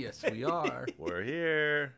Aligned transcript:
Yes, 0.00 0.22
we 0.30 0.44
are. 0.44 0.86
We're 0.98 1.22
here. 1.22 1.94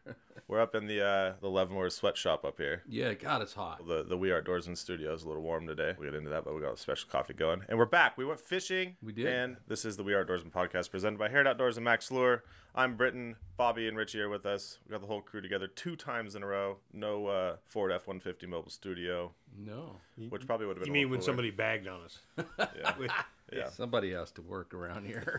We're 0.49 0.61
up 0.61 0.75
in 0.75 0.87
the 0.87 1.05
uh, 1.07 1.33
the 1.41 1.49
Leavenworth 1.49 1.93
sweatshop 1.93 2.45
up 2.45 2.59
here. 2.59 2.83
yeah, 2.89 3.15
God, 3.15 3.43
it's 3.43 3.53
hot. 3.55 3.87
The 3.87 4.03
the 4.03 4.19
We 4.19 4.31
Are 4.33 4.43
Outdoorsman 4.43 4.77
studio 4.77 5.15
is 5.15 5.23
a 5.23 5.29
little 5.29 5.43
warm 5.43 5.67
today. 5.69 5.95
We'll 5.97 6.11
get 6.11 6.17
into 6.19 6.31
that, 6.31 6.45
but 6.45 6.55
we 6.55 6.61
got 6.61 6.75
a 6.75 6.77
special 6.77 7.09
coffee 7.09 7.33
going. 7.33 7.63
And 7.69 7.79
we're 7.79 7.85
back. 7.87 8.19
We 8.19 8.25
went 8.25 8.41
fishing. 8.41 8.97
We 9.03 9.13
did. 9.13 9.27
And 9.27 9.57
this 9.69 9.85
is 9.85 9.97
the 9.97 10.03
We 10.03 10.15
Are 10.15 10.25
Outdoorsman 10.25 10.51
podcast 10.51 10.91
presented 10.91 11.19
by 11.19 11.29
Herod 11.29 11.47
Outdoors 11.47 11.77
and 11.77 11.85
Max 11.85 12.11
Lure. 12.11 12.43
I'm 12.75 12.97
Britton. 12.97 13.37
Bobby 13.57 13.87
and 13.87 13.97
Richie 13.97 14.21
are 14.21 14.29
with 14.29 14.47
us. 14.47 14.79
We 14.87 14.91
got 14.93 15.01
the 15.01 15.07
whole 15.07 15.21
crew 15.21 15.41
together 15.41 15.69
two 15.69 15.95
times 15.95 16.35
in 16.35 16.43
a 16.43 16.47
row. 16.47 16.79
No 16.93 17.27
uh, 17.29 17.57
Ford 17.69 17.93
F 17.93 18.07
150 18.09 18.47
mobile 18.47 18.71
studio, 18.71 19.33
No, 19.57 20.01
which 20.29 20.47
probably 20.47 20.67
would 20.67 20.77
have 20.79 20.85
been 20.85 20.93
You 20.95 21.01
mean 21.01 21.11
when 21.11 21.21
cooler. 21.21 21.27
somebody 21.27 21.51
bagged 21.51 21.87
on 21.87 22.01
us? 22.03 22.19
Yeah. 22.59 22.95
Yeah. 23.55 23.69
somebody 23.69 24.13
has 24.15 24.31
to 24.33 24.41
work 24.41 24.73
around 24.73 25.05
here. 25.05 25.39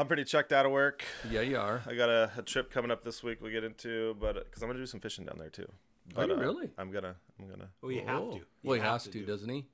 I'm 0.00 0.06
pretty 0.06 0.24
checked 0.24 0.50
out 0.54 0.64
of 0.64 0.72
work. 0.72 1.04
yeah, 1.30 1.42
you 1.42 1.58
are. 1.58 1.82
I 1.86 1.94
got 1.94 2.08
a, 2.08 2.30
a 2.38 2.42
trip 2.42 2.70
coming 2.72 2.90
up 2.90 3.04
this 3.04 3.22
week. 3.22 3.42
We 3.42 3.50
get 3.50 3.64
into, 3.64 4.16
but 4.18 4.46
because 4.46 4.62
I'm 4.62 4.68
gonna 4.70 4.78
do 4.78 4.86
some 4.86 4.98
fishing 4.98 5.26
down 5.26 5.36
there 5.38 5.50
too. 5.50 5.70
But, 6.14 6.30
you 6.30 6.36
uh, 6.36 6.38
really? 6.38 6.70
I'm 6.78 6.90
gonna. 6.90 7.16
I'm 7.38 7.46
gonna. 7.48 7.68
well, 7.82 7.92
you 7.92 8.00
have 8.06 8.22
Oh. 8.22 8.30
to. 8.30 8.36
You 8.36 8.44
Well, 8.62 8.74
he 8.76 8.80
have 8.80 8.92
has 8.92 9.04
to, 9.04 9.10
do 9.10 9.26
doesn't 9.26 9.48
he? 9.50 9.66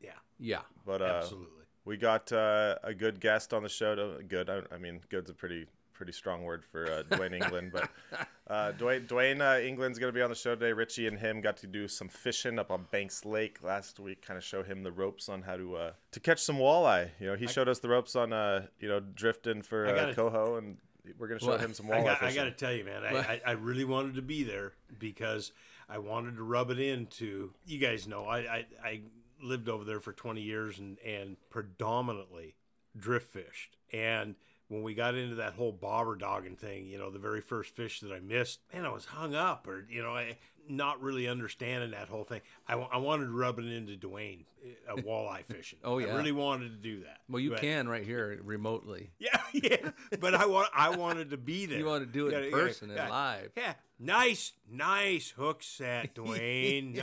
Yeah, 0.00 0.12
Yeah. 0.38 0.60
But 0.86 1.02
uh, 1.02 1.20
absolutely. 1.22 1.64
we 1.84 1.98
got 1.98 2.32
uh, 2.32 2.76
a 2.82 2.94
good 2.94 3.20
guest 3.20 3.52
on 3.52 3.62
the 3.62 3.68
show. 3.68 3.94
To, 3.94 4.22
good. 4.24 4.48
I, 4.48 4.62
I 4.74 4.78
mean, 4.78 5.00
good's 5.10 5.28
a 5.28 5.34
pretty 5.34 5.66
pretty 6.04 6.12
strong 6.14 6.42
word 6.42 6.62
for 6.66 6.84
uh, 6.84 7.02
Dwayne 7.16 7.32
England, 7.32 7.72
but 7.72 7.88
uh, 8.46 8.72
Dwayne 8.78 9.06
Dwayne 9.08 9.40
uh, 9.40 9.58
England's 9.58 9.98
gonna 9.98 10.12
be 10.12 10.20
on 10.20 10.28
the 10.28 10.36
show 10.36 10.54
today. 10.54 10.74
Richie 10.74 11.06
and 11.06 11.18
him 11.18 11.40
got 11.40 11.56
to 11.58 11.66
do 11.66 11.88
some 11.88 12.08
fishing 12.08 12.58
up 12.58 12.70
on 12.70 12.84
Banks 12.90 13.24
Lake 13.24 13.62
last 13.62 13.98
week. 13.98 14.20
Kind 14.20 14.36
of 14.36 14.44
show 14.44 14.62
him 14.62 14.82
the 14.82 14.92
ropes 14.92 15.30
on 15.30 15.40
how 15.40 15.56
to 15.56 15.76
uh, 15.76 15.90
to 16.12 16.20
catch 16.20 16.42
some 16.42 16.58
walleye. 16.58 17.08
You 17.18 17.28
know, 17.28 17.36
he 17.36 17.46
showed 17.46 17.70
us 17.70 17.78
the 17.78 17.88
ropes 17.88 18.14
on 18.16 18.34
uh, 18.34 18.66
you 18.80 18.86
know 18.86 19.00
drifting 19.00 19.62
for 19.62 19.86
uh, 19.86 19.94
gotta- 19.94 20.14
coho, 20.14 20.56
and 20.56 20.76
we're 21.18 21.26
gonna 21.26 21.40
show 21.40 21.48
Well, 21.48 21.58
him 21.58 21.72
some 21.72 21.90
I 21.90 21.94
walleye 21.94 22.04
got, 22.04 22.22
I 22.22 22.34
got 22.34 22.44
to 22.44 22.50
tell 22.50 22.72
you, 22.74 22.84
man, 22.84 23.02
I, 23.02 23.16
I, 23.16 23.40
I 23.46 23.50
really 23.52 23.86
wanted 23.86 24.16
to 24.16 24.22
be 24.22 24.42
there 24.42 24.74
because 24.98 25.52
I 25.88 25.96
wanted 25.96 26.36
to 26.36 26.42
rub 26.42 26.70
it 26.70 26.78
into. 26.78 27.54
You 27.64 27.78
guys 27.78 28.06
know, 28.06 28.26
I, 28.26 28.40
I, 28.40 28.66
I 28.84 29.00
lived 29.42 29.70
over 29.70 29.84
there 29.84 30.00
for 30.00 30.12
20 30.12 30.42
years 30.42 30.78
and, 30.78 30.98
and 30.98 31.38
predominantly 31.48 32.56
drift 32.94 33.32
fished. 33.32 33.78
And 33.92 34.34
when 34.74 34.82
we 34.82 34.92
got 34.94 35.14
into 35.14 35.36
that 35.36 35.54
whole 35.54 35.70
bobber 35.72 36.16
dogging 36.16 36.56
thing, 36.56 36.86
you 36.88 36.98
know, 36.98 37.10
the 37.10 37.18
very 37.20 37.40
first 37.40 37.74
fish 37.74 38.00
that 38.00 38.12
I 38.12 38.18
missed, 38.18 38.58
man, 38.72 38.84
I 38.84 38.90
was 38.90 39.04
hung 39.04 39.34
up 39.34 39.68
or, 39.68 39.86
you 39.88 40.02
know, 40.02 40.10
I, 40.10 40.36
not 40.68 41.00
really 41.00 41.28
understanding 41.28 41.92
that 41.92 42.08
whole 42.08 42.24
thing. 42.24 42.40
I, 42.66 42.74
I 42.74 42.96
wanted 42.96 43.26
to 43.26 43.30
rub 43.30 43.58
it 43.60 43.66
into 43.66 43.92
Dwayne, 43.96 44.44
uh, 44.90 44.96
walleye 44.96 45.44
fishing. 45.46 45.78
Oh, 45.84 45.98
yeah. 45.98 46.08
I 46.08 46.16
really 46.16 46.32
wanted 46.32 46.70
to 46.70 46.76
do 46.88 47.00
that. 47.04 47.18
Well, 47.28 47.38
you 47.40 47.50
But- 47.50 47.60
can 47.60 47.88
right 47.88 48.04
here 48.04 48.40
remotely. 48.42 49.10
yeah, 49.20 49.38
yeah. 49.52 49.90
But 50.18 50.34
I 50.34 50.46
want 50.46 50.68
I 50.74 50.96
wanted 50.96 51.30
to 51.30 51.36
be 51.36 51.66
there. 51.66 51.78
You 51.78 51.86
wanna 51.86 52.06
do 52.06 52.26
it 52.28 52.46
in 52.46 52.50
person 52.50 52.90
and 52.90 53.10
live. 53.10 53.50
Yeah. 53.56 53.74
Nice, 54.00 54.52
nice 54.68 55.30
hook 55.30 55.62
set, 55.62 56.14
Dwayne. 56.16 57.00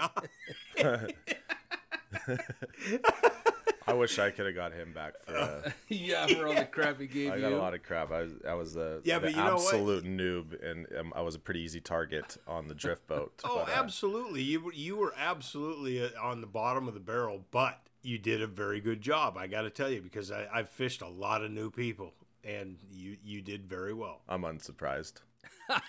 I 3.91 3.93
wish 3.93 4.17
I 4.19 4.29
could 4.31 4.45
have 4.45 4.55
got 4.55 4.73
him 4.73 4.93
back 4.93 5.13
for. 5.25 5.35
Uh, 5.35 5.71
yeah, 5.89 6.25
for 6.27 6.47
all 6.47 6.55
the 6.55 6.65
crap 6.65 6.99
he 6.99 7.07
gave 7.07 7.31
I 7.31 7.35
you. 7.35 7.41
got 7.41 7.51
a 7.51 7.57
lot 7.57 7.73
of 7.73 7.83
crap. 7.83 8.11
I 8.11 8.21
was, 8.21 8.31
I 8.47 8.53
was 8.53 8.73
the, 8.73 9.01
Yeah, 9.03 9.19
the 9.19 9.27
but 9.27 9.31
you 9.31 9.43
know 9.43 9.55
what? 9.55 9.73
absolute 9.73 10.05
noob, 10.05 10.63
and 10.63 10.87
um, 10.97 11.13
I 11.15 11.21
was 11.21 11.35
a 11.35 11.39
pretty 11.39 11.59
easy 11.61 11.81
target 11.81 12.37
on 12.47 12.67
the 12.67 12.75
drift 12.75 13.07
boat. 13.07 13.33
oh, 13.43 13.63
but, 13.65 13.69
uh, 13.69 13.79
absolutely. 13.79 14.41
You 14.43 14.61
were 14.61 14.73
you 14.73 14.95
were 14.95 15.13
absolutely 15.17 16.03
uh, 16.03 16.09
on 16.21 16.41
the 16.41 16.47
bottom 16.47 16.87
of 16.87 16.93
the 16.93 16.99
barrel, 16.99 17.45
but 17.51 17.79
you 18.01 18.17
did 18.17 18.41
a 18.41 18.47
very 18.47 18.79
good 18.79 19.01
job. 19.01 19.37
I 19.37 19.47
got 19.47 19.63
to 19.63 19.69
tell 19.69 19.89
you 19.89 20.01
because 20.01 20.31
I, 20.31 20.47
I've 20.53 20.69
fished 20.69 21.01
a 21.01 21.09
lot 21.09 21.43
of 21.43 21.51
new 21.51 21.69
people, 21.69 22.13
and 22.43 22.77
you 22.91 23.17
you 23.23 23.41
did 23.41 23.67
very 23.67 23.93
well. 23.93 24.21
I'm 24.29 24.43
unsurprised. 24.43 25.21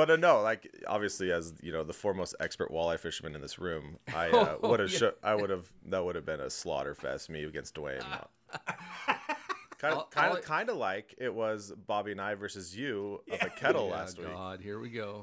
But 0.00 0.10
uh, 0.10 0.16
no, 0.16 0.40
like 0.40 0.74
obviously, 0.86 1.30
as 1.30 1.52
you 1.62 1.72
know, 1.72 1.84
the 1.84 1.92
foremost 1.92 2.34
expert 2.40 2.70
walleye 2.72 2.98
fisherman 2.98 3.34
in 3.34 3.42
this 3.42 3.58
room, 3.58 3.98
I 4.14 4.30
uh, 4.30 4.56
Oh, 4.62 4.70
would 4.70 4.80
have, 4.80 4.90
yeah. 4.90 4.98
sho- 4.98 5.14
I 5.22 5.34
would 5.34 5.50
have, 5.50 5.70
that 5.84 6.02
would 6.02 6.14
have 6.16 6.24
been 6.24 6.40
a 6.40 6.48
slaughter 6.48 6.94
fest, 6.94 7.28
me 7.28 7.44
against 7.44 7.74
Dwayne. 7.74 8.00
kind 9.78 9.94
of, 9.94 10.08
kind 10.08 10.38
of, 10.38 10.42
kind 10.42 10.70
of 10.70 10.76
like 10.78 11.14
it 11.18 11.34
was 11.34 11.74
Bobby 11.86 12.12
and 12.12 12.20
I 12.20 12.34
versus 12.34 12.74
you 12.74 13.20
up 13.30 13.42
at 13.42 13.56
Kettle 13.56 13.88
Yeah, 13.88 13.94
last 13.94 14.18
week. 14.18 14.28
God, 14.28 14.60
here 14.62 14.78
we 14.80 14.88
go. 14.88 15.22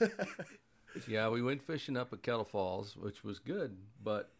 yeah, 1.06 1.28
we 1.28 1.40
went 1.40 1.62
fishing 1.62 1.96
up 1.96 2.12
at 2.12 2.22
Kettle 2.24 2.44
Falls, 2.44 2.96
which 2.96 3.22
was 3.22 3.38
good, 3.38 3.76
but 4.02 4.32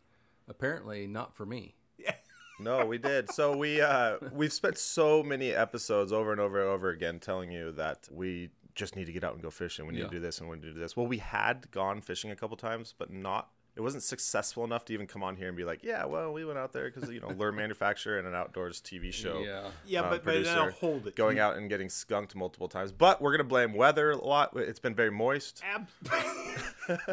apparently 0.49 1.07
not 1.07 1.33
for 1.37 1.47
me. 1.47 1.77
Yeah. 1.97 2.15
No, 2.59 2.87
we 2.87 2.99
did. 2.99 3.31
So 3.31 3.57
we 3.57 3.81
uh 3.83 4.17
we've 4.33 4.53
spent 4.53 4.79
so 4.79 5.23
many 5.23 5.53
episodes 5.53 6.13
over 6.13 6.33
and 6.33 6.41
over 6.41 6.61
and 6.61 6.71
over 6.71 6.89
again 6.89 7.21
telling 7.21 7.53
you 7.53 7.71
that 7.73 8.09
we 8.11 8.51
just 8.77 8.95
need 8.95 9.07
to 9.07 9.13
get 9.13 9.25
out 9.25 9.33
and 9.33 9.43
go 9.43 9.51
fishing. 9.51 9.87
We 9.87 9.95
need 9.95 10.01
Yeah. 10.01 10.05
to 10.09 10.11
do 10.13 10.21
this 10.21 10.39
and 10.39 10.49
we 10.49 10.57
need 10.57 10.63
to 10.63 10.73
do 10.75 10.79
this. 10.79 10.97
Well, 10.97 11.07
we 11.09 11.19
had 11.19 11.69
gone 11.73 12.01
fishing 12.01 12.31
a 12.31 12.37
couple 12.37 12.57
times, 12.57 12.95
but 12.97 13.11
not 13.13 13.51
it 13.75 13.83
wasn't 13.83 14.03
successful 14.03 14.65
enough 14.65 14.87
to 14.87 14.95
even 14.95 15.07
come 15.07 15.23
on 15.23 15.37
here 15.37 15.49
and 15.49 15.57
be 15.57 15.63
like, 15.65 15.85
yeah, 15.85 16.07
well, 16.07 16.33
we 16.33 16.47
went 16.47 16.59
out 16.59 16.73
there 16.73 16.91
because 16.91 17.11
you 17.11 17.21
know, 17.21 17.29
lure 17.29 17.53
manufacturer 17.65 18.19
and 18.19 18.27
an 18.27 18.35
outdoors 18.35 18.81
TV 18.81 19.13
show. 19.13 19.41
Yeah. 19.41 19.69
Yeah, 19.87 20.01
uh, 20.01 20.11
but 20.11 20.25
but 20.25 20.43
now 20.45 20.71
hold 20.71 21.07
it. 21.07 21.15
Going 21.15 21.39
out 21.39 21.57
and 21.59 21.69
getting 21.69 21.91
skunked 21.91 22.35
multiple 22.35 22.69
times, 22.69 22.91
but 22.93 23.21
we're 23.21 23.33
gonna 23.33 23.45
blame 23.45 23.75
weather 23.75 24.13
a 24.13 24.17
lot. 24.17 24.53
It's 24.57 24.79
been 24.79 24.95
very 24.95 25.11
moist. 25.11 25.63
Ab- 25.63 25.89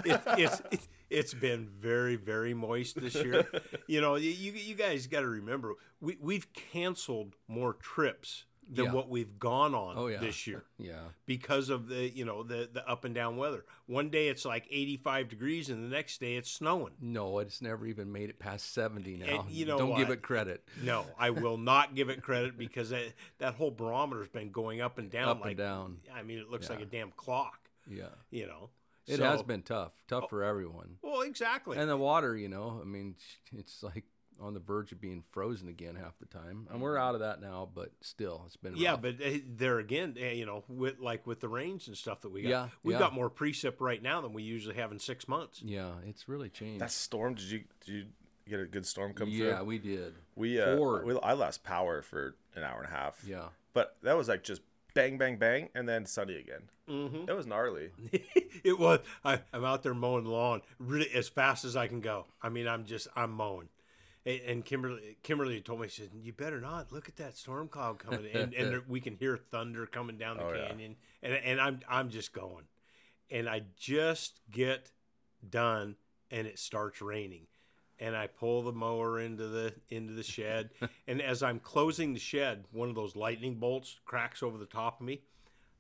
it, 0.06 0.22
it's, 0.38 0.62
it's 0.72 0.88
it's 1.10 1.34
been 1.34 1.68
very 1.68 2.16
very 2.16 2.54
moist 2.54 3.00
this 3.00 3.16
year. 3.16 3.46
you 3.88 4.00
know, 4.00 4.16
you 4.16 4.30
you 4.32 4.74
guys 4.76 5.08
got 5.08 5.20
to 5.22 5.28
remember 5.28 5.74
we 6.00 6.18
we've 6.22 6.52
canceled 6.54 7.36
more 7.50 7.74
trips 7.74 8.46
than 8.70 8.86
Yeah. 8.86 8.92
what 8.94 9.10
we've 9.10 9.38
gone 9.40 9.76
on 9.76 9.98
Oh, 9.98 10.08
yeah. 10.08 10.20
this 10.20 10.48
year 10.48 10.64
Yeah. 10.78 11.00
because 11.26 11.70
of 11.70 11.88
the 11.88 12.10
you 12.10 12.26
know 12.26 12.44
the 12.44 12.70
the 12.72 12.88
up 12.88 13.04
and 13.06 13.14
down 13.14 13.38
weather. 13.38 13.66
One 13.86 14.10
day 14.10 14.30
it's 14.30 14.46
like 14.46 14.66
85 14.70 15.30
degrees 15.30 15.70
and 15.70 15.84
the 15.84 15.96
next 15.96 16.20
day 16.20 16.36
it's 16.36 16.50
snowing. 16.50 16.94
No, 17.02 17.40
it's 17.40 17.62
never 17.62 17.86
even 17.86 18.12
made 18.12 18.30
it 18.30 18.40
past 18.40 18.74
70 18.74 19.18
now. 19.18 19.42
And 19.42 19.50
you 19.52 19.66
know 19.66 19.78
Don't 19.78 19.98
give 19.98 20.10
it 20.10 20.22
credit. 20.22 20.64
No, 20.82 21.06
I 21.18 21.30
will 21.32 21.58
not 21.58 21.96
give 21.96 22.10
it 22.10 22.22
credit 22.22 22.58
because 22.58 22.90
that, 22.92 23.14
that 23.40 23.56
whole 23.56 23.72
barometer's 23.72 24.30
been 24.30 24.52
going 24.52 24.82
up 24.82 24.98
and 24.98 25.12
down 25.12 25.28
Up 25.30 25.46
and 25.46 25.58
down. 25.58 25.98
I 26.14 26.24
mean, 26.24 26.40
it 26.40 26.50
looks 26.50 26.70
like 26.70 26.82
a 26.82 26.86
damn 26.86 27.12
clock. 27.12 27.60
Yeah. 27.90 28.10
You 28.32 28.48
know, 28.48 28.70
It 29.08 29.18
So- 29.18 29.26
has 29.26 29.44
been 29.44 29.62
tough. 29.64 29.92
Tough 30.08 30.24
oh. 30.26 30.28
for 30.30 30.44
everyone. 30.44 30.98
Well, 31.02 31.22
exactly. 31.22 31.78
And 31.78 31.90
the 31.90 31.98
water, 31.98 32.38
you 32.38 32.48
know, 32.48 32.80
I 32.82 32.86
mean, 32.86 33.16
it's 33.54 33.84
like 33.84 34.06
on 34.42 34.54
the 34.54 34.60
verge 34.60 34.92
of 34.92 35.00
being 35.02 35.24
frozen 35.32 35.68
again 35.68 35.96
half 35.96 36.18
the 36.20 36.26
time. 36.26 36.68
And 36.72 36.82
we're 36.82 36.98
out 36.98 37.14
of 37.16 37.22
that 37.22 37.42
now, 37.42 37.70
but 37.74 37.92
still, 38.02 38.44
it's 38.46 38.56
been 38.58 38.76
Yeah, 38.76 38.92
rough. 38.92 39.02
but 39.04 39.16
uh, 39.26 39.30
there 39.48 39.80
again, 39.80 40.16
uh, 40.22 40.26
you 40.28 40.46
know, 40.46 40.64
with 40.68 41.00
like 41.00 41.26
with 41.28 41.40
the 41.40 41.48
rains 41.50 41.88
and 41.88 41.98
stuff 41.98 42.22
that 42.22 42.30
we 42.30 42.42
got, 42.44 42.50
Yeah, 42.50 42.68
we've 42.84 42.94
yeah. 42.94 43.00
got 43.00 43.14
more 43.14 43.30
precip 43.30 43.76
right 43.80 44.02
now 44.02 44.22
than 44.22 44.34
we 44.34 44.44
usually 44.44 44.76
have 44.76 44.92
in 44.92 45.00
six 45.00 45.28
months. 45.28 45.62
yeah, 45.64 45.92
it's 46.08 46.28
really 46.28 46.50
changed. 46.50 46.82
That 46.82 46.92
storm, 46.92 47.36
did 47.36 47.46
you 47.46 47.64
did 47.86 47.92
you 47.94 48.06
get 48.50 48.60
a 48.60 48.66
good 48.66 48.86
storm 48.86 49.14
come 49.14 49.30
yeah, 49.30 49.38
through? 49.38 49.48
Yeah, 49.50 49.62
we 49.64 49.78
did. 49.80 50.14
We 50.36 50.60
uh, 50.62 50.78
Four. 50.78 51.04
we, 51.06 51.20
I 51.22 51.34
lost 51.34 51.64
power 51.64 52.02
for 52.02 52.36
an 52.56 52.64
hour 52.64 52.82
and 52.84 52.92
a 52.92 52.96
half. 52.96 53.24
Yeah. 53.26 53.50
but 53.74 53.96
that 54.04 54.18
was 54.18 54.28
like 54.28 54.44
just 54.44 54.62
bang, 54.94 55.18
bang, 55.18 55.38
bang, 55.38 55.70
and 55.74 55.88
then 55.90 56.06
sunny 56.06 56.36
again. 56.38 56.70
Mm-hmm. 56.90 57.30
It 57.30 57.36
was 57.36 57.48
gnarly. 57.48 57.90
It 58.64 58.80
was. 58.80 59.00
I, 59.26 59.40
I'm 59.52 59.66
out 59.66 59.84
there 59.84 59.94
mowing 59.94 60.24
the 60.24 60.30
lawn 60.30 60.62
really 60.80 61.10
as 61.14 61.28
fast 61.28 61.66
as 61.66 61.76
I 61.76 61.88
can 61.88 62.00
go. 62.00 62.26
I 62.42 62.48
mean, 62.50 62.66
I'm 62.68 62.86
just 62.86 63.08
I'm 63.16 63.32
mowing. 63.32 63.68
And- 64.26 64.42
And 64.42 64.66
Kimberly, 64.66 65.18
Kimberly 65.24 65.60
told 65.62 65.82
me, 65.82 65.88
she 65.90 66.02
said, 66.04 66.12
"You 66.14 66.32
better 66.34 66.62
not 66.62 66.92
look 66.92 67.10
at 67.10 67.18
that 67.18 67.36
storm 67.38 67.68
cloud 67.68 68.00
coming, 68.00 68.26
and, 68.34 68.54
and 68.54 68.88
we 68.88 69.02
can 69.02 69.16
hear 69.16 69.36
thunder 69.38 69.86
coming 69.86 70.18
down 70.18 70.38
the 70.38 70.44
Oh, 70.46 70.54
yeah. 70.54 70.68
canyon." 70.70 70.96
And 71.22 71.34
and 71.34 71.60
I'm 71.60 71.80
I'm 71.90 72.10
just 72.10 72.32
going, 72.34 72.66
and 73.30 73.50
I 73.50 73.64
just 73.78 74.40
get 74.50 74.92
done, 75.50 75.98
and 76.32 76.48
it 76.48 76.58
starts 76.58 77.02
raining, 77.02 77.48
and 78.00 78.16
I 78.16 78.28
pull 78.28 78.62
the 78.62 78.72
mower 78.72 79.20
into 79.20 79.48
the 79.48 79.74
into 79.90 80.14
the 80.14 80.24
shed, 80.24 80.70
and 81.08 81.22
as 81.22 81.44
I'm 81.44 81.60
closing 81.60 82.14
the 82.14 82.20
shed, 82.20 82.66
one 82.72 82.88
of 82.90 82.96
those 82.96 83.16
lightning 83.18 83.56
bolts 83.56 84.00
cracks 84.06 84.42
over 84.42 84.58
the 84.58 84.66
top 84.66 85.02
of 85.02 85.06
me. 85.06 85.22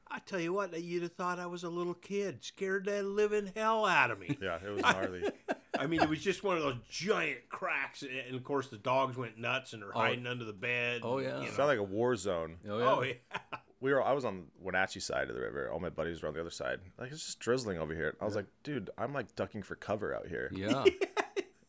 I 0.10 0.19
tell 0.19 0.40
you 0.42 0.51
what, 0.54 0.80
you'd 0.80 1.01
have 1.04 1.13
thought 1.13 1.40
I 1.40 1.45
was 1.48 1.63
a 1.63 1.69
little 1.69 1.94
kid, 1.95 2.44
scared 2.44 2.86
the 2.86 3.01
living 3.04 3.51
hell 3.56 3.86
out 3.86 4.12
of 4.12 4.19
me. 4.19 4.38
Yeah, 4.42 4.57
it 4.63 4.69
was 4.69 4.81
gnarly. 4.81 5.24
I 5.77 5.87
mean, 5.87 6.01
it 6.01 6.09
was 6.09 6.21
just 6.21 6.43
one 6.43 6.57
of 6.57 6.63
those 6.63 6.77
giant 6.89 7.49
cracks, 7.49 8.01
and, 8.03 8.11
and 8.11 8.35
of 8.35 8.43
course 8.43 8.67
the 8.67 8.77
dogs 8.77 9.17
went 9.17 9.37
nuts 9.37 9.73
and 9.73 9.83
are 9.83 9.91
oh. 9.95 9.99
hiding 9.99 10.27
under 10.27 10.45
the 10.45 10.53
bed. 10.53 11.01
Oh, 11.03 11.19
yeah. 11.19 11.37
you 11.37 11.43
It 11.43 11.45
know. 11.45 11.51
sounded 11.51 11.65
like 11.65 11.79
a 11.79 11.83
war 11.83 12.15
zone. 12.15 12.57
Oh, 12.69 12.79
yeah. 12.79 12.85
Oh 12.85 13.01
yeah. 13.01 13.13
we 13.79 13.91
were. 13.91 14.03
I 14.03 14.13
was 14.13 14.25
on 14.25 14.45
Wenatchee 14.59 14.99
side 14.99 15.29
of 15.29 15.35
the 15.35 15.41
river. 15.41 15.69
All 15.71 15.79
my 15.79 15.89
buddies 15.89 16.21
were 16.21 16.27
on 16.27 16.33
the 16.33 16.41
other 16.41 16.49
side. 16.49 16.79
Like 16.99 17.11
it's 17.11 17.25
just 17.25 17.39
drizzling 17.39 17.77
over 17.79 17.93
here. 17.93 18.15
I 18.21 18.25
was 18.25 18.35
like, 18.35 18.45
dude, 18.63 18.89
I'm 18.97 19.13
like 19.13 19.35
ducking 19.35 19.63
for 19.63 19.75
cover 19.75 20.15
out 20.15 20.27
here. 20.27 20.51
Yeah. 20.53 20.83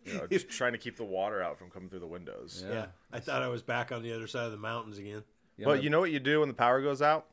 You 0.04 0.18
know, 0.18 0.26
just 0.30 0.50
trying 0.50 0.72
to 0.72 0.78
keep 0.78 0.96
the 0.96 1.04
water 1.04 1.42
out 1.42 1.58
from 1.58 1.70
coming 1.70 1.88
through 1.88 2.00
the 2.00 2.06
windows. 2.06 2.62
Yeah. 2.66 2.74
Yeah, 2.74 2.86
I 3.12 3.20
thought 3.20 3.42
I 3.42 3.48
was 3.48 3.62
back 3.62 3.90
on 3.90 4.02
the 4.02 4.12
other 4.12 4.26
side 4.26 4.44
of 4.44 4.52
the 4.52 4.58
mountains 4.58 4.98
again. 4.98 5.24
yeah 5.56 5.64
But 5.64 5.82
you 5.82 5.90
know 5.90 6.00
what 6.00 6.10
you 6.10 6.20
do 6.20 6.40
when 6.40 6.48
the 6.48 6.54
power 6.54 6.82
goes 6.82 7.00
out? 7.02 7.26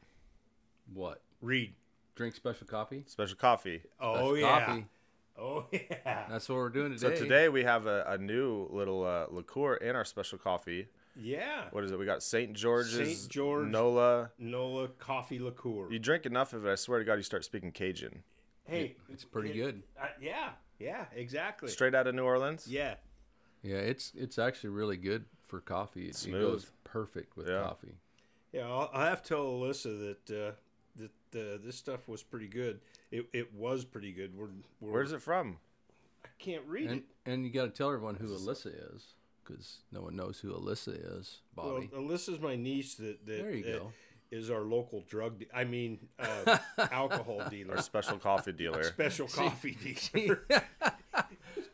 what? 0.93 1.21
Read. 1.41 1.73
Drink 2.15 2.35
special 2.35 2.67
coffee? 2.67 3.03
Special 3.07 3.35
coffee. 3.35 3.81
Oh 3.99 4.35
That's 4.35 4.41
yeah. 4.41 4.65
Coffee. 4.65 4.85
Oh 5.37 5.65
yeah. 5.71 6.25
That's 6.29 6.47
what 6.49 6.55
we're 6.55 6.69
doing 6.69 6.91
today. 6.91 7.01
So 7.01 7.09
today. 7.09 7.19
today 7.23 7.49
we 7.49 7.63
have 7.63 7.85
a, 7.87 8.03
a 8.07 8.17
new 8.17 8.67
little 8.71 9.03
uh, 9.05 9.25
liqueur 9.29 9.75
in 9.75 9.95
our 9.95 10.05
special 10.05 10.37
coffee. 10.37 10.87
Yeah. 11.15 11.65
What 11.71 11.83
is 11.83 11.91
it? 11.91 11.99
We 11.99 12.05
got 12.05 12.23
St. 12.23 12.53
George's, 12.53 13.19
St. 13.19 13.29
George. 13.31 13.67
Nola. 13.67 14.31
Nola 14.39 14.87
coffee 14.87 15.39
liqueur. 15.39 15.91
You 15.91 15.99
drink 15.99 16.25
enough 16.25 16.53
of 16.53 16.65
it, 16.65 16.71
I 16.71 16.75
swear 16.75 16.99
to 16.99 17.05
God, 17.05 17.15
you 17.15 17.23
start 17.23 17.43
speaking 17.43 17.71
Cajun. 17.71 18.23
hey, 18.65 18.95
It's 19.11 19.25
pretty 19.25 19.49
it- 19.51 19.55
good. 19.55 19.83
uh, 20.01 20.07
yeah. 20.21 20.49
Yeah. 20.79 21.05
Exactly. 21.15 21.69
Straight 21.69 21.93
out 21.95 22.07
of 22.07 22.15
New 22.15 22.23
Orleans. 22.23 22.65
Yeah. 22.67 22.95
Yeah, 23.63 23.75
it's 23.77 24.11
it's 24.15 24.39
actually 24.39 24.71
really 24.71 24.97
good 24.97 25.25
for 25.47 25.59
coffee. 25.61 26.07
It, 26.07 26.25
it 26.27 26.31
goes 26.31 26.71
perfect 26.83 27.37
with 27.37 27.47
Yeah. 27.47 27.61
coffee. 27.61 27.93
Yeah. 28.51 28.67
I'll, 28.67 28.89
I 28.93 29.05
have 29.05 29.21
to 29.21 29.29
tell 29.29 29.45
Alyssa 29.45 30.15
that 30.27 30.47
uh, 30.47 30.51
that 30.95 31.39
uh, 31.39 31.57
this 31.63 31.75
stuff 31.75 32.07
was 32.07 32.23
pretty 32.23 32.47
good. 32.47 32.79
It, 33.11 33.27
it 33.33 33.53
was 33.53 33.83
pretty 33.85 34.11
good. 34.11 34.35
We're, 34.37 34.47
we're 34.79 34.91
Where's 34.91 35.11
it 35.11 35.21
from? 35.21 35.57
I 36.25 36.29
can't 36.39 36.63
read 36.65 36.89
And 36.89 36.99
it. 37.25 37.29
and 37.31 37.45
you 37.45 37.51
got 37.51 37.63
to 37.65 37.69
tell 37.71 37.87
everyone 37.89 38.15
who 38.15 38.27
Alyssa 38.27 38.71
is 38.95 39.03
because 39.43 39.79
no 39.91 40.01
one 40.01 40.15
knows 40.15 40.39
who 40.39 40.53
Alyssa 40.53 41.19
is. 41.19 41.39
Bobby. 41.55 41.89
Well, 41.91 42.03
Alyssa's 42.03 42.39
my 42.39 42.55
niece 42.55 42.95
that, 42.95 43.25
that 43.25 43.37
There 43.37 43.51
you 43.51 43.65
uh, 43.65 43.77
go. 43.79 43.93
is 44.31 44.49
our 44.49 44.61
local 44.61 45.01
drug. 45.01 45.39
De- 45.39 45.47
I 45.53 45.65
mean, 45.65 45.99
uh, 46.19 46.57
alcohol 46.91 47.43
dealer, 47.49 47.75
Our 47.75 47.81
special 47.81 48.17
coffee 48.17 48.51
dealer 48.57 48.83
special 48.83 49.27
coffee 49.41 49.77
dealer. 50.13 50.45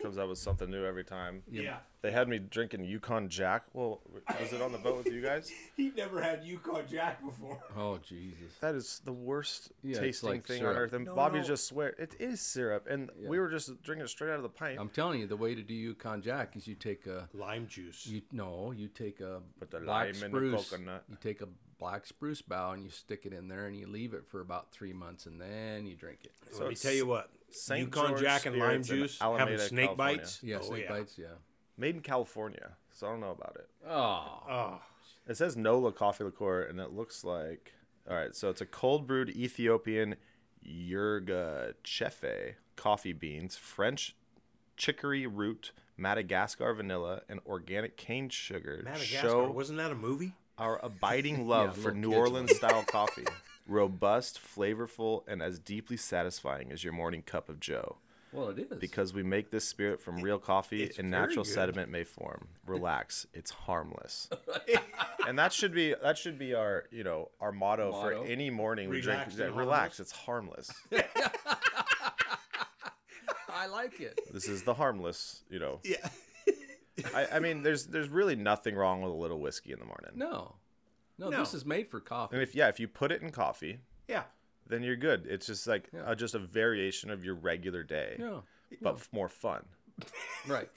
Comes 0.08 0.18
out 0.18 0.30
with 0.30 0.38
something 0.38 0.70
new 0.72 0.86
every 0.86 1.04
time. 1.04 1.44
yeah. 1.52 1.78
They 2.04 2.12
had 2.12 2.30
me 2.30 2.38
drinking 2.40 2.86
Yukon 2.86 3.28
Jack. 3.28 3.64
Well, 3.74 4.02
was 4.40 4.54
it 4.54 4.62
on 4.62 4.72
the 4.72 4.78
boat 4.78 5.04
with 5.04 5.14
you 5.14 5.22
guys? 5.22 5.52
He 5.76 5.92
never 5.98 6.22
had 6.22 6.44
Yukon 6.44 6.84
Jack 6.90 7.22
before. 7.26 7.60
oh 7.78 7.98
Jesus! 7.98 8.54
That 8.62 8.76
is 8.76 9.02
the 9.04 9.12
worst 9.12 9.72
Yeah, 9.84 10.00
tasting 10.00 10.30
like 10.30 10.46
thing 10.48 10.60
syrup. 10.60 10.76
on 10.76 10.82
earth. 10.82 10.94
And 10.94 11.06
No, 11.06 11.16
Bobby 11.16 11.40
no. 11.40 11.44
just 11.44 11.68
swear 11.68 11.90
it 11.98 12.16
is 12.20 12.40
syrup, 12.40 12.88
and 12.90 13.10
we 13.28 13.40
were 13.40 13.50
just 13.50 13.82
drinking 13.84 14.06
it 14.06 14.10
straight 14.10 14.30
out 14.30 14.38
of 14.38 14.44
the 14.44 14.50
pipe. 14.50 14.78
I'm 14.80 14.90
telling 14.90 15.20
you, 15.20 15.28
the 15.28 15.36
way 15.36 15.54
to 15.56 15.62
do 15.64 15.74
Yukon 15.74 16.22
Jack 16.22 16.56
is 16.56 16.66
you 16.68 16.76
take 16.76 17.08
a 17.08 17.28
Lime 17.34 17.68
juice. 17.68 18.06
you 18.08 18.22
no, 18.32 18.72
you 18.72 18.88
take 18.88 19.20
a 19.20 19.42
Put 19.60 19.72
the 19.72 19.80
black 19.80 20.06
lime 20.14 20.16
in 20.16 20.20
the 20.22 20.28
spruce. 20.28 20.70
coconut. 20.70 21.04
You 21.10 21.18
take 21.22 21.42
a 21.42 21.48
black 21.80 22.06
spruce 22.06 22.42
bough 22.42 22.72
and 22.72 22.84
you 22.84 22.90
stick 22.90 23.26
it 23.26 23.34
in 23.34 23.48
there 23.50 23.66
and 23.66 23.76
you 23.78 23.86
leave 23.88 24.14
it 24.14 24.26
for 24.28 24.40
about 24.42 24.72
three 24.72 24.94
months 24.94 25.26
and 25.26 25.42
then 25.42 25.86
you 25.86 25.96
drink 25.96 26.20
it. 26.24 26.32
So 26.52 26.62
Let 26.62 26.70
me 26.70 26.76
tell 26.76 26.94
you 26.94 27.06
what. 27.06 27.30
St. 27.52 27.80
Yukon 27.86 28.10
George 28.10 28.22
Jack 28.22 28.46
and 28.46 28.58
lime 28.58 28.84
Spirits 28.84 28.90
in 28.90 28.98
juice 28.98 29.22
Alameda, 29.22 29.52
having 29.52 29.60
snake 29.68 29.86
California. 29.90 30.18
bites. 30.18 30.40
Yeah, 30.44 30.58
oh, 30.62 30.62
snake 30.66 30.84
yeah. 30.84 30.90
bites. 30.90 31.18
Yeah. 31.18 31.26
Made 31.78 31.96
in 31.96 32.02
California, 32.02 32.72
so 32.92 33.08
I 33.08 33.12
don't 33.12 33.20
know 33.22 33.32
about 33.32 33.56
it. 33.60 33.70
Oh, 33.88 34.44
Oh, 34.50 34.82
It 35.28 35.38
says 35.38 35.56
Nola 35.56 35.92
coffee 35.92 36.24
liqueur, 36.24 36.64
and 36.64 36.80
it 36.80 36.92
looks 36.92 37.24
like 37.24 37.74
all 38.10 38.16
right. 38.16 38.36
So 38.36 38.50
it's 38.50 38.62
a 38.62 38.66
cold 38.66 39.06
brewed 39.08 39.30
Ethiopian 39.30 40.16
Yerga 40.66 41.74
Chefe 41.84 42.56
coffee 42.76 43.14
beans, 43.14 43.56
French 43.58 44.16
chicory 44.76 45.26
root, 45.28 45.72
Madagascar 45.98 46.74
vanilla, 46.74 47.22
and 47.30 47.40
organic 47.46 47.98
cane 47.98 48.30
sugar. 48.30 48.82
Madagascar. 48.84 49.28
Show 49.28 49.52
Wasn't 49.52 49.78
that 49.78 49.92
a 49.92 49.96
movie? 49.96 50.34
our 50.58 50.80
abiding 50.84 51.48
love 51.48 51.78
Yeah, 51.78 51.84
for 51.84 51.90
little 51.94 52.00
New 52.02 52.10
kids 52.10 52.18
Orleans 52.20 52.56
style 52.56 52.84
coffee. 52.84 53.26
Robust, 53.68 54.40
flavorful, 54.40 55.24
and 55.28 55.42
as 55.42 55.60
deeply 55.60 55.98
satisfying 55.98 56.72
as 56.72 56.84
your 56.84 56.94
morning 56.94 57.22
cup 57.22 57.50
of 57.50 57.60
Joe. 57.60 57.98
well, 58.32 58.50
it 58.50 58.60
is 58.60 58.78
Because 58.80 59.14
we 59.14 59.24
make 59.24 59.52
this 59.52 59.68
spirit 59.68 60.02
from 60.02 60.22
real 60.22 60.40
coffee 60.40 60.84
It's 60.84 61.00
and 61.00 61.10
natural 61.12 61.44
good. 61.44 61.54
sediment 61.54 61.90
may 61.92 62.04
form. 62.04 62.48
Relax, 62.66 63.26
it's 63.34 63.52
harmless. 63.52 64.30
and 65.28 65.38
that 65.40 65.52
should 65.54 65.74
be 65.74 65.94
that 66.02 66.18
should 66.18 66.38
be 66.40 66.54
our 66.54 66.86
you 66.92 67.04
know 67.04 67.30
our 67.42 67.52
motto, 67.52 67.92
Motto? 67.92 68.24
for 68.24 68.28
any 68.30 68.50
morning 68.50 68.90
we 68.90 68.98
Relax 69.02 69.36
drink. 69.36 69.50
and 69.50 69.58
relax, 69.58 69.98
harmless. 70.14 70.70
it's 70.92 71.02
harmless. 71.02 71.18
I 73.50 73.68
like 73.68 74.00
it. 74.00 74.20
this 74.32 74.48
is 74.48 74.64
the 74.64 74.74
harmless. 74.74 75.42
You 75.50 75.60
know, 75.60 75.80
Yeah. 75.84 76.08
I, 77.14 77.28
I 77.34 77.40
mean, 77.40 77.62
there's 77.64 77.86
there's 77.88 78.10
really 78.10 78.36
nothing 78.36 78.76
wrong 78.76 79.02
with 79.02 79.12
a 79.12 79.16
little 79.16 79.40
whiskey 79.40 79.72
in 79.72 79.80
the 79.80 79.86
morning. 79.86 80.12
No, 80.16 80.56
no, 81.18 81.30
No. 81.30 81.40
this 81.40 81.54
is 81.54 81.66
made 81.66 81.90
for 81.90 82.00
coffee. 82.00 82.36
And 82.36 82.44
if 82.44 82.54
yeah, 82.56 82.68
if 82.70 82.80
you 82.80 82.88
put 82.88 83.12
it 83.12 83.22
in 83.22 83.32
coffee, 83.32 83.80
Yeah. 84.08 84.24
then 84.68 84.84
you're 84.84 84.96
good. 84.96 85.26
It's 85.28 85.48
just 85.48 85.68
like 85.68 85.90
Yeah. 85.94 86.04
uh, 86.04 86.16
just 86.16 86.36
a 86.36 86.40
variation 86.40 87.10
of 87.10 87.24
your 87.24 87.36
regular 87.36 87.84
day, 87.84 88.18
Yeah, 88.20 88.42
but 88.82 88.96
f- 88.96 89.10
more 89.12 89.30
fun. 89.30 89.66
right. 90.48 90.70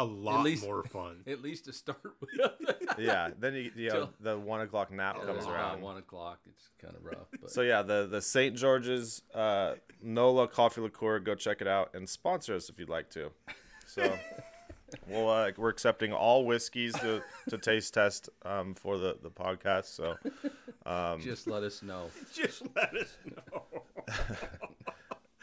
A 0.00 0.04
lot 0.04 0.44
least- 0.44 0.64
more 0.64 0.84
fun. 0.84 1.24
At 1.26 1.42
least 1.42 1.64
to 1.64 1.72
start 1.72 2.00
with. 2.20 2.30
Yeah. 2.98 3.30
Then 3.38 3.54
you, 3.54 3.70
you 3.76 3.88
know, 3.90 4.10
the 4.20 4.36
one 4.38 4.60
o'clock 4.60 4.90
nap 4.92 5.16
comes 5.24 5.44
Around 5.44 5.54
around. 5.54 5.80
one 5.82 5.96
o'clock. 5.98 6.40
It's 6.48 6.70
kind 6.80 6.94
of 6.96 7.04
rough. 7.04 7.28
But 7.40 7.50
So 7.50 7.62
yeah, 7.62 7.82
the 7.82 8.06
the 8.10 8.20
St. 8.22 8.56
George's 8.56 9.22
uh, 9.34 9.74
Nola 10.02 10.48
coffee 10.48 10.80
liqueur. 10.80 11.18
Go 11.20 11.34
check 11.34 11.60
it 11.60 11.66
out 11.68 11.94
and 11.94 12.08
sponsor 12.08 12.54
us 12.54 12.68
if 12.68 12.78
you'd 12.78 12.88
like 12.88 13.08
to. 13.10 13.30
So 13.86 14.18
we'll 15.06 15.28
uh, 15.28 15.50
we're 15.56 15.68
accepting 15.70 16.12
all 16.12 16.44
whiskeys 16.46 16.94
to, 16.94 17.22
to 17.50 17.58
taste 17.58 17.94
test 17.94 18.28
um, 18.44 18.74
for 18.74 18.98
the 18.98 19.16
the 19.22 19.30
podcast. 19.30 19.86
So 19.86 20.16
just 21.20 21.46
let 21.46 21.62
us 21.62 21.82
know. 21.82 22.10
Just 22.34 22.62
let 22.74 22.94
us 22.96 23.16
know. 23.26 23.82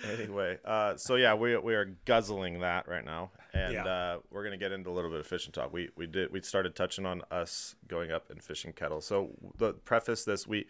anyway, 0.11 0.57
uh, 0.65 0.95
so 0.97 1.15
yeah, 1.15 1.33
we 1.33 1.55
we 1.57 1.73
are 1.75 1.85
guzzling 2.05 2.59
that 2.59 2.87
right 2.87 3.05
now, 3.05 3.31
and 3.53 3.73
Yeah. 3.73 3.85
uh, 3.85 4.17
we're 4.31 4.43
gonna 4.43 4.57
get 4.57 4.71
into 4.71 4.89
a 4.89 4.93
little 4.93 5.09
bit 5.11 5.19
of 5.19 5.27
fishing 5.27 5.51
talk. 5.51 5.71
We 5.71 5.89
we 5.95 6.07
did 6.07 6.31
we 6.31 6.41
started 6.41 6.75
touching 6.75 7.05
on 7.05 7.21
us 7.31 7.75
going 7.87 8.11
up 8.11 8.29
and 8.29 8.41
fishing 8.43 8.73
kettle. 8.73 9.01
So 9.01 9.31
the 9.57 9.73
preface 9.73 10.23
this 10.25 10.47
we. 10.47 10.67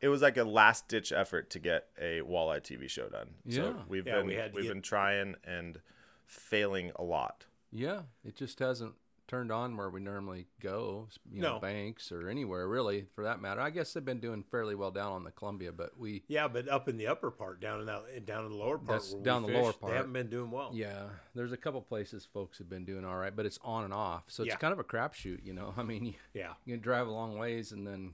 It 0.00 0.08
was 0.08 0.20
like 0.20 0.36
a 0.36 0.42
last 0.42 0.88
ditch 0.88 1.12
effort 1.12 1.48
to 1.50 1.60
get 1.60 1.86
a 1.96 2.22
walleye 2.22 2.60
TV 2.60 2.90
show 2.90 3.08
done. 3.08 3.28
So 3.48 3.62
Yeah. 3.66 3.72
we've 3.86 4.04
Yeah, 4.04 4.16
been 4.16 4.26
we 4.26 4.34
had 4.34 4.52
we've 4.52 4.64
get- 4.64 4.72
been 4.72 4.82
trying 4.82 5.36
and 5.44 5.80
failing 6.26 6.90
a 6.96 7.04
lot. 7.04 7.46
Yeah, 7.72 8.02
it 8.24 8.36
just 8.36 8.58
hasn't 8.58 8.94
turned 9.28 9.50
on 9.50 9.76
where 9.78 9.88
we 9.88 9.98
normally 10.00 10.46
go. 10.60 11.08
You 11.30 11.40
know, 11.40 11.54
No. 11.54 11.58
banks 11.60 12.12
or 12.12 12.28
anywhere 12.28 12.68
really, 12.68 13.06
for 13.14 13.24
that 13.24 13.40
matter. 13.40 13.62
I 13.62 13.70
guess 13.70 13.92
they've 13.94 14.04
been 14.04 14.20
doing 14.20 14.42
fairly 14.42 14.74
well 14.74 14.90
down 14.90 15.12
on 15.12 15.24
the 15.24 15.30
Columbia, 15.30 15.72
but 15.72 15.96
we 15.98 16.22
Yeah, 16.28 16.48
but 16.48 16.68
up 16.68 16.86
in 16.86 16.98
the 16.98 17.06
upper 17.06 17.30
part, 17.30 17.58
down 17.60 17.80
in 17.80 17.86
that, 17.86 18.26
down 18.26 18.44
in 18.44 18.50
the 18.50 18.56
lower 18.58 18.76
part, 18.76 19.00
That's 19.00 19.14
down 19.14 19.42
the 19.42 19.48
lower 19.48 19.72
part. 19.72 19.90
they 19.92 19.96
haven't 19.96 20.12
been 20.12 20.28
doing 20.28 20.50
well. 20.50 20.72
Yeah, 20.74 21.08
there's 21.34 21.52
a 21.52 21.56
couple 21.56 21.80
places 21.80 22.26
folks 22.30 22.58
have 22.58 22.68
been 22.68 22.84
doing 22.84 23.06
all 23.06 23.16
right, 23.16 23.34
but 23.34 23.46
it's 23.46 23.58
on 23.62 23.84
and 23.84 23.94
off, 23.94 24.24
so 24.26 24.42
it's 24.42 24.50
Yeah. 24.50 24.56
kind 24.56 24.72
of 24.72 24.78
a 24.78 24.84
crapshoot, 24.84 25.42
you 25.46 25.54
know. 25.54 25.72
I 25.78 25.82
mean, 25.82 26.04
you, 26.04 26.14
Yeah. 26.34 26.54
you 26.66 26.74
can 26.74 26.82
drive 26.82 27.06
a 27.06 27.10
long 27.12 27.38
ways, 27.38 27.72
and 27.72 27.86
then 27.86 28.12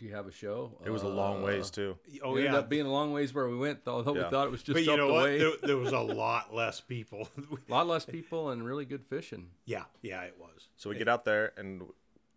do 0.00 0.06
you 0.06 0.14
have 0.14 0.26
a 0.26 0.32
show? 0.32 0.72
It 0.84 0.90
was 0.90 1.02
a 1.02 1.08
long 1.08 1.42
uh, 1.42 1.46
ways 1.46 1.70
too. 1.70 1.96
Oh 2.22 2.34
it 2.34 2.38
ended 2.40 2.52
yeah. 2.54 2.58
up 2.58 2.68
being 2.70 2.86
a 2.86 2.90
long 2.90 3.12
ways 3.12 3.34
where 3.34 3.46
we 3.48 3.56
went, 3.56 3.80
although 3.86 4.14
Yeah. 4.16 4.24
we 4.24 4.30
thought 4.30 4.46
it 4.46 4.50
was 4.50 4.62
just 4.62 4.74
but 4.74 4.82
you 4.84 4.92
up 4.92 4.96
know 4.98 5.08
the 5.08 5.12
what? 5.12 5.22
way. 5.24 5.38
There, 5.38 5.50
there 5.62 5.76
was 5.76 5.92
a 5.92 6.00
lot 6.00 6.54
less 6.54 6.80
people. 6.80 7.28
a 7.36 7.70
lot 7.70 7.86
less 7.86 8.06
people 8.06 8.50
and 8.50 8.64
really 8.64 8.86
good 8.86 9.04
fishing. 9.04 9.48
yeah, 9.66 9.84
yeah, 10.02 10.22
it 10.22 10.36
was. 10.40 10.68
So 10.76 10.88
we 10.90 10.96
get 10.96 11.08
out 11.08 11.24
there 11.26 11.52
and 11.58 11.82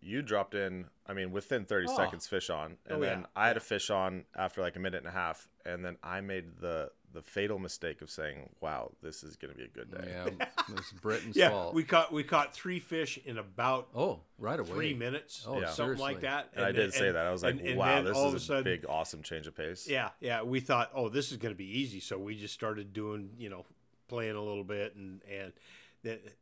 you 0.04 0.22
dropped 0.22 0.54
in. 0.54 0.86
I 1.06 1.12
mean, 1.12 1.32
within 1.32 1.64
30 1.64 1.86
Oh. 1.90 1.96
seconds, 1.96 2.26
fish 2.26 2.50
on, 2.50 2.76
and 2.86 2.98
Oh, 2.98 3.00
then 3.00 3.20
yeah, 3.20 3.26
I 3.36 3.48
had 3.48 3.56
a 3.56 3.60
fish 3.60 3.90
on 3.90 4.24
after 4.36 4.60
like 4.62 4.76
a 4.76 4.78
minute 4.80 4.98
and 4.98 5.06
a 5.08 5.10
half, 5.12 5.48
and 5.64 5.84
then 5.84 5.96
I 6.02 6.20
made 6.20 6.58
the 6.60 6.90
the 7.12 7.22
fatal 7.22 7.60
mistake 7.60 8.02
of 8.02 8.10
saying, 8.10 8.50
"Wow, 8.60 8.90
this 9.00 9.22
is 9.22 9.36
going 9.36 9.52
to 9.52 9.56
be 9.56 9.64
a 9.64 9.68
good 9.68 9.88
day." 9.88 10.04
Yeah, 10.08 10.26
it 10.26 10.74
was 10.74 10.92
Britton's 11.00 11.36
Yeah, 11.36 11.50
fault. 11.50 11.72
we 11.74 11.84
caught 11.84 12.12
we 12.12 12.24
caught 12.24 12.52
three 12.52 12.80
fish 12.80 13.18
in 13.24 13.38
about 13.38 13.88
oh, 13.94 14.22
right 14.36 14.58
away. 14.58 14.68
three 14.70 14.94
minutes, 14.94 15.44
Oh, 15.46 15.60
Yeah. 15.60 15.68
something 15.70 15.98
like 15.98 16.20
that. 16.22 16.48
And, 16.56 16.64
I 16.64 16.72
did 16.72 16.92
say 16.92 17.12
that. 17.12 17.24
I 17.24 17.30
was 17.30 17.44
like, 17.44 17.52
and- 17.58 17.60
and 17.68 17.78
"Wow, 17.78 18.02
this 18.02 18.16
is 18.18 18.32
a 18.32 18.36
a 18.36 18.40
sudden, 18.40 18.64
big, 18.64 18.84
awesome 18.88 19.22
change 19.22 19.46
of 19.46 19.54
pace." 19.54 19.86
Yeah, 19.88 20.10
yeah. 20.20 20.42
We 20.42 20.58
thought, 20.58 20.90
oh, 20.92 21.08
this 21.08 21.30
is 21.30 21.36
going 21.36 21.54
to 21.54 21.58
be 21.58 21.78
easy, 21.78 22.00
so 22.00 22.18
we 22.18 22.34
just 22.34 22.54
started 22.54 22.92
doing, 22.92 23.30
you 23.38 23.48
know, 23.48 23.64
playing 24.08 24.34
a 24.34 24.42
little 24.42 24.64
bit, 24.64 24.96
and 24.96 25.22
and 25.30 25.52
then 25.52 25.52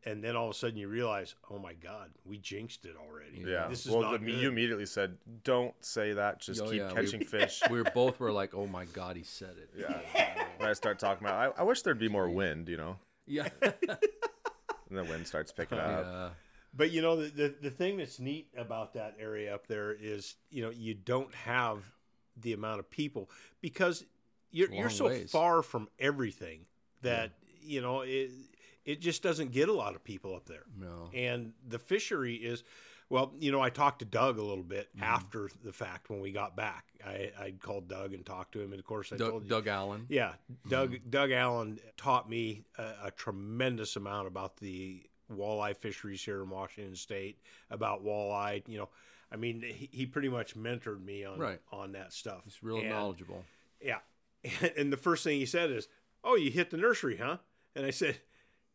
and 0.04 0.22
then 0.22 0.36
all 0.36 0.46
of 0.46 0.50
a 0.50 0.54
sudden 0.58 0.76
you 0.76 0.88
realize, 0.88 1.34
oh 1.50 1.58
my 1.58 1.74
God, 1.74 2.10
we 2.24 2.38
jinxed 2.38 2.84
it 2.84 2.94
already. 2.96 3.44
Yeah. 3.48 3.68
this 3.68 3.86
is 3.86 3.92
well, 3.92 4.02
not 4.02 4.12
the, 4.12 4.18
good. 4.18 4.34
you 4.40 4.48
immediately 4.48 4.86
said, 4.86 5.16
"Don't 5.44 5.74
say 5.84 6.12
that. 6.14 6.40
Just 6.40 6.60
Oh, 6.62 6.66
keep 6.70 6.78
yeah, 6.80 6.88
we- 6.88 6.94
catching 6.94 7.24
fish." 7.24 7.60
we 7.70 7.78
were 7.78 7.90
both 7.94 8.18
were 8.20 8.32
like, 8.32 8.54
"Oh 8.54 8.66
my 8.66 8.84
god, 8.86 9.16
he 9.16 9.22
said 9.22 9.54
it." 9.58 9.70
yeah. 9.76 10.46
when 10.58 10.68
I 10.68 10.72
start 10.72 10.98
talking 10.98 11.26
about, 11.26 11.54
I, 11.58 11.60
I 11.60 11.64
wish 11.64 11.82
there'd 11.82 11.98
be 11.98 12.08
more 12.08 12.28
wind, 12.28 12.68
you 12.68 12.76
know, 12.76 12.96
Yeah. 13.26 13.48
and 13.62 14.98
the 14.98 15.04
wind 15.04 15.26
starts 15.26 15.52
picking 15.52 15.78
oh, 15.78 15.82
up. 15.82 16.06
yeah. 16.06 16.28
But 16.74 16.90
you 16.90 17.02
know, 17.02 17.16
the, 17.16 17.28
the 17.28 17.54
the 17.62 17.70
thing 17.70 17.98
that's 17.98 18.18
neat 18.18 18.48
about 18.56 18.94
that 18.94 19.16
area 19.20 19.54
up 19.54 19.66
there 19.66 19.92
is, 19.92 20.36
you 20.50 20.62
know, 20.62 20.70
you 20.70 20.94
don't 20.94 21.34
have 21.34 21.78
the 22.40 22.54
amount 22.54 22.80
of 22.80 22.90
people 22.90 23.28
because 23.60 24.04
you're 24.50 24.72
you're 24.72 24.88
so 24.90 25.06
ways. 25.06 25.30
far 25.30 25.62
from 25.62 25.88
everything 25.98 26.60
that 27.02 27.32
you 27.60 27.80
know 27.82 28.00
it 28.00 28.30
it 28.84 29.00
just 29.00 29.22
doesn't 29.22 29.52
get 29.52 29.68
a 29.68 29.72
lot 29.72 29.94
of 29.94 30.02
people 30.04 30.34
up 30.34 30.46
there. 30.46 30.64
No. 30.78 31.10
And 31.14 31.52
the 31.66 31.78
fishery 31.78 32.34
is, 32.34 32.64
Well, 33.08 33.32
you 33.38 33.52
know, 33.52 33.60
I 33.60 33.70
talked 33.70 33.98
to 34.00 34.04
Doug 34.04 34.38
a 34.38 34.42
little 34.42 34.64
bit 34.64 34.88
mm-hmm. 34.96 35.04
after 35.04 35.50
the 35.64 35.72
fact 35.72 36.10
when 36.10 36.20
we 36.20 36.32
got 36.32 36.56
back. 36.56 36.86
I 37.04 37.30
I 37.38 37.54
called 37.60 37.88
Doug 37.88 38.14
and 38.14 38.24
talked 38.24 38.52
to 38.52 38.60
him, 38.60 38.72
and 38.72 38.80
of 38.80 38.86
course 38.86 39.12
I 39.12 39.16
told 39.16 39.32
Doug, 39.32 39.42
you. 39.42 39.48
Doug 39.48 39.66
Allen. 39.66 40.06
Yeah, 40.08 40.32
Doug 40.68 40.92
mm-hmm. 40.92 41.10
Doug 41.10 41.30
Allen 41.30 41.78
taught 41.96 42.28
me 42.28 42.64
a, 42.78 43.06
a 43.06 43.10
tremendous 43.10 43.96
amount 43.96 44.28
about 44.28 44.56
the 44.56 45.02
walleye 45.30 45.76
fisheries 45.76 46.22
here 46.24 46.42
in 46.42 46.50
Washington 46.50 46.96
State, 46.96 47.38
about 47.70 48.04
walleye. 48.04 48.62
You 48.66 48.78
know, 48.78 48.88
I 49.30 49.36
mean, 49.36 49.62
he, 49.62 49.88
he 49.92 50.06
pretty 50.06 50.28
much 50.28 50.56
mentored 50.56 51.04
me 51.04 51.24
on 51.24 51.38
Right. 51.38 51.60
on 51.70 51.92
that 51.92 52.12
stuff. 52.12 52.42
He's 52.44 52.62
real 52.62 52.78
And- 52.78 52.88
knowledgeable. 52.88 53.44
Yeah, 53.80 53.98
and 54.76 54.92
the 54.92 54.96
first 54.96 55.24
thing 55.24 55.38
he 55.38 55.46
said 55.46 55.70
is, 55.70 55.88
"Oh, 56.24 56.36
you 56.36 56.50
hit 56.50 56.70
the 56.70 56.76
nursery, 56.76 57.16
huh?" 57.16 57.38
And 57.74 57.84
I 57.86 57.90
said, 57.90 58.20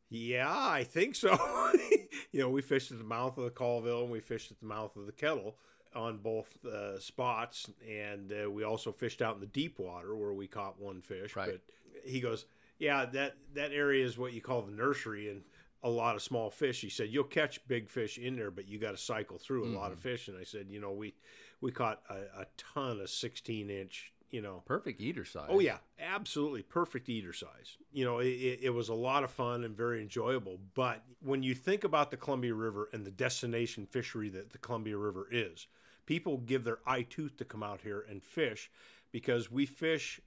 "Yeah, 0.09 0.49
I 0.49 0.83
think 0.83 1.15
so." 1.15 1.37
you 2.31 2.39
know, 2.39 2.49
we 2.49 2.61
fished 2.61 2.91
at 2.91 2.97
the 2.97 3.03
mouth 3.03 3.37
of 3.37 3.43
the 3.43 3.49
Colville 3.49 4.03
and 4.03 4.11
we 4.11 4.19
fished 4.19 4.51
at 4.51 4.59
the 4.59 4.65
mouth 4.65 4.95
of 4.95 5.05
the 5.05 5.11
Kettle 5.11 5.57
on 5.95 6.17
both 6.17 6.63
uh, 6.65 6.99
spots, 6.99 7.69
and 7.87 8.31
uh, 8.31 8.49
we 8.49 8.63
also 8.63 8.91
fished 8.91 9.21
out 9.21 9.35
in 9.35 9.41
the 9.41 9.47
deep 9.47 9.79
water 9.79 10.15
where 10.15 10.33
we 10.33 10.47
caught 10.47 10.79
one 10.79 11.01
fish. 11.01 11.35
Right. 11.35 11.51
But 11.51 11.61
he 12.09 12.19
goes, 12.19 12.45
"Yeah, 12.79 13.05
that 13.05 13.37
that 13.53 13.71
area 13.71 14.05
is 14.05 14.17
what 14.17 14.33
you 14.33 14.41
call 14.41 14.61
the 14.61 14.71
nursery, 14.71 15.29
and." 15.29 15.43
A 15.83 15.89
lot 15.89 16.15
of 16.15 16.23
small 16.23 16.49
fish. 16.49 16.81
He 16.81 16.89
said, 16.89 17.09
"You'll 17.09 17.23
catch 17.23 17.65
big 17.67 17.87
fish 17.87 18.17
in 18.17 18.35
there, 18.35 18.49
but 18.49 18.67
you 18.67 18.79
got 18.79 18.91
to 18.91 18.97
cycle 18.97 19.37
through 19.37 19.63
a 19.63 19.77
lot 19.77 19.91
of 19.91 19.99
fish." 19.99 20.27
And 20.27 20.35
I 20.35 20.43
said, 20.43 20.65
"You 20.71 20.81
know, 20.81 20.91
we 20.91 21.13
we 21.61 21.71
caught 21.71 22.01
a, 22.09 22.41
a 22.41 22.47
ton 22.57 22.99
of 22.99 23.09
16 23.09 23.69
inch, 23.69 24.11
you 24.29 24.41
know, 24.41 24.61
Perfect 24.65 25.01
eater 25.01 25.25
size. 25.25 25.47
Oh 25.49 25.59
yeah, 25.59 25.77
absolutely 25.99 26.61
perfect 26.61 27.07
eater 27.09 27.33
size. 27.33 27.77
You 27.91 28.05
know, 28.05 28.19
it, 28.19 28.59
it, 28.61 28.73
was 28.73 28.89
a 28.89 28.93
lot 28.93 29.23
of 29.23 29.31
fun 29.31 29.63
and 29.63 29.75
very 29.75 30.01
enjoyable. 30.01 30.59
But 30.73 31.03
when 31.21 31.43
you 31.43 31.55
think 31.55 31.83
about 31.83 32.11
the 32.11 32.17
Columbia 32.17 32.53
River 32.53 32.89
and 32.91 33.05
the 33.05 33.11
destination 33.11 33.85
fishery 33.85 34.29
that 34.29 34.51
the 34.51 34.57
Columbia 34.57 34.97
River 34.97 35.27
is, 35.31 35.67
people 36.05 36.37
give 36.39 36.63
their 36.63 36.79
eye 36.85 37.03
tooth 37.03 37.37
to 37.37 37.45
come 37.45 37.63
out 37.63 37.79
here 37.81 38.05
and 38.09 38.21
fish 38.21 38.69
because 39.11 39.51
we 39.51 39.65
fish 39.65 40.19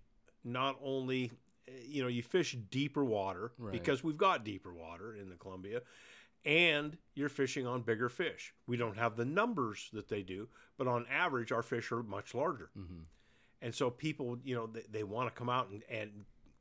not 0.44 0.78
only 0.82 1.30
eh, 1.68 1.72
you 1.86 2.02
know 2.02 2.08
you 2.08 2.22
fish 2.22 2.56
deeper 2.70 3.04
water 3.04 3.52
Right. 3.58 3.72
because 3.72 4.02
we've 4.02 4.16
got 4.16 4.44
deeper 4.44 4.72
water 4.72 5.14
in 5.14 5.28
the 5.28 5.36
Columbia 5.36 5.82
and 6.46 6.96
you're 7.14 7.28
fishing 7.28 7.66
on 7.66 7.82
bigger 7.82 8.08
fish. 8.08 8.54
We 8.66 8.78
don't 8.78 8.96
have 8.96 9.16
the 9.16 9.26
numbers 9.26 9.90
that 9.92 10.08
they 10.08 10.22
do, 10.22 10.48
but 10.78 10.86
on 10.86 11.04
average 11.10 11.52
our 11.52 11.62
fish 11.62 11.92
are 11.92 12.02
much 12.02 12.34
larger. 12.34 12.70
Mhm. 12.78 13.04
And 13.62 13.74
so 13.74 13.90
people, 13.90 14.38
you 14.44 14.54
know, 14.54 14.66
they, 14.66 14.84
they 14.90 15.02
want 15.04 15.28
to 15.28 15.34
come 15.38 15.48
out 15.50 15.68
and, 15.70 15.82
and 15.90 16.10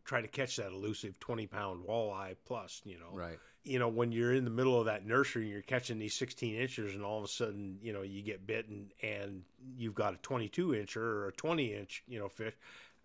try 0.06 0.22
to 0.22 0.27
catch 0.27 0.56
that 0.58 0.72
elusive 0.72 1.20
20 1.20 1.48
pound 1.48 1.86
walleye 1.86 2.36
plus, 2.46 2.82
you 2.84 2.98
know. 3.00 3.10
Right. 3.13 3.38
You 3.63 3.77
know, 3.77 3.88
when 3.89 4.12
you're 4.12 4.34
in 4.34 4.44
the 4.46 4.50
middle 4.50 4.79
of 4.79 4.86
that 4.86 5.06
nursery 5.06 5.44
and 5.44 5.51
you're 5.51 5.62
catching 5.62 6.00
these 6.00 6.13
16 6.15 6.56
inchers 6.56 6.96
and 6.96 7.03
all 7.03 7.18
of 7.20 7.24
a 7.25 7.27
sudden, 7.27 7.77
you 7.82 7.94
know, 7.94 8.01
you 8.01 8.22
get 8.22 8.48
bitten 8.48 8.91
and 9.03 9.44
you've 9.77 9.94
got 9.96 10.13
a 10.13 10.18
22 10.18 10.70
incher 10.70 10.98
or 10.98 11.27
a 11.27 11.32
20 11.34 11.74
inch, 11.74 12.03
you 12.08 12.20
know, 12.20 12.27
fish. 12.29 12.53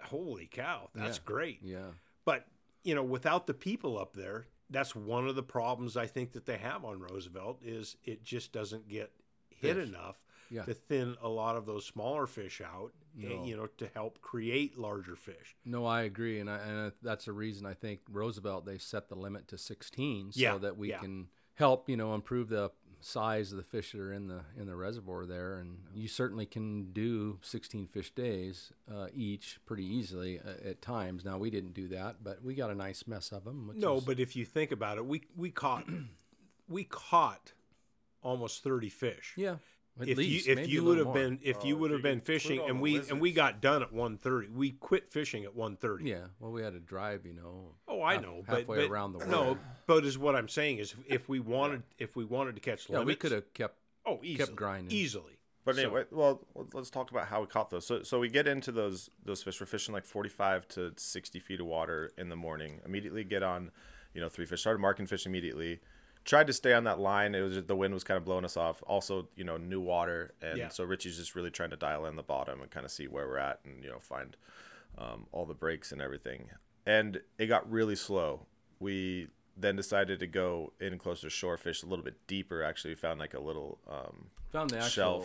Holy 0.03 0.47
cow, 0.47 0.89
that's 0.95 1.19
Yeah. 1.19 1.23
great. 1.25 1.59
Yeah. 1.63 1.91
But, 2.25 2.47
you 2.83 2.95
know, 2.95 3.03
without 3.03 3.47
the 3.47 3.55
people 3.55 3.99
up 3.99 4.15
there, 4.15 4.47
that's 4.71 4.95
one 4.95 5.29
of 5.29 5.35
the 5.37 5.43
problems 5.43 5.97
I 5.97 6.07
think 6.07 6.33
that 6.33 6.47
they 6.47 6.57
have 6.57 6.85
on 6.85 7.01
Roosevelt 7.01 7.61
is 7.63 7.97
it 8.05 8.25
just 8.25 8.53
doesn't 8.53 8.89
get 8.89 9.13
hit 9.51 9.77
Fish. 9.77 9.89
enough 9.89 10.17
Yeah. 10.55 10.63
to 10.65 10.75
thin 10.75 11.17
a 11.21 11.29
lot 11.29 11.57
of 11.57 11.67
those 11.67 11.85
smaller 11.85 12.27
fish 12.27 12.61
out, 12.61 12.93
eh, 13.21 13.29
No. 13.29 13.45
you 13.45 13.57
know, 13.57 13.67
to 13.67 13.89
help 13.95 14.21
create 14.21 14.79
larger 14.79 15.17
fish. 15.17 15.57
No, 15.65 15.85
I 15.85 16.03
agree, 16.03 16.39
and 16.41 16.49
I, 16.49 16.59
and 16.59 16.93
that's 17.03 17.27
a 17.29 17.33
reason 17.33 17.67
I 17.67 17.75
think 17.75 18.01
Roosevelt 18.09 18.65
they 18.65 18.79
set 18.79 19.09
the 19.09 19.17
limit 19.17 19.49
to 19.49 19.59
16 19.59 20.33
so 20.33 20.41
Yeah, 20.41 20.59
that 20.59 20.77
we 20.79 20.91
yeah. 20.91 20.99
can 21.01 21.29
help 21.55 21.89
you 21.89 21.97
know 21.97 22.15
improve 22.15 22.49
the 22.49 22.71
size 23.01 23.53
of 23.53 23.59
the 23.59 23.63
fish 23.63 23.93
that 23.93 24.01
are 24.01 24.15
in 24.15 24.29
the 24.29 24.41
in 24.57 24.67
the 24.67 24.75
reservoir 24.77 25.27
there, 25.27 25.59
and 25.59 25.79
you 25.95 26.09
certainly 26.09 26.47
can 26.47 26.91
do 26.93 27.39
16 27.43 27.87
fish 27.89 28.11
days 28.15 28.73
uh, 28.91 29.09
each 29.15 29.61
pretty 29.67 29.85
easily 29.85 30.41
uh, 30.41 30.69
at 30.71 30.81
times. 30.81 31.23
Now 31.25 31.37
we 31.37 31.51
didn't 31.51 31.75
do 31.75 31.89
that, 31.89 32.25
but 32.25 32.43
we 32.43 32.55
got 32.55 32.71
a 32.71 32.75
nice 32.75 33.07
mess 33.07 33.31
of 33.33 33.45
them. 33.45 33.71
No, 33.75 33.97
is- 33.99 34.05
but 34.05 34.19
if 34.21 34.35
you 34.37 34.45
think 34.47 34.73
about 34.73 34.97
it, 34.99 35.05
we 35.05 35.23
we 35.37 35.51
caught 35.51 35.87
we 36.69 36.85
caught 36.85 37.53
almost 38.23 38.63
30 38.63 38.89
fish. 38.89 39.35
yeah, 39.37 39.57
at 40.01 40.09
if 40.09 40.19
least 40.19 40.47
you 40.47 40.53
if 40.55 40.69
you 40.69 40.83
would 40.85 40.99
have 40.99 41.07
more. 41.07 41.15
been 41.15 41.39
if 41.43 41.59
Oh, 41.61 41.65
you 41.67 41.75
if 41.75 41.81
would 41.81 41.91
have 41.93 42.03
been 42.03 42.21
fishing 42.21 42.61
and 42.61 42.79
the 42.79 42.83
we 42.83 42.97
and 43.09 43.21
we 43.21 43.33
got 43.33 43.61
done 43.61 43.83
at 43.83 43.93
1:30. 43.93 44.53
We 44.53 44.73
quit 44.73 45.11
fishing 45.13 45.45
at 45.45 45.55
1:30. 45.55 46.07
yeah, 46.07 46.27
well 46.41 46.51
we 46.53 46.63
had 46.63 46.73
to 46.73 46.81
drive, 46.81 47.25
you 47.27 47.33
know. 47.35 47.75
Oh, 47.87 48.03
I 48.03 48.15
half- 48.15 48.23
know, 48.23 48.43
but, 48.47 48.59
halfway 48.61 48.77
but 48.79 48.91
around 48.91 49.13
the 49.13 49.19
world. 49.19 49.31
no, 49.31 49.59
but 49.87 50.05
is 50.05 50.19
what 50.19 50.35
I'm 50.35 50.49
saying 50.49 50.79
is 50.79 50.95
if 51.07 51.29
we 51.29 51.39
wanted 51.41 51.83
if 51.99 52.17
we 52.17 52.25
wanted 52.25 52.57
to 52.57 52.61
catch 52.61 52.89
yeah, 52.89 52.99
limits, 52.99 53.07
we 53.07 53.15
could 53.17 53.33
have 53.33 53.53
kept 53.55 53.79
oh 54.05 54.19
easily, 54.23 54.37
kept 54.47 54.57
grinding. 54.57 54.97
easily. 54.97 55.39
But 55.65 55.77
So- 55.77 56.05
well, 56.11 56.47
let's 56.75 56.91
talk 56.91 57.11
about 57.11 57.29
how 57.29 57.41
we 57.41 57.47
caught 57.47 57.71
those. 57.71 57.87
So, 57.87 58.03
so 58.03 58.19
we 58.21 58.29
get 58.29 58.47
into 58.47 58.71
those 58.71 59.09
those 59.25 59.43
fish. 59.43 59.59
We're 59.61 59.67
fishing 59.67 59.95
like 59.95 60.05
forty 60.05 60.29
five 60.29 60.69
to 60.69 60.93
sixty 60.99 61.39
feet 61.39 61.61
of 61.61 61.67
water 61.67 62.11
in 62.19 62.29
the 62.29 62.37
morning. 62.37 62.81
Immediately 62.85 63.25
get 63.25 63.43
on, 63.43 63.71
you 64.13 64.21
know, 64.21 64.29
three 64.29 64.45
fish. 64.45 64.61
Started 64.61 64.81
marking 64.81 65.07
fish 65.07 65.25
immediately. 65.25 65.81
Tried 66.25 66.47
to 66.47 66.53
stay 66.53 66.73
on 66.73 66.85
that 66.85 66.99
line. 66.99 67.35
It 67.35 67.43
was 67.43 67.55
just, 67.55 67.67
the 67.69 67.77
wind 67.77 67.93
was 67.93 68.03
kind 68.05 68.17
of 68.17 68.25
blowing 68.25 68.45
us 68.45 68.57
off. 68.57 68.83
Also, 68.87 69.29
you 69.37 69.45
know, 69.45 69.57
new 69.59 69.81
water, 69.81 70.33
and 70.41 70.57
Yeah. 70.59 70.69
so 70.69 70.83
Richie's 70.85 71.17
just 71.19 71.35
really 71.35 71.51
trying 71.51 71.71
to 71.71 71.77
dial 71.77 72.07
in 72.07 72.17
the 72.17 72.23
bottom 72.23 72.61
and 72.63 72.71
kind 72.71 72.87
of 72.87 72.91
see 72.93 73.07
where 73.07 73.27
we're 73.29 73.37
at, 73.39 73.61
and 73.65 73.83
you 73.85 73.91
know, 73.91 73.99
find 73.99 74.37
um, 74.97 75.27
all 75.33 75.45
the 75.45 75.55
breaks 75.55 75.93
and 75.93 76.01
everything. 76.01 76.49
And 76.87 77.21
it 77.39 77.47
got 77.47 77.71
really 77.71 77.97
slow. 77.97 78.47
We 78.81 79.29
then 79.57 79.77
decided 79.77 80.19
to 80.21 80.27
go 80.27 80.73
in 80.81 80.99
closer 80.99 81.23
to 81.27 81.31
shore, 81.31 81.57
fish 81.57 81.83
a 81.83 81.87
little 81.87 82.05
bit 82.05 82.27
deeper. 82.27 82.63
Actually, 82.63 82.93
we 82.93 82.97
found 82.97 83.21
like 83.21 83.35
a 83.35 83.41
little 83.41 83.79
um, 83.91 84.27
found 84.51 84.71
the 84.71 84.77
actual 84.79 84.91
Shelf. 84.91 85.25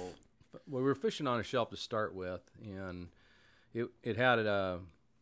well 0.67 0.81
we 0.81 0.83
were 0.83 0.95
fishing 0.95 1.27
on 1.27 1.39
a 1.39 1.43
shelf 1.43 1.69
to 1.69 1.77
start 1.77 2.13
with 2.15 2.41
and 2.63 3.09
it 3.73 3.87
it 4.03 4.17
had 4.17 4.39
a 4.39 4.79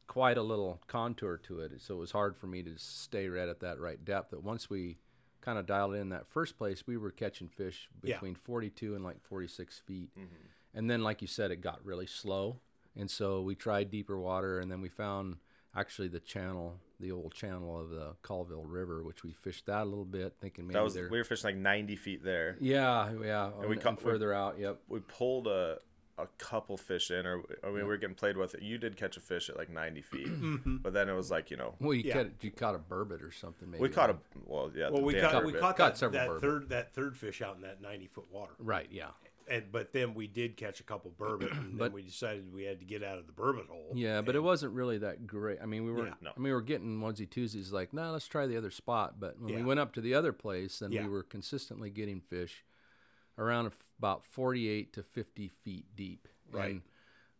quite 0.07 0.37
a 0.37 0.41
little 0.41 0.79
contour 0.87 1.35
to 1.37 1.59
it 1.59 1.71
so 1.81 1.95
it 1.95 1.97
was 1.97 2.11
hard 2.11 2.33
for 2.37 2.47
me 2.47 2.63
to 2.63 2.77
stay 2.77 3.27
right 3.27 3.49
at 3.49 3.59
that 3.59 3.77
right 3.79 4.05
depth 4.05 4.31
but 4.31 4.41
once 4.41 4.69
we 4.69 4.97
kind 5.47 5.57
of 5.57 5.65
dialed 5.65 5.95
in 5.95 6.09
that 6.09 6.27
first 6.27 6.57
place 6.57 6.85
we 6.85 6.97
were 6.97 7.09
catching 7.09 7.47
fish 7.47 7.87
Yeah. 8.03 8.15
between 8.15 8.35
42 8.35 8.95
and 8.95 9.03
like 9.03 9.21
46 9.23 9.79
feet 9.79 10.09
mm-hmm. 10.13 10.25
and 10.73 10.89
then 10.91 11.03
like 11.03 11.21
you 11.21 11.27
said 11.27 11.51
it 11.51 11.61
got 11.61 11.79
really 11.85 12.05
slow 12.05 12.57
and 12.97 13.09
so 13.09 13.41
we 13.41 13.55
tried 13.55 13.89
deeper 13.89 14.19
water 14.19 14.59
and 14.59 14.69
then 14.69 14.81
we 14.81 14.89
found 14.89 15.37
actually 15.73 16.09
the 16.09 16.19
channel 16.19 16.75
the 16.99 17.13
old 17.13 17.33
channel 17.33 17.79
of 17.79 17.91
the 17.91 18.15
colville 18.23 18.65
river 18.65 19.01
which 19.03 19.23
we 19.23 19.31
fished 19.31 19.67
that 19.67 19.83
a 19.83 19.85
little 19.85 20.03
bit 20.03 20.33
thinking 20.41 20.67
maybe 20.67 20.73
That 20.73 20.83
was 20.83 20.95
we 20.95 21.17
were 21.17 21.23
fishing 21.23 21.47
like 21.47 21.55
90 21.55 21.95
feet 21.95 22.23
there. 22.25 22.57
yeah 22.59 23.09
yeah 23.23 23.51
we 23.57 23.77
and, 23.77 23.85
we- 23.85 23.95
further 24.03 24.33
out 24.33 24.59
yep 24.59 24.79
We 24.89 24.99
pulled 24.99 25.47
a 25.47 25.77
a 26.19 26.27
couple 26.37 26.77
fish 26.77 27.11
in, 27.11 27.25
or 27.25 27.43
I 27.63 27.67
mean, 27.67 27.75
we 27.75 27.83
were 27.83 27.97
getting 27.97 28.15
played 28.15 28.37
with. 28.37 28.55
You 28.61 28.77
did 28.77 28.97
catch 28.97 29.17
a 29.17 29.19
fish 29.19 29.49
at 29.49 29.57
like 29.57 29.69
90 29.69 30.01
feet, 30.01 30.27
mm-hmm. 30.27 30.55
Mm-hmm. 30.55 30.75
but 30.77 30.93
then 30.93 31.09
it 31.09 31.13
was 31.13 31.29
like 31.29 31.51
you 31.51 31.57
know 31.57 31.75
Well, 31.79 31.93
you, 31.93 32.03
Yeah. 32.05 32.13
caught, 32.13 32.27
you 32.41 32.51
caught 32.51 32.75
a 32.75 32.79
burbot 32.79 33.21
or 33.21 33.31
something, 33.31 33.69
maybe. 33.69 33.81
we 33.81 33.89
caught 33.89 34.09
a 34.09 34.17
well 34.45 34.71
yeah. 34.75 34.89
Well, 34.89 35.03
we 35.03 35.13
damn 35.13 35.29
caught 35.31 35.45
we 35.45 35.53
caught 35.53 35.77
Caught 35.77 35.93
that, 35.93 35.97
several 35.97 36.33
that 36.35 36.41
third 36.41 36.69
that 36.69 36.93
third 36.93 37.15
fish 37.17 37.41
out 37.41 37.55
in 37.55 37.61
that 37.61 37.81
90 37.81 38.07
foot 38.07 38.25
water. 38.31 38.53
Right, 38.59 38.87
yeah. 38.91 39.09
And 39.49 39.63
but 39.71 39.93
then 39.93 40.13
we 40.13 40.27
did 40.27 40.57
catch 40.57 40.79
a 40.81 40.83
couple 40.83 41.09
burbot, 41.17 41.51
and 41.57 41.77
But- 41.77 41.85
then 41.85 41.93
we 41.93 42.01
decided 42.01 42.51
we 42.53 42.63
had 42.63 42.79
to 42.79 42.85
get 42.85 43.03
out 43.03 43.17
of 43.17 43.27
the 43.27 43.33
burbot 43.33 43.67
hole. 43.67 43.91
Yeah, 43.93 44.21
but 44.21 44.35
it 44.35 44.41
wasn't 44.43 44.73
really 44.73 44.97
that 44.97 45.25
great. 45.27 45.59
I 45.61 45.65
mean, 45.65 45.85
we 45.85 45.93
weren't. 45.93 46.21
no. 46.21 46.31
I 46.35 46.39
mean, 46.39 46.45
we 46.45 46.51
were 46.53 46.61
getting 46.61 46.99
onesie 46.99 47.29
twosies 47.29 47.71
like, 47.71 47.93
nah, 47.93 48.11
let's 48.11 48.27
try 48.27 48.45
the 48.45 48.57
other 48.57 48.71
spot. 48.71 49.19
But 49.19 49.39
when 49.39 49.55
we 49.55 49.63
went 49.63 49.79
up 49.79 49.93
to 49.93 50.01
the 50.01 50.13
other 50.15 50.33
place, 50.33 50.79
then 50.79 50.91
Yeah. 50.91 51.03
we 51.03 51.09
were 51.09 51.23
consistently 51.23 51.89
getting 51.89 52.19
fish 52.19 52.65
around 53.37 53.71
about 53.99 54.23
forty-eight 54.25 54.93
to 54.93 55.03
fifty 55.03 55.47
feet 55.47 55.85
deep. 55.95 56.27
Right. 56.51 56.71
And 56.71 56.81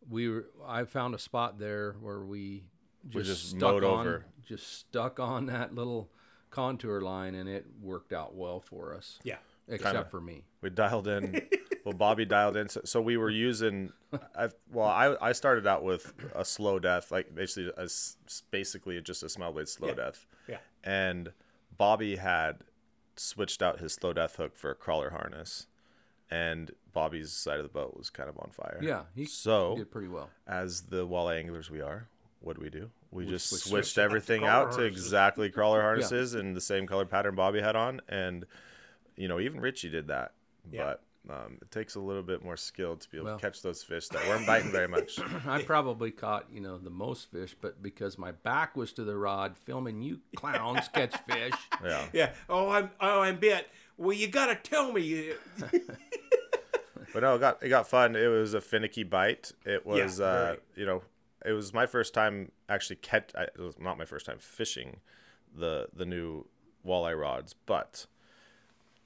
we 0.10 0.30
were. 0.30 0.48
I 0.66 0.84
found 0.86 1.16
a 1.16 1.20
spot 1.20 1.60
there 1.60 1.96
where 2.02 2.20
we 2.22 2.64
just, 3.10 3.26
just 3.26 3.50
stuck 3.52 3.76
on, 3.76 3.84
over. 3.84 4.26
just 4.46 4.80
stuck 4.80 5.20
on 5.20 5.46
that 5.48 5.74
little 5.76 6.10
contour 6.50 7.02
line, 7.02 7.36
and 7.36 7.48
it 7.50 7.66
worked 7.82 8.14
out 8.14 8.36
well 8.36 8.60
for 8.60 8.94
us. 8.96 9.20
Yeah. 9.24 9.38
Except 9.70 9.96
Kinda. 9.96 10.10
for 10.10 10.22
me. 10.22 10.46
We 10.62 10.70
dialed 10.70 11.10
in. 11.10 11.42
well, 11.84 11.94
Bobby 11.94 12.24
dialed 12.24 12.56
in, 12.56 12.70
so, 12.70 12.80
so 12.86 13.02
we 13.02 13.18
were 13.18 13.30
using. 13.30 13.92
I, 14.34 14.48
well, 14.72 14.88
I 14.88 15.18
I 15.22 15.32
started 15.34 15.68
out 15.68 15.84
with 15.84 16.14
a 16.34 16.46
slow 16.46 16.80
death, 16.80 17.12
like 17.12 17.36
basically 17.36 17.74
a 17.78 17.90
basically 18.50 19.02
just 19.02 19.24
a 19.24 19.30
small 19.30 19.52
blade 19.52 19.68
slow 19.68 19.90
Yeah. 19.90 19.94
death, 19.96 20.26
Yeah. 20.48 20.58
and 20.86 21.34
Bobby 21.78 22.16
had 22.16 22.60
switched 23.18 23.62
out 23.62 23.80
his 23.82 23.94
slow 23.94 24.14
death 24.14 24.38
hook 24.38 24.56
for 24.56 24.72
a 24.72 24.76
crawler 24.76 25.10
harness, 25.10 25.68
and 26.30 26.72
Bobby's 26.94 27.32
side 27.32 27.58
of 27.58 27.64
the 27.64 27.70
boat 27.70 27.96
was 27.98 28.10
kind 28.10 28.30
of 28.30 28.38
on 28.40 28.50
fire. 28.52 28.80
Yeah, 28.82 29.04
he 29.16 29.26
So 29.26 29.76
did 29.78 29.92
pretty 29.92 30.08
well. 30.08 30.30
as 30.48 30.82
the 30.84 31.08
walleye 31.08 31.38
anglers 31.40 31.70
we 31.70 31.82
are, 31.82 32.08
what 32.40 32.56
do 32.58 32.62
we 32.64 32.70
do? 32.70 32.90
We, 33.12 33.26
just 33.26 33.50
switched- 33.50 33.66
switched, 33.68 33.88
switched 33.94 33.98
out 33.98 34.02
to 34.02 34.06
everything 34.06 34.44
out 34.46 34.72
to 34.74 34.82
exactly 34.84 35.50
crawler 35.50 35.82
harnesses 35.82 36.34
and 36.34 36.56
the 36.56 36.62
same 36.62 36.86
color 36.88 37.06
pattern 37.06 37.36
Bobby 37.36 37.62
had 37.62 37.76
on, 37.76 38.02
and 38.10 38.46
you 39.16 39.28
know 39.28 39.40
even 39.40 39.60
Richie 39.62 39.90
did 39.90 40.08
that. 40.08 40.34
Yeah. 40.72 40.96
But 41.28 41.34
um, 41.34 41.58
it 41.62 41.72
takes 41.72 41.96
a 41.96 42.00
little 42.00 42.24
bit 42.24 42.44
more 42.44 42.56
skill 42.58 42.96
to 42.96 43.10
be 43.10 43.18
able 43.18 43.26
Well- 43.28 43.38
to 43.38 43.42
catch 43.42 43.62
those 43.62 43.84
fish 43.84 44.08
that 44.10 44.26
weren't 44.28 44.46
biting 44.48 44.72
very 44.72 44.88
much. 44.88 45.20
I 45.48 45.62
probably 45.64 46.12
caught, 46.12 46.46
you 46.52 46.62
know, 46.62 46.78
the 46.78 46.90
most 46.90 47.32
fish, 47.32 47.56
but 47.60 47.82
because 47.84 48.18
my 48.18 48.32
back 48.32 48.76
was 48.78 48.92
to 48.94 49.04
the 49.04 49.16
rod 49.18 49.58
filming 49.58 50.02
you 50.02 50.20
clowns 50.36 50.88
catch 50.94 51.16
fish. 51.30 51.54
Yeah. 51.84 52.06
Yeah. 52.14 52.32
Oh, 52.50 52.70
I'm 52.70 52.92
oh 53.02 53.22
I'm 53.22 53.38
bit. 53.40 53.68
Well, 53.98 54.14
you 54.14 54.28
got 54.28 54.48
to 54.48 54.56
tell 54.56 54.92
me. 54.94 55.02
you- 55.02 55.38
But 57.14 57.22
no, 57.24 57.36
it 57.36 57.40
got 57.40 57.64
it 57.64 57.70
got 57.70 57.88
fun. 57.88 58.16
It 58.16 58.28
was 58.28 58.54
a 58.54 58.62
finicky 58.62 59.04
bite. 59.04 59.52
It 59.66 59.86
was, 59.86 60.20
Yeah, 60.20 60.26
uh, 60.26 60.44
very. 60.46 60.58
you 60.76 60.86
know, 60.86 61.02
it 61.46 61.54
was 61.54 61.74
my 61.74 61.86
first 61.86 62.14
time 62.14 62.52
actually 62.70 62.98
catch. 62.98 63.32
I- 63.34 63.44
It 63.44 63.58
was 63.60 63.80
not 63.80 63.98
my 63.98 64.06
first 64.06 64.26
time 64.26 64.38
fishing 64.40 65.00
the 65.56 65.88
the 65.94 66.06
new 66.06 66.46
walleye 66.86 67.20
rods, 67.20 67.56
but 67.66 68.06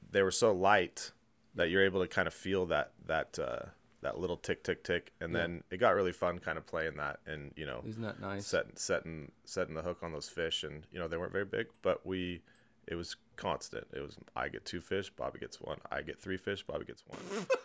they 0.10 0.24
were 0.24 0.32
so 0.32 0.52
light 0.52 1.12
that 1.56 1.70
you're 1.70 1.84
able 1.86 2.02
to 2.02 2.08
kind 2.08 2.28
of 2.28 2.34
feel 2.34 2.66
that 2.66 2.92
that 3.06 3.38
uh, 3.40 3.68
that 4.02 4.18
little 4.18 4.36
tick 4.38 4.64
tick 4.64 4.84
tick, 4.84 5.14
and 5.22 5.34
then 5.36 5.64
it 5.70 5.78
got 5.78 5.92
really 5.96 6.12
fun, 6.12 6.40
kind 6.40 6.58
of 6.58 6.66
playing 6.66 6.98
that, 6.98 7.20
and 7.28 7.54
you 7.56 7.66
know, 7.68 7.84
Isn't 7.88 8.02
that 8.02 8.20
nice? 8.20 8.48
setting 8.48 8.72
setting 8.76 9.32
setting 9.46 9.76
the 9.76 9.84
hook 9.84 10.00
on 10.02 10.12
those 10.12 10.28
fish, 10.28 10.64
and 10.64 10.86
you 10.92 11.00
know 11.00 11.08
they 11.08 11.18
weren't 11.18 11.32
very 11.34 11.46
big, 11.46 11.68
but 11.84 12.06
we. 12.06 12.42
It 12.88 12.96
was 12.96 13.16
constant. 13.42 13.88
It 13.94 14.00
was 14.02 14.18
I 14.36 14.48
get 14.50 14.66
two 14.66 14.82
fish, 14.82 15.10
Bobby 15.10 15.40
gets 15.40 15.60
one. 15.60 15.78
I 15.92 16.02
get 16.02 16.22
three 16.22 16.38
fish, 16.38 16.64
Bobby 16.64 16.86
gets 16.86 17.04
one. 17.08 17.20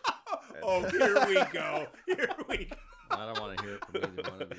Oh, 0.62 0.82
here 0.88 1.26
we 1.28 1.34
go. 1.52 1.86
Here 2.06 2.28
we 2.48 2.64
go. 2.64 2.76
I 3.10 3.26
don't 3.26 3.38
want 3.40 3.58
to 3.58 3.64
hear 3.64 3.74
it 3.74 3.84
from 3.84 3.96
either 4.18 4.30
one 4.30 4.42
of 4.42 4.50
you. 4.52 4.56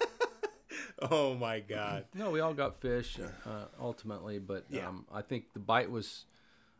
Oh 1.10 1.34
my 1.34 1.58
God. 1.60 2.04
No, 2.14 2.30
we 2.30 2.38
all 2.40 2.54
got 2.54 2.80
fish 2.80 3.18
uh, 3.44 3.64
ultimately, 3.80 4.38
but 4.38 4.66
Yeah. 4.70 4.88
um, 4.88 5.04
I 5.12 5.20
think 5.22 5.52
the 5.52 5.58
bite 5.58 5.90
was 5.90 6.26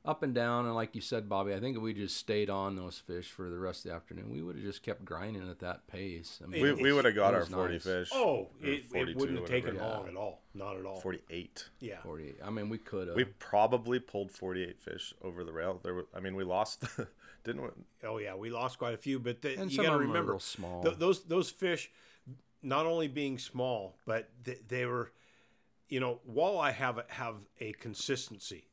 up 0.05 0.23
and 0.25 0.35
down, 0.35 0.67
and 0.67 0.75
like 0.75 0.95
you 0.97 1.01
said, 1.01 1.29
Bobby, 1.29 1.55
I 1.55 1.61
think 1.61 1.77
if 1.77 1.83
we 1.83 1.95
just 1.95 2.17
stayed 2.17 2.51
on 2.51 2.75
those 2.75 2.99
fish 2.99 3.31
for 3.31 3.49
the 3.49 3.59
rest 3.59 3.85
of 3.85 3.91
the 3.91 3.97
afternoon, 3.97 4.31
we 4.33 4.43
would 4.43 4.57
have 4.57 4.65
just 4.65 4.83
kept 4.83 5.05
grinding 5.05 5.49
at 5.49 5.61
that 5.61 5.87
pace. 5.87 6.41
I 6.43 6.49
mean, 6.49 6.61
we, 6.61 6.73
we 6.73 6.93
would 6.93 7.05
have 7.05 7.15
got 7.15 7.35
our 7.35 7.45
40 7.45 7.75
nice. 7.75 7.85
fish. 7.85 8.11
Oh, 8.13 8.49
it, 8.61 8.69
it 8.69 8.85
42, 8.87 9.19
wouldn't 9.19 9.39
have 9.39 9.49
taken 9.49 9.75
whatever. 9.77 9.95
long 9.95 10.09
at 10.09 10.17
all. 10.17 10.43
Not 10.55 10.77
at 10.77 10.85
all. 10.87 10.99
48. 11.01 11.69
Yeah. 11.79 12.01
48. 12.03 12.37
I 12.45 12.51
mean, 12.51 12.69
we 12.69 12.79
could 12.79 13.09
have. 13.09 13.17
We 13.17 13.25
probably 13.25 14.01
pulled 14.01 14.33
48 14.33 14.81
fish 14.81 15.15
over 15.23 15.45
the 15.45 15.53
rail. 15.53 15.79
There 15.83 15.95
were, 15.95 16.07
I 16.15 16.19
mean, 16.19 16.35
we 16.35 16.43
lost, 16.43 16.85
didn't 17.45 17.63
we? 17.63 17.69
Oh 18.05 18.19
yeah, 18.19 18.35
we 18.35 18.51
lost 18.51 18.79
quite 18.79 18.95
a 18.95 18.99
few, 18.99 19.21
but 19.21 19.41
the, 19.41 19.57
And 19.57 19.71
you 19.71 19.79
got 19.79 19.85
to 19.85 19.89
of 19.89 20.01
them 20.01 20.03
are 20.03 20.09
remember 20.09 20.33
real 20.33 20.41
small. 20.41 20.83
th- 20.83 20.97
those 20.97 21.23
those 21.25 21.49
fish, 21.49 21.91
not 22.61 22.87
only 22.87 23.07
being 23.07 23.39
small, 23.39 23.97
but 24.05 24.31
th- 24.45 24.63
they 24.67 24.85
were, 24.85 25.13
you 25.89 26.01
know, 26.01 26.19
walleye 26.29 26.73
have 26.73 27.01
have 27.09 27.37
a 27.61 27.73
consistency. 27.75 28.67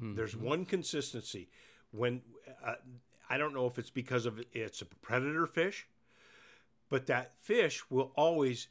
There's 0.00 0.34
Mm-hmm. 0.34 0.44
one 0.46 0.64
consistency 0.64 1.48
when 1.92 2.22
uh, 2.64 2.74
I 3.28 3.36
don't 3.38 3.52
know 3.54 3.66
if 3.66 3.78
it's 3.78 3.90
because 3.90 4.26
of 4.26 4.40
it's 4.52 4.80
a 4.82 4.86
predator 4.86 5.46
fish, 5.46 5.86
but 6.88 7.06
that 7.06 7.32
fish 7.42 7.82
will 7.90 8.10
always 8.16 8.68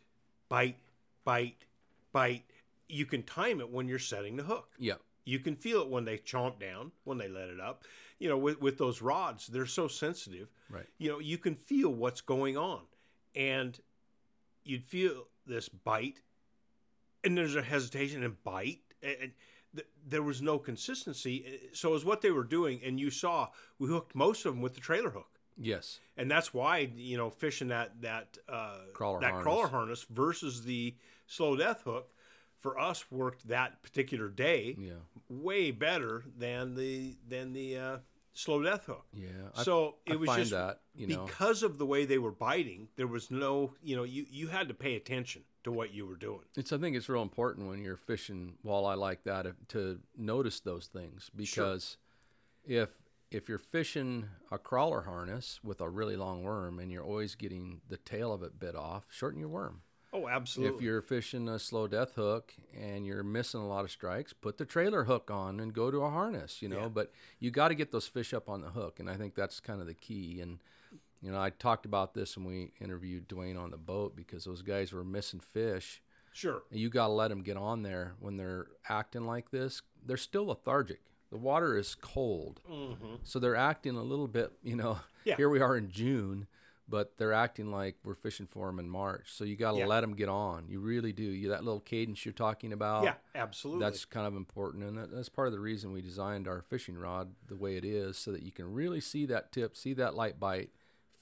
bite, 0.50 0.78
bite, 1.24 1.66
bite. 2.12 2.44
You 2.88 3.06
can 3.06 3.24
time 3.24 3.60
it 3.62 3.70
when 3.70 3.88
you're 3.88 4.00
setting 4.00 4.36
the 4.36 4.44
hook. 4.44 4.70
yeah. 4.80 4.96
You 5.26 5.38
can 5.38 5.56
feel 5.56 5.82
it 5.84 5.90
when 5.90 6.06
they 6.06 6.18
chomp 6.18 6.60
down, 6.60 6.92
when 7.04 7.20
they 7.20 7.28
let 7.28 7.50
it 7.50 7.60
up. 7.60 7.84
You 8.18 8.30
know, 8.30 8.38
with, 8.38 8.60
with 8.60 8.80
those 8.80 9.00
rods, 9.00 9.46
they're 9.46 9.68
so 9.68 9.88
sensitive. 9.88 10.48
Right. 10.72 10.88
You 10.98 11.12
know, 11.12 11.20
you 11.20 11.38
can 11.38 11.54
feel 11.54 11.94
what's 11.94 12.22
going 12.22 12.58
on. 12.58 12.82
And 13.36 13.80
you'd 14.64 14.84
feel 14.86 15.28
this 15.46 15.70
bite, 15.70 16.22
and 17.24 17.38
there's 17.38 17.56
a 17.56 17.62
hesitation 17.62 18.24
and 18.24 18.42
bite. 18.44 18.80
And 19.04 19.32
th- 19.76 19.88
there 20.08 20.24
was 20.24 20.42
no 20.42 20.58
consistency. 20.60 21.70
So, 21.74 21.94
is 21.96 22.06
what 22.06 22.22
they 22.22 22.32
were 22.32 22.44
doing. 22.44 22.82
And 22.84 23.00
you 23.00 23.10
saw 23.12 23.50
we 23.78 23.88
hooked 23.90 24.16
most 24.16 24.46
of 24.46 24.54
them 24.54 24.62
with 24.62 24.74
the 24.76 24.82
trailer 24.82 25.12
hook. 25.12 25.40
Yes. 25.62 26.00
And 26.16 26.32
that's 26.32 26.54
why, 26.54 26.90
you 26.96 27.18
know, 27.18 27.30
fishing 27.30 27.68
that, 27.68 28.02
that, 28.02 28.38
uh, 28.48 28.78
Crawler 28.94 29.20
that 29.20 29.32
harness. 29.32 29.44
crawler 29.44 29.68
harness 29.68 30.06
versus 30.10 30.64
the 30.64 30.96
slow 31.28 31.56
death 31.58 31.82
hook 31.84 32.14
for 32.62 32.80
us 32.80 33.10
worked 33.12 33.48
that 33.50 33.82
particular 33.84 34.30
day 34.30 34.76
Yeah. 34.80 34.94
way 35.30 35.72
better 35.72 36.24
than 36.38 36.76
the 36.76 37.16
than 37.28 37.54
the 37.54 37.78
uh, 37.78 37.98
slow 38.34 38.62
death 38.64 38.86
hook. 38.86 39.06
Yeah. 39.14 39.28
I, 39.56 39.64
so 39.64 39.96
I 40.08 40.14
it 40.14 40.20
was 40.20 40.28
find 40.28 40.40
just 40.40 40.52
that 40.52 40.82
you 40.96 41.08
know. 41.08 41.26
because 41.26 41.62
of 41.64 41.78
the 41.78 41.86
way 41.86 42.06
they 42.06 42.18
were 42.20 42.32
biting. 42.32 42.88
There 42.96 43.08
was 43.08 43.30
no, 43.32 43.74
you 43.82 43.96
know, 43.98 44.04
you 44.04 44.26
you 44.30 44.48
had 44.48 44.68
to 44.70 44.74
pay 44.74 44.96
attention 44.96 45.44
to 45.64 45.72
what 45.72 45.94
you 45.94 46.06
were 46.06 46.16
doing. 46.16 46.42
It's 46.56 46.72
I 46.72 46.78
think 46.78 46.96
it's 46.96 47.10
real 47.10 47.22
important 47.22 47.68
when 47.68 47.84
you're 47.84 47.98
fishing 47.98 48.56
walleye 48.66 48.98
like 48.98 49.24
that 49.24 49.46
to 49.70 50.00
notice 50.18 50.60
those 50.60 50.88
things 50.88 51.30
because 51.36 51.98
if 52.66 52.90
if 53.32 53.48
you're 53.48 53.58
fishing 53.58 54.26
a 54.52 54.58
crawler 54.58 55.02
harness 55.02 55.60
with 55.64 55.82
a 55.82 55.90
really 55.90 56.16
long 56.16 56.44
worm 56.44 56.80
and 56.80 56.92
you're 56.92 57.04
always 57.04 57.36
getting 57.36 57.82
the 57.88 57.98
tail 57.98 58.34
of 58.34 58.42
it 58.42 58.60
bit 58.60 58.76
off, 58.76 59.06
shorten 59.10 59.40
your 59.40 59.50
worm. 59.50 59.82
Oh, 60.12 60.28
absolutely. 60.28 60.76
If 60.76 60.82
you're 60.82 61.02
fishing 61.04 61.48
a 61.48 61.60
slow 61.60 61.88
death 61.88 62.16
hook 62.16 62.54
and 62.76 63.06
you're 63.06 63.24
missing 63.24 63.60
a 63.60 63.68
lot 63.68 63.86
of 63.86 63.92
strikes, 63.92 64.34
put 64.34 64.58
the 64.58 64.66
trailer 64.66 65.04
hook 65.04 65.30
on 65.30 65.60
and 65.60 65.72
go 65.72 65.92
to 65.92 66.00
a 66.00 66.10
harness, 66.10 66.64
you 66.64 66.68
know. 66.68 66.82
Yeah. 66.82 66.88
But 66.88 67.12
you 67.40 67.52
got 67.52 67.68
to 67.68 67.76
get 67.76 67.92
those 67.92 68.08
fish 68.08 68.34
up 68.34 68.50
on 68.50 68.62
the 68.62 68.70
hook, 68.70 69.00
and 69.00 69.08
I 69.08 69.16
think 69.16 69.36
that's 69.36 69.60
kind 69.60 69.82
of 69.82 69.86
the 69.86 69.94
key. 69.94 70.42
And 70.42 70.60
you 71.22 71.32
know, 71.32 71.40
I 71.40 71.50
talked 71.50 71.86
about 71.86 72.14
this 72.14 72.38
when 72.38 72.46
we 72.46 72.72
interviewed 72.82 73.28
Dwayne 73.28 73.60
on 73.60 73.72
the 73.72 73.78
boat 73.78 74.16
because 74.16 74.46
those 74.46 74.62
guys 74.62 74.92
were 74.94 75.04
missing 75.04 75.40
fish. 75.40 76.02
sure. 76.32 76.62
You 76.72 76.90
got 76.90 77.08
to 77.08 77.14
let 77.14 77.28
them 77.30 77.42
get 77.44 77.58
on 77.58 77.84
there 77.84 78.14
when 78.20 78.38
they're 78.38 78.68
acting 78.88 79.26
like 79.26 79.52
this. 79.52 79.82
They're 80.06 80.18
still 80.18 80.46
lethargic. 80.48 81.02
The 81.32 81.38
water 81.38 81.78
is 81.78 81.94
cold, 81.96 82.60
so 83.24 83.38
they're 83.38 83.56
acting 83.56 83.96
a 83.96 84.02
little 84.04 84.28
bit. 84.28 84.52
You 84.64 84.76
know, 84.76 84.94
Mm-hmm. 84.94 85.04
Yeah. 85.26 85.36
here 85.36 85.50
we 85.50 85.60
are 85.60 85.76
in 85.76 85.92
June, 85.92 86.48
but 86.88 87.18
they're 87.18 87.34
acting 87.34 87.70
like 87.72 87.98
we're 88.06 88.16
fishing 88.16 88.48
for 88.50 88.66
them 88.68 88.80
in 88.80 88.90
March. 88.90 89.26
So 89.28 89.44
you 89.44 89.56
got 89.58 89.74
to 89.74 89.80
Yeah. 89.80 89.86
let 89.86 90.00
them 90.02 90.16
get 90.16 90.30
on. 90.30 90.66
You 90.70 90.80
really 90.80 91.12
do. 91.12 91.24
You 91.24 91.50
that 91.50 91.64
little 91.66 91.82
cadence 91.82 92.26
you're 92.26 92.32
talking 92.34 92.72
about. 92.74 93.04
Yeah, 93.04 93.14
absolutely. 93.36 93.84
That's 93.86 94.06
kind 94.06 94.26
of 94.26 94.36
important, 94.38 94.86
and 94.86 94.98
that, 94.98 95.12
that's 95.14 95.28
part 95.30 95.48
of 95.50 95.54
the 95.54 95.60
reason 95.60 95.92
we 95.92 96.02
designed 96.02 96.48
our 96.48 96.62
fishing 96.62 96.98
rod 96.98 97.34
the 97.48 97.58
way 97.58 97.76
it 97.76 97.84
is, 97.86 98.18
so 98.18 98.32
that 98.32 98.42
you 98.44 98.52
can 98.52 98.72
really 98.74 99.02
see 99.02 99.26
that 99.28 99.52
tip, 99.52 99.76
see 99.76 99.94
that 99.96 100.16
light 100.16 100.40
bite, 100.40 100.70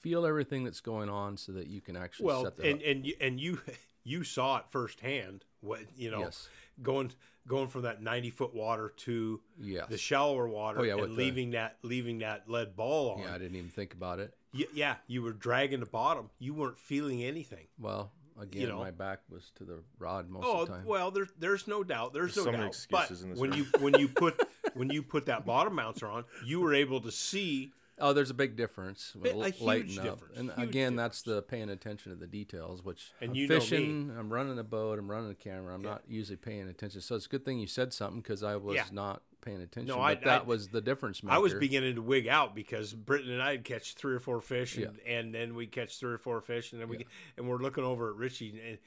feel 0.00 0.24
everything 0.26 0.64
that's 0.64 0.80
going 0.80 1.08
on, 1.08 1.36
so 1.36 1.52
that 1.52 1.66
you 1.68 1.80
can 1.80 1.96
actually 1.96 2.26
well, 2.26 2.44
set 2.44 2.56
the 2.56 2.62
and 2.70 2.80
hook. 2.80 2.90
and 2.90 3.06
you, 3.06 3.14
and 3.20 3.40
you 3.40 3.60
you 4.04 4.24
saw 4.24 4.58
it 4.58 4.64
firsthand. 4.70 5.44
What 5.60 5.80
you 5.96 6.10
know, 6.10 6.20
Yes. 6.20 6.48
going 6.82 7.12
going 7.46 7.68
from 7.68 7.82
that 7.82 8.02
ninety 8.02 8.30
foot 8.30 8.54
water 8.54 8.92
to 8.98 9.40
Yes. 9.60 9.86
the 9.88 9.98
shallower 9.98 10.48
water 10.48 10.80
Oh, 10.80 10.82
yeah, 10.82 10.94
with 10.94 11.04
and 11.06 11.12
the- 11.14 11.16
leaving 11.18 11.50
that 11.50 11.78
leaving 11.82 12.18
that 12.18 12.48
lead 12.48 12.76
ball 12.76 13.12
on. 13.16 13.22
Yeah, 13.22 13.34
I 13.34 13.38
didn't 13.38 13.56
even 13.56 13.70
think 13.70 13.92
about 13.94 14.18
it. 14.20 14.34
Y- 14.54 14.64
yeah, 14.72 14.96
you 15.06 15.22
were 15.22 15.32
dragging 15.32 15.80
the 15.80 15.86
bottom. 15.86 16.30
You 16.38 16.54
weren't 16.54 16.78
feeling 16.78 17.22
anything. 17.22 17.66
Well, 17.78 18.12
again, 18.40 18.62
you 18.62 18.68
know. 18.68 18.78
my 18.78 18.90
back 18.92 19.20
was 19.28 19.50
to 19.56 19.64
the 19.64 19.80
rod 19.98 20.30
most 20.30 20.44
Oh 20.46 20.62
of 20.62 20.68
the 20.68 20.74
time. 20.74 20.84
well, 20.86 21.10
there's 21.10 21.28
there's 21.38 21.66
no 21.66 21.82
doubt. 21.84 22.12
There's, 22.14 22.34
There's 22.34 22.46
no 22.46 22.52
so 22.52 22.52
many 22.52 22.62
doubt. 22.64 22.68
excuses 22.68 23.18
but 23.20 23.24
in 23.24 23.30
this 23.30 23.38
when 23.40 23.50
room. 23.50 23.58
you 23.74 23.80
when 23.80 23.98
you 24.00 24.08
put 24.08 24.48
when 24.74 24.90
you 24.90 25.02
put 25.02 25.26
that 25.26 25.44
bottom 25.44 25.74
bouncer 25.76 26.06
on, 26.06 26.24
you 26.46 26.60
were 26.60 26.72
able 26.74 27.00
to 27.00 27.10
see. 27.10 27.72
Oh, 28.00 28.12
there's 28.12 28.30
a 28.30 28.34
big 28.34 28.56
difference. 28.56 29.12
Bi- 29.14 29.30
L- 29.30 29.42
a 29.42 29.50
huge 29.50 29.98
up. 29.98 30.04
difference, 30.04 30.38
And 30.38 30.50
huge 30.52 30.68
again, 30.68 30.96
that's 30.96 31.22
the 31.22 31.42
paying 31.42 31.68
attention 31.70 32.12
to 32.12 32.18
the 32.18 32.26
details, 32.26 32.84
which 32.84 33.12
And 33.20 33.30
I'm 33.30 33.36
you 33.36 33.48
know 33.48 33.54
me. 33.56 33.60
fishing, 33.60 34.12
I'm 34.16 34.32
running 34.32 34.58
a 34.58 34.64
boat, 34.64 34.98
I'm 34.98 35.10
running 35.10 35.30
a 35.30 35.34
camera. 35.34 35.74
I'm 35.74 35.82
not 35.82 36.02
usually 36.08 36.36
paying 36.36 36.68
attention. 36.68 37.00
So 37.00 37.16
it's 37.16 37.26
a 37.26 37.28
good 37.28 37.44
thing 37.44 37.58
you 37.58 37.66
said 37.66 37.92
something 37.92 38.20
because 38.20 38.42
I 38.42 38.56
was 38.56 38.76
Yeah. 38.76 38.84
not 38.92 39.22
paying 39.40 39.60
attention. 39.62 39.88
No, 39.88 39.96
but 39.96 40.02
I- 40.02 40.14
that 40.16 40.42
I- 40.42 40.44
was 40.44 40.68
the 40.68 40.80
difference 40.80 41.22
maker. 41.22 41.34
I 41.34 41.38
was 41.38 41.54
beginning 41.54 41.94
to 41.96 42.02
wig 42.02 42.28
out 42.28 42.54
because 42.54 42.92
Britton 42.94 43.30
and 43.32 43.42
I'd 43.42 43.64
catch 43.64 43.94
three 43.94 44.14
or 44.14 44.20
four 44.20 44.40
fish, 44.40 44.76
and, 44.76 44.98
and 45.06 45.34
then 45.34 45.54
we 45.54 45.66
catch 45.66 45.98
three 45.98 46.12
or 46.12 46.18
four 46.18 46.40
fish, 46.40 46.72
and 46.72 46.80
then 46.80 46.88
we 46.88 47.06
and 47.36 47.48
we're 47.48 47.58
looking 47.58 47.84
over 47.84 48.10
at 48.10 48.16
Richie 48.16 48.60
and 48.64 48.78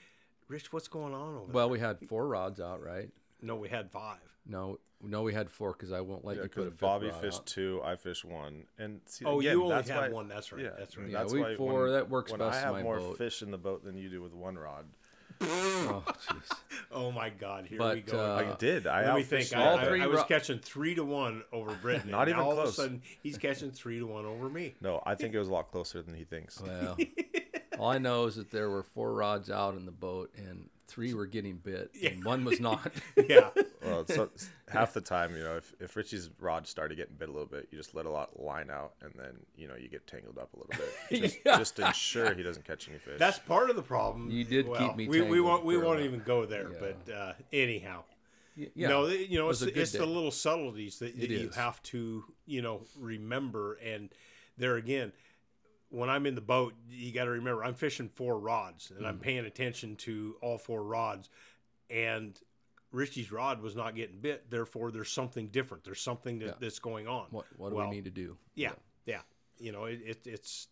Rich, 0.48 0.74
what's 0.74 0.90
going 0.90 1.14
on 1.14 1.36
over 1.36 1.46
there? 1.46 1.54
Well, 1.54 1.70
we 1.70 1.80
had 1.80 2.00
four 2.10 2.28
rods 2.28 2.60
out, 2.60 2.84
right? 2.84 3.10
There? 3.42 3.48
No, 3.48 3.56
we 3.56 3.70
had 3.70 3.92
five. 3.92 4.20
No, 4.48 4.80
no, 5.04 5.22
we 5.24 5.34
had 5.34 5.50
four 5.50 5.72
because 5.74 5.92
I 5.92 6.02
won't 6.02 6.26
let 6.26 6.38
Yeah, 6.38 6.44
you 6.44 6.50
put 6.50 6.62
a 6.62 6.66
because 6.72 6.80
Bobby 6.80 7.12
fished 7.22 7.40
out. 7.40 7.46
two, 7.48 7.82
I 7.84 7.96
fished 7.96 8.26
one, 8.26 8.66
and 8.78 9.02
see, 9.06 9.26
Oh, 9.26 9.40
again, 9.40 9.54
you 9.54 9.64
only 9.64 9.76
that's 9.76 9.90
had 9.90 10.02
why- 10.02 10.10
one. 10.10 10.28
That's 10.28 10.52
right. 10.52 10.72
That's 10.78 10.98
right. 10.98 11.10
Yeah, 11.10 11.20
that's 11.20 11.34
we 11.34 11.42
why 11.42 11.56
four, 11.56 11.84
when- 11.84 11.94
that 11.94 12.10
works 12.10 12.32
when 12.32 12.40
best 12.40 12.58
I 12.58 12.62
have 12.62 12.74
my 12.74 12.84
more 12.84 13.00
boat. 13.00 13.18
fish 13.18 13.42
in 13.42 13.52
the 13.52 13.58
boat 13.58 13.84
than 13.84 13.98
you 13.98 14.10
do 14.10 14.22
with 14.22 14.34
one 14.34 14.58
rod. 14.58 14.86
Oh, 15.44 16.04
jeez. 16.08 16.58
Oh 16.92 17.12
my 17.12 17.30
God! 17.32 17.66
Here 17.66 17.80
But, 17.80 17.96
we 17.96 18.02
go. 18.02 18.20
uh, 18.20 18.54
I 18.54 18.56
did. 18.58 18.86
I 18.86 19.06
Let 19.06 19.16
me 19.16 19.24
think. 19.24 19.50
all 19.56 19.78
I, 19.80 19.82
I, 19.88 19.98
day. 19.98 20.02
I 20.04 20.06
was 20.08 20.24
catching 20.26 20.60
three 20.60 20.94
to 20.96 21.04
one 21.04 21.44
over 21.52 21.74
Britton. 21.82 22.12
Not 22.12 22.22
and 22.22 22.30
even 22.32 22.42
now 22.42 22.46
All 22.46 22.52
of 22.52 22.58
a 22.60 22.62
close. 22.64 22.76
sudden, 22.76 23.02
he's 23.24 23.40
catching 23.40 23.72
three 23.72 23.98
to 24.00 24.06
one 24.06 24.26
over 24.26 24.50
me. 24.50 24.76
No, 24.82 25.02
I 25.04 25.16
think 25.16 25.34
it 25.34 25.40
was 25.40 25.48
a 25.48 25.52
lot 25.52 25.72
closer 25.72 26.02
than 26.04 26.14
he 26.14 26.26
thinks. 26.26 26.62
Well, 26.62 26.96
all 27.80 27.90
I 27.90 27.98
know 27.98 28.26
is 28.26 28.36
that 28.36 28.52
there 28.52 28.70
were 28.70 28.84
four 28.84 29.14
rods 29.14 29.50
out 29.50 29.74
in 29.76 29.86
the 29.86 29.92
boat, 29.92 30.32
and 30.38 30.70
three 30.92 31.14
were 31.14 31.26
getting 31.26 31.56
bit, 31.56 31.92
and 32.04 32.24
one 32.24 32.44
was 32.44 32.60
not. 32.60 32.92
Yeah. 33.28 33.50
Well, 33.84 34.06
so 34.06 34.30
half 34.70 34.94
the 34.94 35.02
time, 35.02 35.36
you 35.36 35.42
know, 35.44 35.58
if, 35.58 35.74
if 35.80 35.96
Richie's 35.96 36.30
rod 36.40 36.68
started 36.68 36.98
getting 36.98 37.16
bit 37.16 37.30
a 37.30 37.32
little 37.32 37.48
bit, 37.48 37.68
you 37.72 37.80
just 37.80 37.96
let 37.96 38.06
a 38.06 38.12
lot 38.12 38.40
line 38.40 38.70
out, 38.70 38.94
and 39.02 39.12
then 39.18 39.40
you 39.58 39.68
know 39.68 39.74
you 39.76 39.90
get 39.90 40.06
tangled 40.06 40.38
up 40.38 40.54
a 40.54 40.58
little 40.58 40.72
bit, 41.10 41.22
just, 41.24 41.38
Yeah. 41.44 41.58
just 41.58 41.76
to 41.78 41.88
ensure 41.88 42.32
he 42.36 42.44
doesn't 42.44 42.64
catch 42.64 42.88
any 42.88 43.00
fish. 43.00 43.18
That's 43.18 43.40
part 43.40 43.72
of 43.72 43.76
the 43.76 43.82
problem. 43.82 44.30
You 44.30 44.44
did 44.44 44.68
Well, 44.68 44.80
keep 44.88 44.96
me 44.98 45.08
We, 45.08 45.22
we 45.22 45.22
tangled 45.22 45.46
won't. 45.46 45.66
We 45.66 45.78
won't 45.80 46.02
even 46.02 46.20
go 46.20 46.46
there. 46.46 46.70
Yeah. 46.74 46.78
But 46.80 47.12
uh, 47.14 47.34
anyhow, 47.52 48.04
yeah, 48.56 48.88
no, 48.88 49.08
you 49.08 49.40
know, 49.40 49.48
was 49.48 49.64
it's, 49.64 49.72
a 49.72 49.74
good 49.74 49.82
it's 49.82 49.92
the 49.94 50.06
little 50.06 50.30
subtleties 50.32 51.00
that, 51.00 51.20
that 51.20 51.30
you 51.32 51.50
is. 51.50 51.56
have 51.56 51.82
to, 51.84 52.24
you 52.46 52.62
know, 52.62 52.82
remember. 53.00 53.80
And 53.84 54.10
there 54.60 54.76
again, 54.76 55.12
when 55.92 56.10
I'm 56.10 56.26
in 56.26 56.36
the 56.36 56.42
boat, 56.42 56.74
you 56.90 57.12
got 57.12 57.26
to 57.26 57.32
remember 57.32 57.64
I'm 57.64 57.76
fishing 57.76 58.10
four 58.10 58.40
rods, 58.40 58.92
and 58.98 59.06
I'm 59.06 59.16
Mm-hmm. 59.16 59.24
paying 59.24 59.46
attention 59.46 59.96
to 59.98 60.36
all 60.42 60.58
four 60.58 60.84
rods. 60.84 61.30
And 61.90 62.40
Richie's 62.92 63.32
rod 63.32 63.62
was 63.62 63.76
not 63.76 63.96
getting 63.96 64.18
bit. 64.20 64.50
Therefore, 64.50 64.92
there's 64.92 65.12
something 65.12 65.48
different. 65.50 65.84
There's 65.84 66.02
something 66.02 66.40
that, 66.40 66.46
Yeah. 66.46 66.54
that's 66.60 66.80
going 66.80 67.08
on. 67.08 67.28
What 67.32 67.46
what 67.58 67.70
do 67.70 67.76
Well, 67.76 67.90
we 67.90 67.96
need 67.96 68.06
to 68.06 68.12
do? 68.12 68.38
Yeah, 68.56 68.72
yeah. 69.06 69.22
You 69.60 69.72
know, 69.72 69.86
it, 69.86 70.02
it 70.06 70.22
it's 70.26 70.68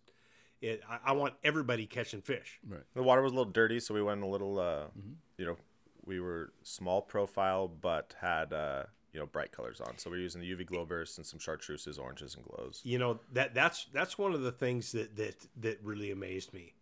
it. 0.61 0.81
I, 0.89 0.99
I 1.05 1.11
want 1.13 1.35
everybody 1.43 1.85
catching 1.85 2.21
fish. 2.21 2.59
Right. 2.67 2.81
The 2.95 3.03
water 3.03 3.21
was 3.21 3.31
a 3.31 3.35
little 3.35 3.51
dirty, 3.51 3.79
so 3.79 3.93
we 3.93 4.01
went 4.01 4.23
a 4.23 4.27
little. 4.27 4.57
Uh, 4.59 4.85
Mm-hmm. 4.97 5.13
You 5.37 5.45
know, 5.45 5.57
we 6.05 6.19
were 6.19 6.51
small 6.63 7.01
profile, 7.01 7.67
but 7.69 8.13
had 8.19 8.51
uh, 8.51 8.83
you 9.13 9.19
know 9.19 9.25
bright 9.25 9.51
colors 9.51 9.81
on. 9.81 9.97
So 9.97 10.09
we're 10.09 10.17
using 10.17 10.41
the 10.41 10.51
UV 10.51 10.65
glow 10.65 10.85
bursts 10.85 11.17
and 11.17 11.25
some 11.25 11.39
chartreuses, 11.39 11.97
oranges, 11.97 12.35
and 12.35 12.43
glows. 12.45 12.81
You 12.83 12.99
know 12.99 13.19
that 13.33 13.53
that's 13.53 13.87
that's 13.93 14.17
one 14.17 14.33
of 14.33 14.41
the 14.41 14.51
things 14.51 14.91
that 14.91 15.15
that 15.15 15.35
that 15.57 15.79
really 15.83 16.11
amazed 16.11 16.53
me. 16.53 16.73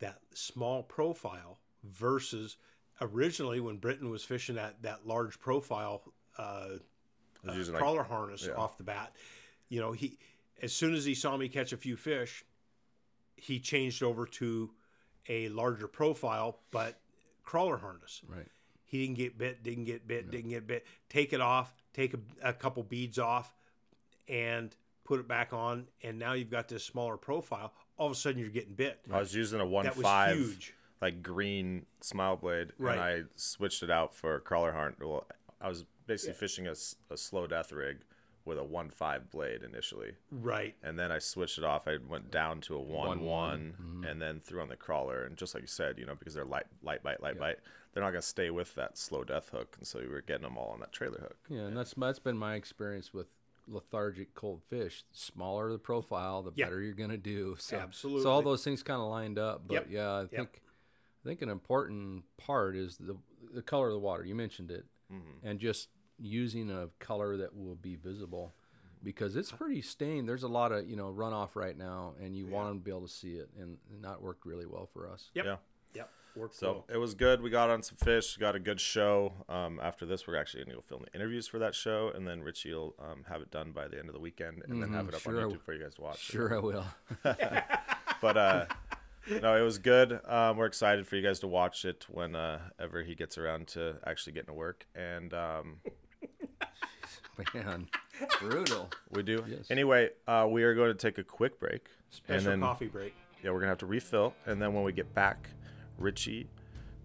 That 0.00 0.20
small 0.32 0.82
profile 0.82 1.58
versus 1.84 2.56
originally 3.00 3.60
when 3.60 3.76
Britton 3.76 4.10
was 4.10 4.24
fishing 4.24 4.56
that 4.56 4.82
that 4.82 5.06
large 5.06 5.38
profile 5.38 6.02
uh, 6.38 6.68
was 7.44 7.54
uh, 7.54 7.58
using 7.58 7.74
like 7.74 7.82
crawler 7.82 8.02
harness 8.02 8.46
yeah. 8.46 8.54
off 8.54 8.76
the 8.76 8.84
bat. 8.84 9.14
You 9.68 9.80
know, 9.80 9.92
he 9.92 10.18
as 10.62 10.72
soon 10.72 10.94
as 10.94 11.04
he 11.04 11.14
saw 11.14 11.36
me 11.36 11.48
catch 11.48 11.72
a 11.72 11.76
few 11.76 11.96
fish, 11.96 12.44
he 13.36 13.58
changed 13.58 14.02
over 14.02 14.26
to 14.26 14.70
a 15.28 15.48
larger 15.48 15.88
profile, 15.88 16.58
but 16.70 16.98
crawler 17.42 17.78
harness. 17.78 18.20
Right. 18.28 18.46
He 18.90 19.06
didn't 19.06 19.18
get 19.18 19.38
bit, 19.38 19.62
didn't 19.62 19.84
get 19.84 20.08
bit, 20.08 20.32
didn't 20.32 20.50
get 20.50 20.66
bit. 20.66 20.84
Take 21.08 21.32
it 21.32 21.40
off, 21.40 21.72
take 21.94 22.12
a, 22.12 22.18
a 22.42 22.52
couple 22.52 22.82
beads 22.82 23.20
off, 23.20 23.54
and 24.28 24.74
put 25.04 25.20
it 25.20 25.28
back 25.28 25.52
on. 25.52 25.86
And 26.02 26.18
now 26.18 26.32
you've 26.32 26.50
got 26.50 26.66
this 26.66 26.84
smaller 26.84 27.16
profile. 27.16 27.72
All 27.96 28.06
of 28.06 28.12
a 28.12 28.16
sudden, 28.16 28.40
you're 28.40 28.48
getting 28.50 28.74
bit. 28.74 28.98
I 29.08 29.20
was 29.20 29.32
using 29.32 29.60
a 29.60 29.66
one 29.66 29.84
That 29.84 29.94
five 29.94 30.36
huge. 30.36 30.74
like 31.00 31.22
green 31.22 31.86
smile 32.00 32.34
blade, 32.34 32.72
Right. 32.78 32.94
and 32.94 33.00
I 33.00 33.22
switched 33.36 33.84
it 33.84 33.92
out 33.92 34.12
for 34.12 34.40
crawler 34.40 34.72
harness. 34.72 34.98
Well, 34.98 35.24
I 35.60 35.68
was 35.68 35.84
basically 36.08 36.34
fishing 36.34 36.66
a 36.66 36.74
slow 37.16 37.46
death 37.46 37.70
rig 37.70 37.98
with 38.44 38.58
a 38.58 38.64
one 38.64 38.90
five 38.90 39.30
blade 39.30 39.62
initially, 39.62 40.12
Right. 40.30 40.74
and 40.82 40.98
then 40.98 41.12
I 41.12 41.18
switched 41.18 41.58
it 41.58 41.64
off. 41.64 41.86
I 41.86 41.98
went 41.98 42.30
down 42.30 42.60
to 42.62 42.74
a 42.74 42.80
one 42.80 43.08
One, 43.08 43.20
one, 43.20 43.74
one. 43.78 44.04
and 44.08 44.20
then 44.20 44.40
threw 44.40 44.60
on 44.62 44.68
the 44.68 44.76
crawler. 44.76 45.24
And 45.24 45.36
just 45.36 45.54
like 45.54 45.62
you 45.62 45.66
said, 45.68 45.98
you 45.98 46.06
know, 46.06 46.14
because 46.14 46.34
they're 46.34 46.44
light 46.44 46.66
light 46.82 47.02
bite 47.02 47.22
light 47.22 47.38
bite, 47.38 47.58
they're 47.92 48.02
not 48.02 48.10
gonna 48.10 48.22
stay 48.22 48.50
with 48.50 48.74
that 48.76 48.96
slow 48.98 49.24
death 49.24 49.50
hook, 49.50 49.76
and 49.78 49.86
so 49.86 50.00
we 50.00 50.08
were 50.08 50.20
getting 50.22 50.42
them 50.44 50.56
all 50.56 50.70
on 50.70 50.80
that 50.80 50.92
trailer 50.92 51.20
hook. 51.20 51.36
Yeah, 51.48 51.62
and 51.62 51.76
that's 51.76 51.94
that's 51.94 52.18
been 52.18 52.36
my 52.38 52.54
experience 52.54 53.12
with 53.12 53.26
lethargic 53.68 54.34
cold 54.34 54.62
fish. 54.68 55.04
The 55.12 55.18
smaller 55.18 55.70
the 55.70 55.78
profile, 55.78 56.42
the 56.42 56.52
Yeah. 56.54 56.66
better 56.66 56.80
you're 56.80 56.94
gonna 56.94 57.16
do. 57.16 57.56
So, 57.58 57.76
Absolutely. 57.76 58.22
So 58.22 58.30
all 58.30 58.42
those 58.42 58.64
things 58.64 58.82
kind 58.82 59.00
of 59.00 59.08
lined 59.08 59.38
up. 59.38 59.66
But 59.68 59.74
Yep. 59.74 59.86
yeah, 59.90 60.16
I 60.16 60.26
think 60.26 60.62
I 61.22 61.28
think 61.28 61.42
an 61.42 61.50
important 61.50 62.24
part 62.36 62.74
is 62.76 62.96
the 62.96 63.16
the 63.52 63.62
color 63.62 63.88
of 63.88 63.92
the 63.92 63.98
water. 63.98 64.24
You 64.24 64.34
mentioned 64.34 64.70
it, 64.70 64.86
Mm-hmm. 65.12 65.46
and 65.46 65.58
just 65.60 65.88
using 66.20 66.70
a 66.70 66.88
color 66.98 67.36
that 67.38 67.56
will 67.56 67.76
be 67.76 67.96
visible. 67.96 68.52
Because 69.02 69.34
it's 69.34 69.50
pretty 69.50 69.80
stained. 69.80 70.28
There's 70.28 70.42
a 70.42 70.48
lot 70.48 70.72
of 70.72 70.86
you 70.88 70.94
know 70.94 71.10
runoff 71.10 71.56
right 71.56 71.76
now, 71.76 72.12
and 72.22 72.36
you 72.36 72.46
want 72.46 72.68
them 72.68 72.78
to 72.80 72.84
be 72.84 72.90
able 72.90 73.06
to 73.06 73.08
see 73.08 73.36
it, 73.36 73.48
and, 73.58 73.78
and 73.90 74.04
that 74.04 74.20
worked 74.20 74.44
really 74.44 74.66
well 74.66 74.86
for 74.92 75.08
us. 75.08 75.30
Yep. 75.34 75.44
Yeah. 75.46 75.56
Yep. 75.94 76.10
Worked 76.36 76.54
So 76.56 76.72
well. 76.72 76.84
it 76.92 76.98
was 76.98 77.14
good. 77.14 77.40
We 77.40 77.48
got 77.48 77.70
on 77.70 77.82
some 77.82 77.96
fish, 77.96 78.36
got 78.36 78.54
a 78.54 78.60
good 78.60 78.78
show. 78.78 79.32
Um, 79.48 79.80
after 79.82 80.04
this, 80.04 80.26
we're 80.26 80.36
actually 80.36 80.64
going 80.64 80.72
to 80.72 80.74
go 80.76 80.80
film 80.82 81.04
the 81.10 81.18
interviews 81.18 81.46
for 81.48 81.58
that 81.60 81.74
show, 81.74 82.12
and 82.14 82.28
then 82.28 82.42
Richie 82.42 82.74
will 82.74 82.94
um, 82.98 83.24
have 83.26 83.40
it 83.40 83.50
done 83.50 83.72
by 83.72 83.88
the 83.88 83.98
end 83.98 84.08
of 84.10 84.14
the 84.14 84.20
weekend, 84.20 84.62
and 84.68 84.82
then 84.82 84.92
have 84.92 85.08
it 85.08 85.14
up 85.14 85.22
sure. 85.22 85.44
on 85.44 85.50
YouTube 85.50 85.62
for 85.62 85.72
you 85.72 85.82
guys 85.82 85.94
to 85.94 86.02
watch. 86.02 86.20
Sure, 86.20 86.54
I 86.54 86.58
will. 86.58 86.84
But 88.20 88.36
uh, 88.36 88.66
no, 89.40 89.56
it 89.56 89.62
was 89.62 89.78
good. 89.78 90.20
Um, 90.26 90.56
we're 90.58 90.66
excited 90.66 91.06
for 91.06 91.16
you 91.16 91.22
guys 91.22 91.40
to 91.40 91.48
watch 91.48 91.84
it 91.84 92.04
whenever 92.10 93.02
he 93.02 93.14
gets 93.14 93.38
around 93.38 93.68
to 93.68 93.96
actually 94.06 94.34
getting 94.34 94.48
to 94.48 94.52
work, 94.52 94.86
and 94.94 95.32
um, 95.32 95.76
Man, 97.54 97.88
brutal. 98.38 98.90
we 99.10 99.22
do. 99.22 99.42
Yes. 99.48 99.70
Anyway, 99.70 100.10
uh, 100.28 100.46
we 100.48 100.62
are 100.62 100.74
going 100.74 100.88
to 100.92 100.98
take 100.98 101.16
a 101.18 101.24
quick 101.24 101.58
break, 101.58 101.86
Special 102.10 102.36
and 102.36 102.46
then 102.46 102.60
coffee 102.60 102.86
break. 102.88 103.14
yeah, 103.42 103.50
we're 103.50 103.60
gonna 103.60 103.70
have 103.70 103.78
to 103.78 103.86
refill, 103.86 104.34
and 104.46 104.60
then 104.60 104.74
when 104.74 104.84
we 104.84 104.92
get 104.92 105.14
back, 105.14 105.48
Richie, 105.96 106.48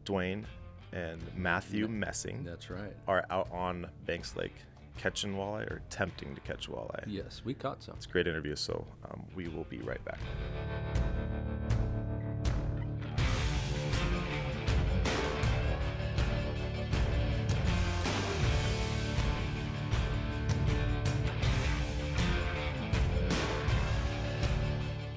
Dwayne, 0.05 0.43
and 0.91 1.21
Matthew 1.37 1.87
Messing. 1.87 2.43
That's 2.43 2.69
right. 2.69 2.93
are 3.07 3.25
out 3.29 3.47
on 3.51 3.87
Banks 4.05 4.35
Lake 4.35 4.55
catching 4.97 5.35
walleye 5.35 5.69
or 5.71 5.81
attempting 5.87 6.35
to 6.35 6.41
catch 6.41 6.69
walleye. 6.69 7.03
Yes, 7.07 7.41
we 7.45 7.53
caught 7.53 7.81
some. 7.83 7.95
It's 7.95 8.05
a 8.05 8.09
great 8.09 8.27
interview, 8.27 8.55
so 8.55 8.85
um, 9.09 9.23
we 9.35 9.47
will 9.47 9.65
be 9.65 9.77
right 9.79 10.03
back. 10.05 10.19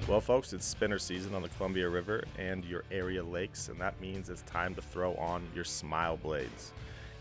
Well, 0.09 0.21
folks, 0.21 0.53
it's 0.53 0.65
spinner 0.65 0.97
season 0.97 1.35
on 1.35 1.43
the 1.43 1.49
Columbia 1.49 1.87
River 1.87 2.23
and 2.39 2.65
your 2.65 2.83
area 2.89 3.23
lakes, 3.23 3.69
and 3.69 3.79
that 3.79 4.01
means 4.01 4.31
it's 4.31 4.41
time 4.41 4.73
to 4.73 4.81
throw 4.81 5.13
on 5.17 5.43
your 5.53 5.63
smile 5.63 6.17
blades. 6.17 6.73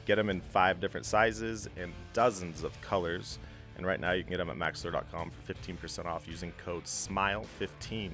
Get 0.06 0.16
them 0.16 0.30
in 0.30 0.40
five 0.40 0.80
different 0.80 1.04
sizes 1.04 1.68
and 1.76 1.92
dozens 2.14 2.64
of 2.64 2.80
colors. 2.80 3.38
And 3.76 3.84
right 3.84 4.00
now, 4.00 4.12
you 4.12 4.22
can 4.22 4.30
get 4.30 4.38
them 4.38 4.48
at 4.48 4.56
maxlure.com 4.56 5.30
for 5.30 5.52
15% 5.52 6.06
off 6.06 6.26
using 6.26 6.50
code 6.52 6.84
SMILE15. 6.84 8.12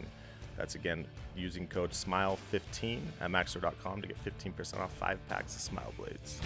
That's 0.57 0.75
again 0.75 1.07
using 1.37 1.69
code 1.69 1.93
SMILE15 1.93 2.99
at 3.21 3.31
maxlure.com 3.31 4.03
to 4.03 4.09
get 4.09 4.25
15% 4.25 4.81
off 4.81 4.93
five 4.93 5.21
packs 5.29 5.55
of 5.55 5.61
smile 5.61 5.93
blades. 5.97 6.41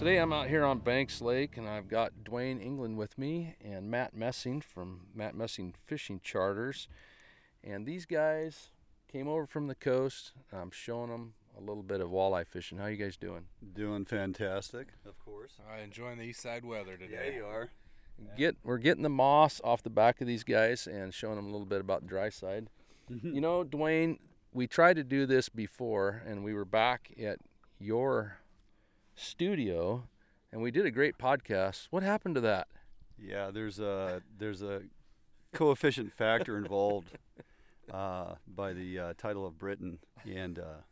Today 0.00 0.16
I'm 0.16 0.32
out 0.32 0.48
here 0.48 0.64
on 0.64 0.78
Banks 0.78 1.20
Lake 1.20 1.58
and 1.58 1.68
I've 1.68 1.86
got 1.86 2.24
Dwayne 2.24 2.64
England 2.64 2.96
with 2.96 3.18
me 3.18 3.56
and 3.62 3.90
Matt 3.90 4.16
Messing 4.16 4.62
from 4.62 5.02
Matt 5.14 5.34
Messing 5.34 5.74
Fishing 5.84 6.20
Charters. 6.24 6.88
And 7.62 7.84
these 7.84 8.06
guys 8.06 8.70
came 9.12 9.28
over 9.28 9.44
from 9.44 9.66
the 9.66 9.74
coast. 9.74 10.32
I'm 10.54 10.70
showing 10.70 11.10
them 11.10 11.34
a 11.54 11.60
little 11.60 11.82
bit 11.82 12.00
of 12.00 12.08
walleye 12.08 12.46
fishing. 12.46 12.78
How 12.78 12.86
you 12.86 12.96
guys 12.96 13.18
doing? 13.18 13.42
Doing 13.74 14.06
fantastic, 14.06 14.88
of 15.06 15.22
course. 15.22 15.58
Uh, 15.70 15.82
enjoying 15.82 16.16
the 16.16 16.24
east 16.24 16.40
side 16.40 16.64
weather 16.64 16.96
today. 16.96 17.32
Yeah, 17.32 17.36
you 17.36 17.44
are. 17.44 17.68
Get 18.38 18.56
we're 18.64 18.78
getting 18.78 19.02
the 19.02 19.10
moss 19.10 19.60
off 19.62 19.82
the 19.82 19.90
back 19.90 20.22
of 20.22 20.26
these 20.26 20.44
guys 20.44 20.86
and 20.86 21.12
showing 21.12 21.36
them 21.36 21.44
a 21.44 21.50
little 21.50 21.66
bit 21.66 21.82
about 21.82 22.00
the 22.00 22.08
dry 22.08 22.30
side. 22.30 22.68
you 23.22 23.42
know, 23.42 23.64
Dwayne, 23.64 24.18
we 24.54 24.66
tried 24.66 24.96
to 24.96 25.04
do 25.04 25.26
this 25.26 25.50
before 25.50 26.22
and 26.26 26.42
we 26.42 26.54
were 26.54 26.64
back 26.64 27.10
at 27.22 27.40
your 27.78 28.39
studio 29.14 30.04
and 30.52 30.62
we 30.62 30.70
did 30.70 30.86
a 30.86 30.90
great 30.90 31.18
podcast. 31.18 31.86
What 31.90 32.02
happened 32.02 32.34
to 32.36 32.40
that? 32.42 32.68
Yeah, 33.18 33.50
there's 33.50 33.78
a 33.78 34.22
there's 34.38 34.62
a 34.62 34.82
coefficient 35.52 36.12
factor 36.12 36.56
involved 36.56 37.18
uh, 37.92 38.34
by 38.46 38.72
the 38.72 38.98
uh, 38.98 39.14
title 39.18 39.46
of 39.46 39.58
Britton, 39.58 39.98
and 40.24 40.58
uh, 40.58 40.82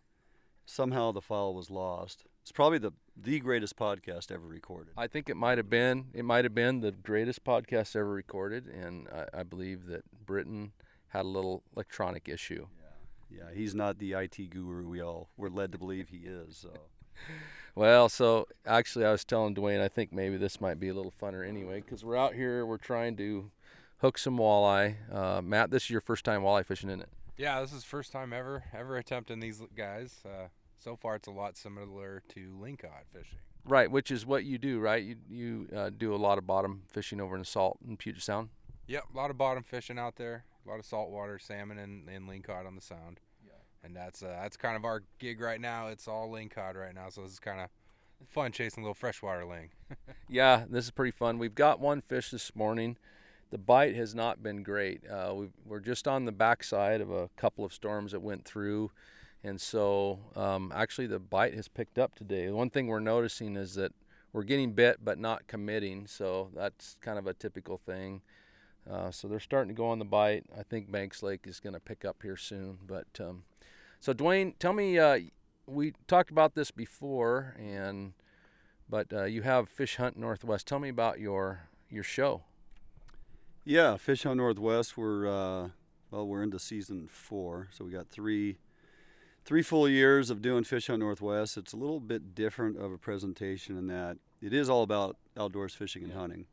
somehow 0.66 1.12
the 1.12 1.22
file 1.22 1.54
was 1.54 1.70
lost. 1.70 2.24
It's 2.42 2.52
probably 2.52 2.78
the 2.78 2.92
the 3.16 3.40
greatest 3.40 3.76
podcast 3.76 4.31
ever 4.31 4.46
recorded. 4.46 4.92
I 4.96 5.07
think 5.07 5.28
it 5.28 5.37
might 5.37 5.59
have 5.59 5.70
been 5.70 6.07
it 6.14 6.24
might 6.24 6.44
have 6.44 6.54
been 6.54 6.81
the 6.81 6.92
greatest 6.92 7.44
podcast 7.44 7.96
ever 7.96 8.11
recorded, 8.11 8.66
and 8.66 9.09
I, 9.09 9.40
I 9.40 9.42
believe 9.42 9.87
that 9.87 10.04
Britton 10.26 10.72
had 11.09 11.24
a 11.24 11.28
little 11.28 11.62
electronic 11.74 12.28
issue. 12.28 12.66
Yeah, 13.31 13.38
yeah, 13.38 13.54
he's 13.54 13.74
not 13.74 13.98
the 13.98 14.12
IT 14.12 14.50
guru 14.50 14.87
we 14.87 15.00
all 15.00 15.31
were 15.37 15.50
led 15.50 15.72
to 15.72 15.78
believe 15.78 16.11
he 16.11 16.18
is. 16.18 16.59
So 16.59 16.70
Well, 17.74 18.09
so 18.09 18.48
actually, 18.66 19.04
I 19.04 19.12
was 19.12 19.24
telling 19.24 19.54
Dwayne, 19.54 19.81
I 19.81 19.88
think 19.88 20.12
maybe 20.12 20.37
this 20.37 20.61
might 20.61 20.81
be 20.81 20.88
a 20.88 20.94
little 20.94 21.12
funner 21.20 21.46
anyway, 21.46 21.81
because 21.81 22.04
we're 22.04 22.16
out 22.16 22.35
here, 22.35 22.66
we're 22.66 22.76
trying 22.76 23.16
to 23.16 23.50
hook 23.98 24.18
some 24.18 24.37
walleye. 24.38 24.96
Uh, 25.12 25.42
Matt, 25.42 25.70
this 25.70 25.85
is 25.85 25.90
your 25.90 26.00
first 26.00 26.24
time 26.24 26.42
walleye 26.42 26.64
fishing, 26.64 26.88
isn't 26.90 27.02
it? 27.02 27.09
Yeah, 27.37 27.61
this 27.61 27.72
is 27.72 27.85
first 27.85 28.11
time 28.11 28.33
ever 28.33 28.64
ever 28.74 28.96
attempting 28.96 29.38
these 29.38 29.62
guys. 29.76 30.20
Uh, 30.24 30.48
so 30.78 30.96
far, 30.96 31.16
it's 31.16 31.28
a 31.28 31.33
lot 31.33 31.57
similar 31.57 32.22
to 32.31 32.57
lingcod 32.61 33.04
fishing. 33.12 33.38
Right, 33.64 33.90
which 33.90 34.11
is 34.11 34.24
what 34.24 34.44
you 34.44 34.59
do, 34.59 34.81
right? 34.81 35.02
You 35.02 35.16
you 35.28 35.68
uh, 35.76 35.90
do 35.96 36.14
a 36.14 36.16
lot 36.16 36.38
of 36.38 36.46
bottom 36.46 36.83
fishing 36.88 37.20
over 37.20 37.37
in 37.37 37.42
the 37.42 37.46
Salt 37.46 37.78
and 37.87 37.98
Puget 37.98 38.22
Sound. 38.22 38.48
Yep, 38.88 39.04
a 39.12 39.16
lot 39.16 39.31
of 39.31 39.38
bottom 39.38 39.62
fishing 39.62 39.98
out 39.98 40.16
there. 40.16 40.44
A 40.66 40.68
lot 40.68 40.78
of 40.78 40.87
saltwater 40.87 41.38
salmon 41.38 41.78
and, 41.78 42.09
and 42.09 42.28
lingcod 42.28 42.66
on 42.66 42.74
the 42.74 42.81
sound. 42.81 43.20
And 43.85 43.95
that's 43.95 44.23
uh, 44.23 44.38
that's 44.43 44.57
kind 44.57 44.77
of 44.77 44.85
our 44.85 45.03
gig 45.19 45.41
right 45.41 45.61
now. 45.61 45.88
It's 45.88 46.09
all 46.09 46.31
ling 46.31 46.49
cod 46.49 46.77
right 46.77 46.95
now, 46.95 47.09
so 47.11 47.23
this 47.23 47.33
is 47.33 47.38
kind 47.38 47.61
of 47.61 47.69
fun 48.29 48.53
chasing 48.53 48.83
a 48.83 48.85
little 48.85 48.95
freshwater 48.95 49.45
ling. 49.45 49.71
Yeah, 50.31 50.64
this 50.69 50.85
is 50.85 50.91
pretty 50.91 51.12
fun. 51.12 51.38
We've 51.38 51.55
got 51.55 51.81
one 51.81 52.03
fish 52.03 52.31
this 52.31 52.55
morning. 52.55 52.99
The 53.51 53.57
bite 53.57 53.97
has 53.97 54.14
not 54.14 54.43
been 54.43 54.62
great. 54.62 55.01
Uh, 55.09 55.33
we 55.35 55.49
we're 55.64 55.81
just 55.81 56.07
on 56.07 56.27
the 56.27 56.33
backside 56.33 57.01
of 57.01 57.11
a 57.11 57.31
couple 57.38 57.64
of 57.64 57.73
storms 57.73 58.12
that 58.12 58.21
went 58.21 58.45
through, 58.45 58.91
and 59.43 59.59
so 59.59 60.19
um, 60.37 60.71
actually 60.75 61.07
the 61.07 61.19
bite 61.19 61.55
has 61.55 61.67
picked 61.67 61.99
up 61.99 62.14
today. 62.14 62.47
The 62.47 62.55
one 62.55 62.69
thing 62.69 62.88
we're 62.88 63.01
noticing 63.01 63.57
is 63.57 63.75
that 63.77 63.93
we're 64.35 64.43
getting 64.43 64.73
bit 64.73 64.99
but 65.03 65.19
not 65.19 65.47
committing, 65.47 66.07
so 66.07 66.51
that's 66.55 66.97
kind 67.01 67.19
of 67.19 67.27
a 67.27 67.33
typical 67.33 67.79
thing. 67.79 68.21
Uh, 68.91 69.11
so 69.11 69.29
they're 69.29 69.41
starting 69.41 69.69
to 69.69 69.75
go 69.75 69.88
on 69.88 69.99
the 69.99 70.05
bite. 70.05 70.45
I 70.57 70.62
think 70.62 70.91
Banks 70.91 71.23
Lake 71.23 71.47
is 71.47 71.61
going 71.61 71.75
to 71.75 71.81
pick 71.81 72.05
up 72.05 72.23
here 72.23 72.37
soon. 72.37 72.79
But 72.87 73.07
um, 73.21 73.45
so 74.00 74.12
Dwayne, 74.12 74.54
tell 74.58 74.72
me, 74.72 74.98
uh, 74.98 75.18
we 75.66 75.92
talked 76.06 76.30
about 76.30 76.54
this 76.54 76.70
before, 76.70 77.54
and 77.58 78.12
but 78.88 79.12
uh, 79.12 79.24
you 79.24 79.42
have 79.42 79.68
Fish 79.68 79.96
Hunt 79.96 80.16
Northwest. 80.16 80.66
Tell 80.66 80.78
me 80.78 80.88
about 80.88 81.20
your 81.20 81.68
your 81.90 82.04
show. 82.04 82.42
Yeah, 83.64 83.96
Fish 83.96 84.22
Hunt 84.22 84.38
Northwest. 84.38 84.96
We're 84.96 85.26
uh, 85.26 85.68
well, 86.11 86.26
we're 86.26 86.42
into 86.42 86.58
season 86.58 87.06
four, 87.08 87.68
so 87.70 87.84
we 87.84 87.90
got 87.90 88.08
three 88.08 88.58
three 89.44 89.62
full 89.62 89.88
years 89.88 90.30
of 90.30 90.42
doing 90.42 90.64
Fish 90.64 90.87
Hunt 90.87 91.00
Northwest. 91.00 91.56
It's 91.56 91.72
a 91.72 91.76
little 91.76 92.00
bit 92.00 92.34
different 92.34 92.78
of 92.78 92.92
a 92.92 92.98
presentation 92.98 93.76
in 93.76 93.87
that 93.88 94.18
it 94.40 94.52
is 94.52 94.70
all 94.70 94.82
about 94.82 95.16
outdoors 95.37 95.74
fishing 95.74 96.04
and 96.04 96.12
hunting, 96.12 96.46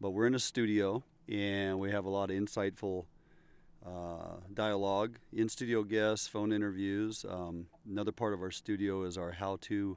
but 0.00 0.10
we're 0.10 0.26
in 0.26 0.34
a 0.34 0.40
studio 0.40 1.02
and 1.28 1.78
we 1.78 1.90
have 1.90 2.04
a 2.04 2.08
lot 2.08 2.30
of 2.30 2.36
insightful 2.36 3.04
uh, 3.86 4.36
dialogue, 4.52 5.18
in 5.32 5.48
studio 5.48 5.82
guests, 5.82 6.26
phone 6.28 6.52
interviews. 6.52 7.24
Um, 7.28 7.66
another 7.88 8.12
part 8.12 8.34
of 8.34 8.42
our 8.42 8.50
studio 8.50 9.04
is 9.04 9.16
our 9.16 9.32
how 9.32 9.58
to 9.62 9.96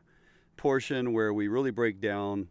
portion 0.57 1.13
where 1.13 1.33
we 1.33 1.47
really 1.47 1.71
break 1.71 1.99
down, 1.99 2.47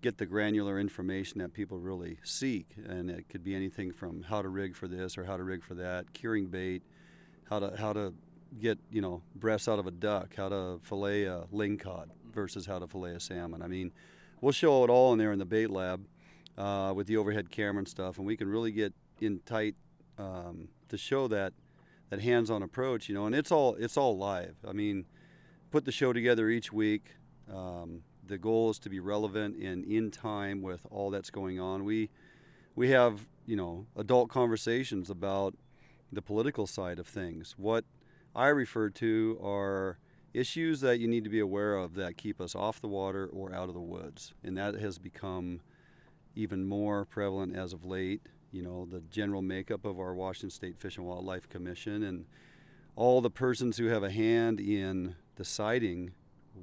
get 0.00 0.18
the 0.18 0.26
granular 0.26 0.78
information 0.78 1.38
that 1.38 1.52
people 1.52 1.78
really 1.78 2.18
seek. 2.24 2.66
And 2.86 3.10
it 3.10 3.28
could 3.28 3.44
be 3.44 3.54
anything 3.54 3.92
from 3.92 4.22
how 4.22 4.42
to 4.42 4.48
rig 4.48 4.74
for 4.74 4.88
this 4.88 5.16
or 5.16 5.24
how 5.24 5.36
to 5.36 5.44
rig 5.44 5.62
for 5.62 5.74
that, 5.74 6.12
curing 6.12 6.46
bait, 6.46 6.82
how 7.48 7.60
to, 7.60 7.76
how 7.76 7.92
to 7.92 8.12
get, 8.58 8.78
you 8.90 9.00
know, 9.00 9.22
breasts 9.34 9.68
out 9.68 9.78
of 9.78 9.86
a 9.86 9.90
duck, 9.92 10.34
how 10.36 10.48
to 10.48 10.80
fillet 10.82 11.24
a 11.24 11.44
lingcod 11.52 12.06
versus 12.32 12.66
how 12.66 12.78
to 12.78 12.86
fillet 12.86 13.14
a 13.14 13.20
salmon. 13.20 13.62
I 13.62 13.68
mean, 13.68 13.92
we'll 14.40 14.52
show 14.52 14.84
it 14.84 14.90
all 14.90 15.12
in 15.12 15.18
there 15.18 15.32
in 15.32 15.38
the 15.38 15.44
bait 15.44 15.70
lab 15.70 16.06
uh, 16.58 16.92
with 16.94 17.06
the 17.06 17.16
overhead 17.16 17.50
camera 17.50 17.78
and 17.78 17.88
stuff, 17.88 18.18
and 18.18 18.26
we 18.26 18.36
can 18.36 18.48
really 18.48 18.72
get 18.72 18.92
in 19.20 19.40
tight 19.46 19.76
um, 20.18 20.68
to 20.88 20.96
show 20.96 21.28
that 21.28 21.52
that 22.10 22.20
hands-on 22.20 22.62
approach, 22.62 23.08
you 23.08 23.14
know, 23.14 23.24
and 23.24 23.34
it's 23.34 23.50
all 23.50 23.74
it's 23.76 23.96
all 23.96 24.16
live. 24.16 24.56
I 24.68 24.72
mean, 24.72 25.06
put 25.70 25.86
the 25.86 25.92
show 25.92 26.12
together 26.12 26.50
each 26.50 26.72
week. 26.72 27.12
Um, 27.52 28.02
the 28.24 28.38
goal 28.38 28.70
is 28.70 28.78
to 28.80 28.90
be 28.90 29.00
relevant 29.00 29.56
and 29.56 29.84
in 29.84 30.10
time 30.10 30.62
with 30.62 30.86
all 30.90 31.10
that's 31.10 31.30
going 31.30 31.58
on. 31.58 31.84
We 31.84 32.10
we 32.74 32.90
have 32.90 33.26
you 33.46 33.56
know 33.56 33.86
adult 33.96 34.28
conversations 34.28 35.08
about 35.10 35.54
the 36.12 36.22
political 36.22 36.66
side 36.66 36.98
of 36.98 37.06
things. 37.06 37.54
What 37.56 37.84
I 38.36 38.48
refer 38.48 38.90
to 38.90 39.40
are 39.42 39.98
issues 40.34 40.80
that 40.82 40.98
you 40.98 41.08
need 41.08 41.24
to 41.24 41.30
be 41.30 41.40
aware 41.40 41.76
of 41.76 41.94
that 41.94 42.16
keep 42.16 42.40
us 42.40 42.54
off 42.54 42.80
the 42.80 42.88
water 42.88 43.26
or 43.32 43.54
out 43.54 43.68
of 43.68 43.74
the 43.74 43.80
woods, 43.80 44.34
and 44.44 44.56
that 44.56 44.74
has 44.74 44.98
become 44.98 45.60
even 46.34 46.66
more 46.66 47.04
prevalent 47.04 47.56
as 47.56 47.72
of 47.72 47.84
late 47.84 48.22
you 48.52 48.62
know, 48.62 48.86
the 48.90 49.00
general 49.10 49.42
makeup 49.42 49.84
of 49.84 49.98
our 49.98 50.14
Washington 50.14 50.50
State 50.50 50.78
Fish 50.78 50.98
and 50.98 51.06
Wildlife 51.06 51.48
Commission 51.48 52.02
and 52.02 52.26
all 52.94 53.20
the 53.20 53.30
persons 53.30 53.78
who 53.78 53.86
have 53.86 54.02
a 54.02 54.10
hand 54.10 54.60
in 54.60 55.16
deciding 55.36 56.12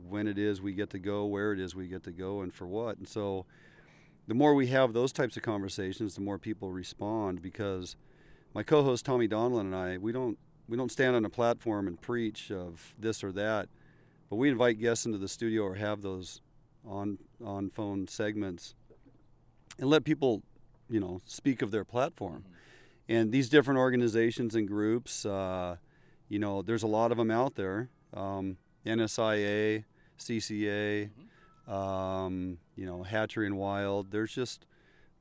when 0.07 0.27
it 0.27 0.37
is 0.37 0.61
we 0.61 0.73
get 0.73 0.91
to 0.91 0.99
go, 0.99 1.25
where 1.25 1.51
it 1.51 1.59
is 1.59 1.75
we 1.75 1.87
get 1.87 2.03
to 2.03 2.11
go, 2.11 2.41
and 2.41 2.53
for 2.53 2.67
what. 2.67 2.97
And 2.97 3.07
so 3.07 3.45
the 4.27 4.35
more 4.35 4.53
we 4.53 4.67
have 4.67 4.93
those 4.93 5.11
types 5.11 5.35
of 5.35 5.43
conversations, 5.43 6.13
the 6.13 6.21
more 6.21 6.37
people 6.37 6.71
respond 6.71 7.41
because 7.41 7.95
my 8.53 8.61
co-host 8.61 9.05
Tommy 9.05 9.27
Donlin 9.27 9.61
and 9.61 9.75
I, 9.75 9.97
we 9.97 10.11
don't 10.11 10.37
we 10.67 10.77
don't 10.77 10.91
stand 10.91 11.15
on 11.15 11.25
a 11.25 11.29
platform 11.29 11.87
and 11.87 11.99
preach 11.99 12.51
of 12.51 12.93
this 12.99 13.23
or 13.23 13.31
that, 13.31 13.69
but 14.29 14.35
we 14.35 14.49
invite 14.49 14.79
guests 14.79 15.07
into 15.07 15.17
the 15.17 15.27
studio 15.27 15.63
or 15.63 15.75
have 15.75 16.03
those 16.03 16.41
on 16.87 17.17
on 17.43 17.71
phone 17.71 18.07
segments 18.07 18.75
and 19.79 19.89
let 19.89 20.03
people 20.03 20.43
you 20.89 20.99
know 20.99 21.21
speak 21.25 21.61
of 21.61 21.71
their 21.71 21.85
platform. 21.85 22.43
Mm-hmm. 22.45 22.53
And 23.09 23.31
these 23.31 23.49
different 23.49 23.79
organizations 23.79 24.53
and 24.53 24.67
groups, 24.67 25.25
uh, 25.25 25.77
you 26.27 26.37
know, 26.37 26.61
there's 26.61 26.83
a 26.83 26.87
lot 26.87 27.11
of 27.11 27.17
them 27.17 27.31
out 27.31 27.55
there. 27.55 27.89
Um, 28.13 28.57
NSIA, 28.85 29.85
CCA, 30.19 31.09
mm-hmm. 31.09 31.73
um, 31.73 32.59
you 32.75 32.85
know, 32.85 33.03
Hatchery 33.03 33.47
and 33.47 33.57
Wild. 33.57 34.11
There's 34.11 34.33
just 34.33 34.65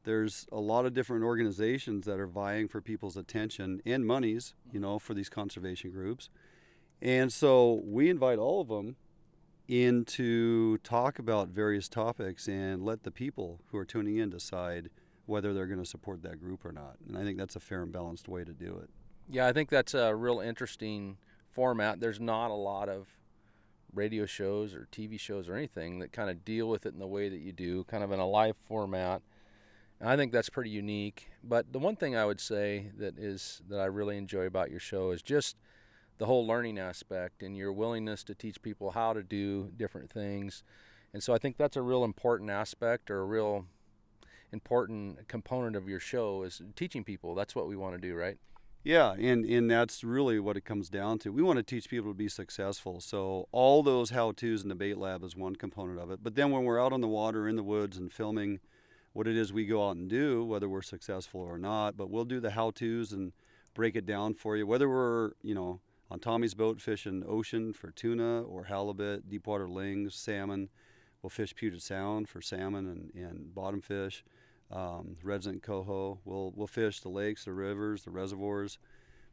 there's 0.05 0.47
a 0.53 0.61
lot 0.61 0.87
of 0.87 0.95
different 0.95 1.25
organizations 1.25 2.07
that 2.07 2.19
are 2.21 2.27
vying 2.27 2.69
for 2.69 2.81
people's 2.81 3.17
attention 3.17 3.83
and 3.85 4.07
monies, 4.07 4.55
you 4.73 4.81
know, 4.81 4.99
for 4.99 5.15
these 5.15 5.29
conservation 5.29 5.91
groups. 5.91 6.31
And 7.01 7.33
so 7.33 7.83
we 7.85 8.09
invite 8.09 8.39
all 8.39 8.61
of 8.61 8.69
them 8.69 8.97
in 9.67 10.05
to 10.07 10.79
talk 10.79 11.19
about 11.19 11.49
various 11.49 11.89
topics 11.89 12.49
and 12.49 12.83
let 12.83 13.03
the 13.03 13.11
people 13.11 13.61
who 13.71 13.79
are 13.79 13.85
tuning 13.85 14.17
in 14.17 14.31
decide 14.31 14.89
whether 15.29 15.53
they're 15.53 15.67
going 15.67 15.83
to 15.83 15.89
support 15.89 16.23
that 16.23 16.41
group 16.41 16.65
or 16.65 16.73
not. 16.73 16.97
And 17.07 17.17
I 17.17 17.23
think 17.23 17.37
that's 17.37 17.55
a 17.55 17.61
fair 17.61 17.83
and 17.83 17.93
balanced 17.93 18.29
way 18.29 18.45
to 18.45 18.53
do 18.53 18.81
it. 18.83 18.89
Yeah, 19.29 19.47
I 19.47 19.53
think 19.53 19.69
that's 19.69 19.93
a 19.93 20.15
real 20.15 20.41
interesting 20.41 21.19
format. 21.51 22.01
There's 22.01 22.19
not 22.19 22.51
a 22.51 22.55
lot 22.55 22.89
of 22.89 23.09
radio 23.93 24.25
shows 24.25 24.75
or 24.75 24.89
TV 24.91 25.21
shows 25.21 25.49
or 25.49 25.55
anything 25.55 25.99
that 25.99 26.13
kind 26.13 26.31
of 26.31 26.47
deal 26.47 26.67
with 26.67 26.87
it 26.87 26.95
in 26.95 26.99
the 26.99 27.07
way 27.07 27.29
that 27.29 27.41
you 27.41 27.53
do, 27.53 27.85
kind 27.85 28.03
of 28.03 28.11
in 28.11 28.21
a 28.21 28.27
live 28.27 28.57
format. 28.57 29.21
And 30.01 30.09
I 30.09 30.17
think 30.17 30.33
that's 30.33 30.49
pretty 30.49 30.71
unique. 30.71 31.29
But 31.45 31.75
the 31.75 31.79
one 31.79 31.97
thing 31.97 32.17
I 32.17 32.25
would 32.25 32.41
say 32.41 32.91
that 32.97 33.19
is 33.19 33.61
that 33.69 33.81
I 33.81 33.85
really 33.85 34.17
enjoy 34.17 34.47
about 34.47 34.71
your 34.71 34.81
show 34.81 35.11
is 35.11 35.21
just 35.21 35.57
the 36.17 36.27
whole 36.27 36.47
learning 36.47 36.79
aspect 36.79 37.43
and 37.43 37.55
your 37.55 37.73
willingness 37.73 38.25
to 38.25 38.35
teach 38.35 38.63
people 38.63 38.93
how 38.93 39.13
to 39.13 39.23
do 39.23 39.71
different 39.77 40.11
things. 40.11 40.63
And 41.13 41.23
so 41.23 41.35
I 41.35 41.39
think 41.39 41.59
that's 41.59 41.77
a 41.77 41.83
real 41.83 42.03
important 42.03 42.49
aspect 42.49 43.11
or 43.11 43.21
a 43.21 43.27
real 43.27 43.67
important 44.53 45.29
component 45.29 45.77
of 45.77 45.89
your 45.89 46.01
show 46.01 46.43
is 46.43 46.63
teaching 46.77 47.05
people. 47.05 47.35
That's 47.35 47.55
what 47.55 47.69
we 47.69 47.77
want 47.77 47.95
to 47.95 48.01
do, 48.01 48.15
right? 48.15 48.39
Yeah, 48.85 49.13
and, 49.13 49.45
and 49.45 49.71
that's 49.71 50.05
really 50.05 50.39
what 50.39 50.57
it 50.57 50.65
comes 50.65 50.89
down 50.89 51.19
to. 51.21 51.33
We 51.33 51.43
want 51.43 51.59
to 51.59 51.63
teach 51.63 51.91
people 51.91 52.11
to 52.11 52.17
be 52.17 52.29
successful. 52.29 53.01
So 53.01 53.49
all 53.53 53.83
those 53.83 54.11
how-tos 54.11 54.63
in 54.63 54.69
the 54.69 54.75
bait 54.75 54.97
lab 54.97 55.23
is 55.25 55.37
one 55.37 55.57
component 55.57 55.99
of 55.99 56.11
it. 56.11 56.21
But 56.23 56.37
then 56.37 56.51
when 56.51 56.65
we're 56.65 56.83
out 56.83 56.93
on 56.93 57.01
the 57.01 57.09
water 57.09 57.49
in 57.49 57.57
the 57.57 57.63
woods 57.63 57.99
and 57.99 58.13
filming 58.13 58.61
what 59.13 59.27
it 59.27 59.37
is 59.37 59.53
we 59.53 59.67
go 59.67 59.89
out 59.89 59.97
and 59.97 60.09
do, 60.09 60.45
whether 60.45 60.69
we're 60.69 60.83
successful 60.83 61.41
or 61.41 61.59
not, 61.59 61.97
but 61.97 62.09
we'll 62.09 62.25
do 62.25 62.41
the 62.41 62.53
how-tos 62.53 63.13
and 63.13 63.33
break 63.75 63.97
it 63.97 64.07
down 64.07 64.33
for 64.33 64.57
you. 64.57 64.67
Whether 64.67 64.89
we're, 64.89 65.33
you 65.43 65.55
know, 65.55 65.81
on 66.11 66.21
Tommy's 66.21 66.55
boat 66.55 66.81
fishing 66.81 67.25
ocean 67.29 67.73
for 67.73 67.91
tuna 67.91 68.43
or 68.43 68.65
halibut, 68.65 69.29
deepwater 69.29 69.69
lings, 69.69 70.15
salmon. 70.15 70.69
We'll 71.21 71.31
fish 71.31 71.55
Puget 71.55 71.83
Sound 71.83 72.29
for 72.29 72.41
salmon 72.41 72.87
and, 72.87 73.11
and 73.15 73.55
bottom 73.55 73.81
fish 73.81 74.25
um, 74.71 75.17
resident 75.23 75.63
coho. 75.63 76.19
We'll 76.25 76.53
we'll 76.55 76.67
fish 76.67 77.01
the 77.01 77.09
lakes, 77.09 77.45
the 77.45 77.53
rivers, 77.53 78.05
the 78.05 78.11
reservoirs. 78.11 78.79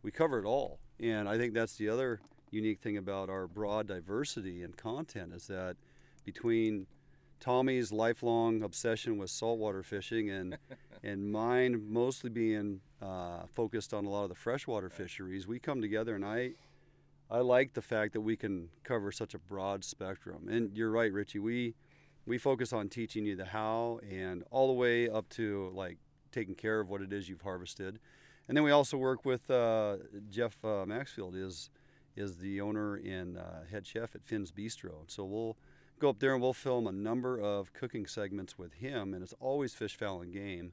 We 0.01 0.11
cover 0.11 0.39
it 0.39 0.45
all, 0.45 0.79
and 0.99 1.27
I 1.27 1.37
think 1.37 1.53
that's 1.53 1.75
the 1.75 1.89
other 1.89 2.21
unique 2.51 2.79
thing 2.79 2.97
about 2.97 3.29
our 3.29 3.47
broad 3.47 3.87
diversity 3.87 4.63
and 4.63 4.77
content 4.77 5.33
is 5.33 5.47
that 5.47 5.75
between 6.23 6.87
Tommy's 7.39 7.91
lifelong 7.91 8.63
obsession 8.63 9.17
with 9.17 9.29
saltwater 9.29 9.83
fishing 9.83 10.29
and 10.29 10.57
and 11.03 11.31
mine 11.31 11.85
mostly 11.89 12.29
being 12.29 12.81
uh, 13.01 13.41
focused 13.53 13.93
on 13.93 14.05
a 14.05 14.09
lot 14.09 14.23
of 14.23 14.29
the 14.29 14.35
freshwater 14.35 14.89
fisheries, 14.89 15.47
we 15.47 15.59
come 15.59 15.81
together 15.81 16.15
and 16.15 16.25
I 16.25 16.51
I 17.29 17.39
like 17.39 17.73
the 17.73 17.81
fact 17.81 18.13
that 18.13 18.21
we 18.21 18.35
can 18.35 18.69
cover 18.83 19.11
such 19.11 19.33
a 19.33 19.39
broad 19.39 19.83
spectrum. 19.83 20.47
And 20.47 20.75
you're 20.77 20.91
right, 20.91 21.11
Richie. 21.11 21.39
We 21.39 21.73
we 22.25 22.37
focus 22.37 22.73
on 22.73 22.89
teaching 22.89 23.25
you 23.25 23.35
the 23.35 23.45
how 23.45 23.99
and 24.09 24.43
all 24.51 24.67
the 24.67 24.73
way 24.73 25.09
up 25.09 25.29
to 25.29 25.71
like 25.73 25.97
taking 26.31 26.55
care 26.55 26.79
of 26.79 26.89
what 26.89 27.01
it 27.01 27.13
is 27.13 27.29
you've 27.29 27.41
harvested. 27.41 27.99
And 28.47 28.55
then 28.55 28.63
we 28.63 28.71
also 28.71 28.97
work 28.97 29.25
with 29.25 29.49
uh, 29.49 29.97
Jeff 30.29 30.63
uh, 30.63 30.85
Maxfield 30.85 31.35
is 31.35 31.69
is 32.15 32.37
the 32.37 32.61
owner 32.61 32.95
and 32.95 33.37
uh, 33.37 33.65
head 33.69 33.85
chef 33.85 34.15
at 34.15 34.23
Finn's 34.23 34.51
Bistro. 34.51 35.03
So 35.07 35.25
we'll 35.25 35.57
go 35.99 36.09
up 36.09 36.19
there 36.19 36.33
and 36.33 36.41
we'll 36.41 36.53
film 36.53 36.87
a 36.87 36.91
number 36.91 37.37
of 37.39 37.73
cooking 37.73 38.05
segments 38.05 38.57
with 38.57 38.73
him, 38.75 39.13
and 39.13 39.21
it's 39.21 39.33
always 39.39 39.73
fish, 39.73 39.97
fowl, 39.97 40.21
and 40.21 40.31
game. 40.31 40.71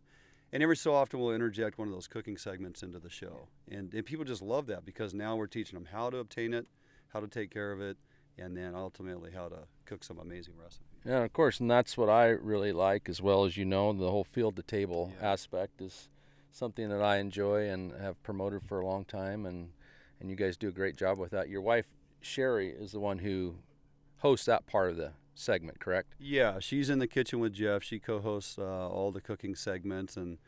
And 0.53 0.63
every 0.63 0.77
so 0.77 0.95
often 0.95 1.19
we'll 1.19 1.35
interject 1.35 1.79
one 1.79 1.89
of 1.89 1.95
those 1.95 2.07
cooking 2.07 2.37
segments 2.37 2.83
into 2.83 3.01
the 3.01 3.11
show, 3.11 3.49
and, 3.69 3.93
and 3.93 4.05
people 4.05 4.25
just 4.25 4.43
love 4.43 4.67
that 4.67 4.85
because 4.85 5.15
now 5.15 5.35
we're 5.35 5.47
teaching 5.47 5.77
them 5.77 5.89
how 5.91 6.11
to 6.11 6.19
obtain 6.19 6.55
it, 6.55 6.67
how 7.09 7.21
to 7.21 7.27
take 7.27 7.51
care 7.51 7.73
of 7.73 7.81
it, 7.81 7.97
and 8.39 8.57
then 8.57 8.75
ultimately 8.75 9.33
how 9.33 9.49
to 9.49 9.61
cook 9.85 10.05
some 10.05 10.19
amazing 10.19 10.55
recipes. 10.57 10.92
Yeah, 11.05 11.25
of 11.25 11.33
course, 11.33 11.61
and 11.61 11.71
that's 11.71 11.97
what 11.97 12.09
I 12.09 12.29
really 12.29 12.73
like 12.73 13.09
as 13.09 13.21
well 13.21 13.45
as 13.45 13.57
you 13.57 13.65
know 13.65 13.93
the 13.93 14.11
whole 14.11 14.25
field 14.25 14.57
to 14.57 14.63
table 14.63 15.13
yeah. 15.21 15.33
aspect 15.33 15.81
is 15.81 16.09
something 16.51 16.89
that 16.91 17.03
I 17.03 17.17
enjoy 17.17 17.69
and 17.69 17.93
have 17.93 18.23
promoted 18.23 18.63
for 18.63 18.81
a 18.81 18.87
long 18.87 19.05
time, 19.05 19.47
and 19.47 19.71
and 20.21 20.31
you 20.31 20.37
guys 20.37 20.57
do 20.57 20.69
a 20.69 20.73
great 20.73 20.97
job 20.97 21.19
with 21.19 21.33
that. 21.33 21.49
Your 21.49 21.61
wife 21.61 21.87
Sherry 22.21 22.69
is 22.71 22.93
the 22.93 23.01
one 23.01 23.19
who 23.19 23.57
hosts 24.19 24.47
that 24.47 24.67
part 24.67 24.91
of 24.91 24.97
the 24.97 25.13
segment, 25.35 25.81
correct? 25.81 26.15
Yeah, 26.21 26.61
she's 26.61 26.89
in 26.89 27.01
the 27.01 27.09
kitchen 27.09 27.41
with 27.41 27.53
Jeff. 27.53 27.83
She 27.83 27.99
co-hosts 27.99 28.59
uh, 28.59 28.89
all 28.89 29.11
the 29.11 29.21
cooking 29.21 29.55
segments 29.55 30.17
and 30.17 30.39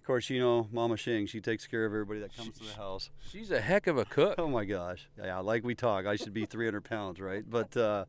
of 0.00 0.06
course, 0.06 0.30
you 0.30 0.38
know, 0.38 0.68
Mama 0.70 0.96
Shing, 0.96 1.26
she 1.26 1.40
takes 1.40 1.66
care 1.66 1.84
of 1.84 1.92
everybody 1.92 2.20
that 2.20 2.36
comes 2.36 2.54
she, 2.54 2.64
to 2.64 2.70
the 2.70 2.80
house. 2.80 3.10
She's 3.28 3.50
a 3.50 3.60
heck 3.60 3.88
of 3.88 3.98
a 3.98 4.04
cook. 4.04 4.36
Oh 4.38 4.46
my 4.46 4.64
gosh. 4.64 5.08
Yeah, 5.18 5.40
like 5.40 5.64
we 5.64 5.74
talk, 5.74 6.06
I 6.06 6.14
should 6.14 6.32
be 6.32 6.46
300 6.46 6.84
pounds, 6.84 7.20
right? 7.20 7.42
But, 7.44 7.76
uh, 7.76 8.04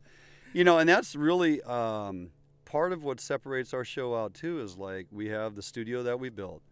you 0.57 0.63
know, 0.63 0.79
and 0.79 0.89
that's 0.89 1.15
really 1.15 1.61
um, 1.63 2.31
part 2.65 2.91
of 2.91 3.03
what 3.03 3.19
separates 3.19 3.73
our 3.75 3.85
show 3.85 4.15
out 4.15 4.33
too 4.33 4.59
is 4.59 4.75
like 4.75 5.05
we 5.11 5.29
have 5.29 5.53
the 5.55 5.61
studio 5.61 6.01
that 6.03 6.19
we 6.19 6.29
built. 6.29 6.63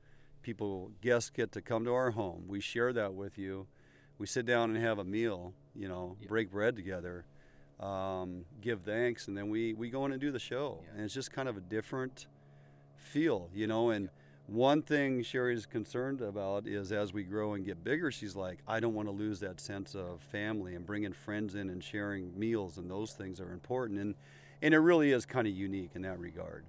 People, 0.41 0.91
guests 1.01 1.29
get 1.29 1.51
to 1.51 1.61
come 1.61 1.85
to 1.85 1.93
our 1.93 2.11
home. 2.11 2.45
We 2.47 2.59
share 2.61 2.91
that 2.93 3.13
with 3.13 3.37
you. 3.37 3.67
We 4.17 4.25
sit 4.25 4.45
down 4.47 4.75
and 4.75 4.83
have 4.83 4.97
a 4.97 5.03
meal, 5.03 5.53
you 5.75 5.87
know, 5.87 6.17
yeah. 6.19 6.27
break 6.27 6.49
bread 6.51 6.75
together. 6.75 7.25
um, 7.79 8.45
give 8.61 8.81
thanks, 8.81 9.27
and 9.27 9.37
then 9.37 9.49
we 9.49 9.73
we 9.73 9.89
go 9.89 10.05
in 10.05 10.11
and 10.13 10.21
do 10.21 10.31
the 10.31 10.39
show, 10.39 10.79
Yeah. 10.81 10.91
and 10.95 11.05
it's 11.05 11.13
just 11.13 11.31
kind 11.31 11.49
of 11.49 11.57
a 11.57 11.61
different 11.61 12.25
feel, 12.97 13.49
you 13.53 13.67
know. 13.67 13.89
And 13.89 14.09
one 14.47 14.81
thing 14.81 15.23
Sherry's 15.23 15.65
concerned 15.65 16.21
about 16.21 16.67
is 16.67 16.91
as 16.91 17.13
we 17.13 17.23
grow 17.23 17.53
and 17.53 17.65
get 17.65 17.83
bigger, 17.83 18.11
she's 18.11 18.35
like, 18.35 18.59
I 18.67 18.79
don't 18.79 18.93
want 18.93 19.07
to 19.07 19.11
lose 19.11 19.39
that 19.39 19.59
sense 19.59 19.95
of 19.95 20.21
family 20.31 20.75
and 20.75 20.85
bringing 20.85 21.13
friends 21.13 21.55
in 21.55 21.69
and 21.69 21.83
sharing 21.83 22.37
meals, 22.37 22.77
and 22.77 22.89
those 22.89 23.13
things 23.13 23.39
are 23.39 23.51
important, 23.51 23.99
and 23.99 24.15
and 24.61 24.73
it 24.73 24.79
really 24.79 25.11
is 25.11 25.25
kind 25.25 25.47
of 25.47 25.53
unique 25.53 25.91
in 25.95 26.01
that 26.03 26.19
regard. 26.19 26.63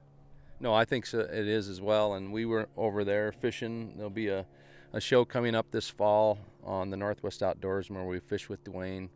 No, 0.58 0.74
I 0.74 0.84
think 0.84 1.06
so, 1.06 1.20
it 1.20 1.46
is 1.46 1.68
as 1.68 1.80
well. 1.80 2.14
And 2.14 2.32
we 2.32 2.44
were 2.44 2.68
over 2.76 3.04
there 3.04 3.30
fishing. 3.32 3.92
There'll 3.96 4.10
be 4.10 4.28
a, 4.28 4.46
a 4.92 5.00
show 5.00 5.24
coming 5.24 5.54
up 5.54 5.70
this 5.70 5.88
fall 5.88 6.38
on 6.64 6.90
the 6.90 6.96
Northwest 6.96 7.42
Outdoors 7.42 7.90
where 7.90 8.04
we 8.04 8.18
fish 8.20 8.48
with 8.48 8.64
Dwayne 8.64 9.08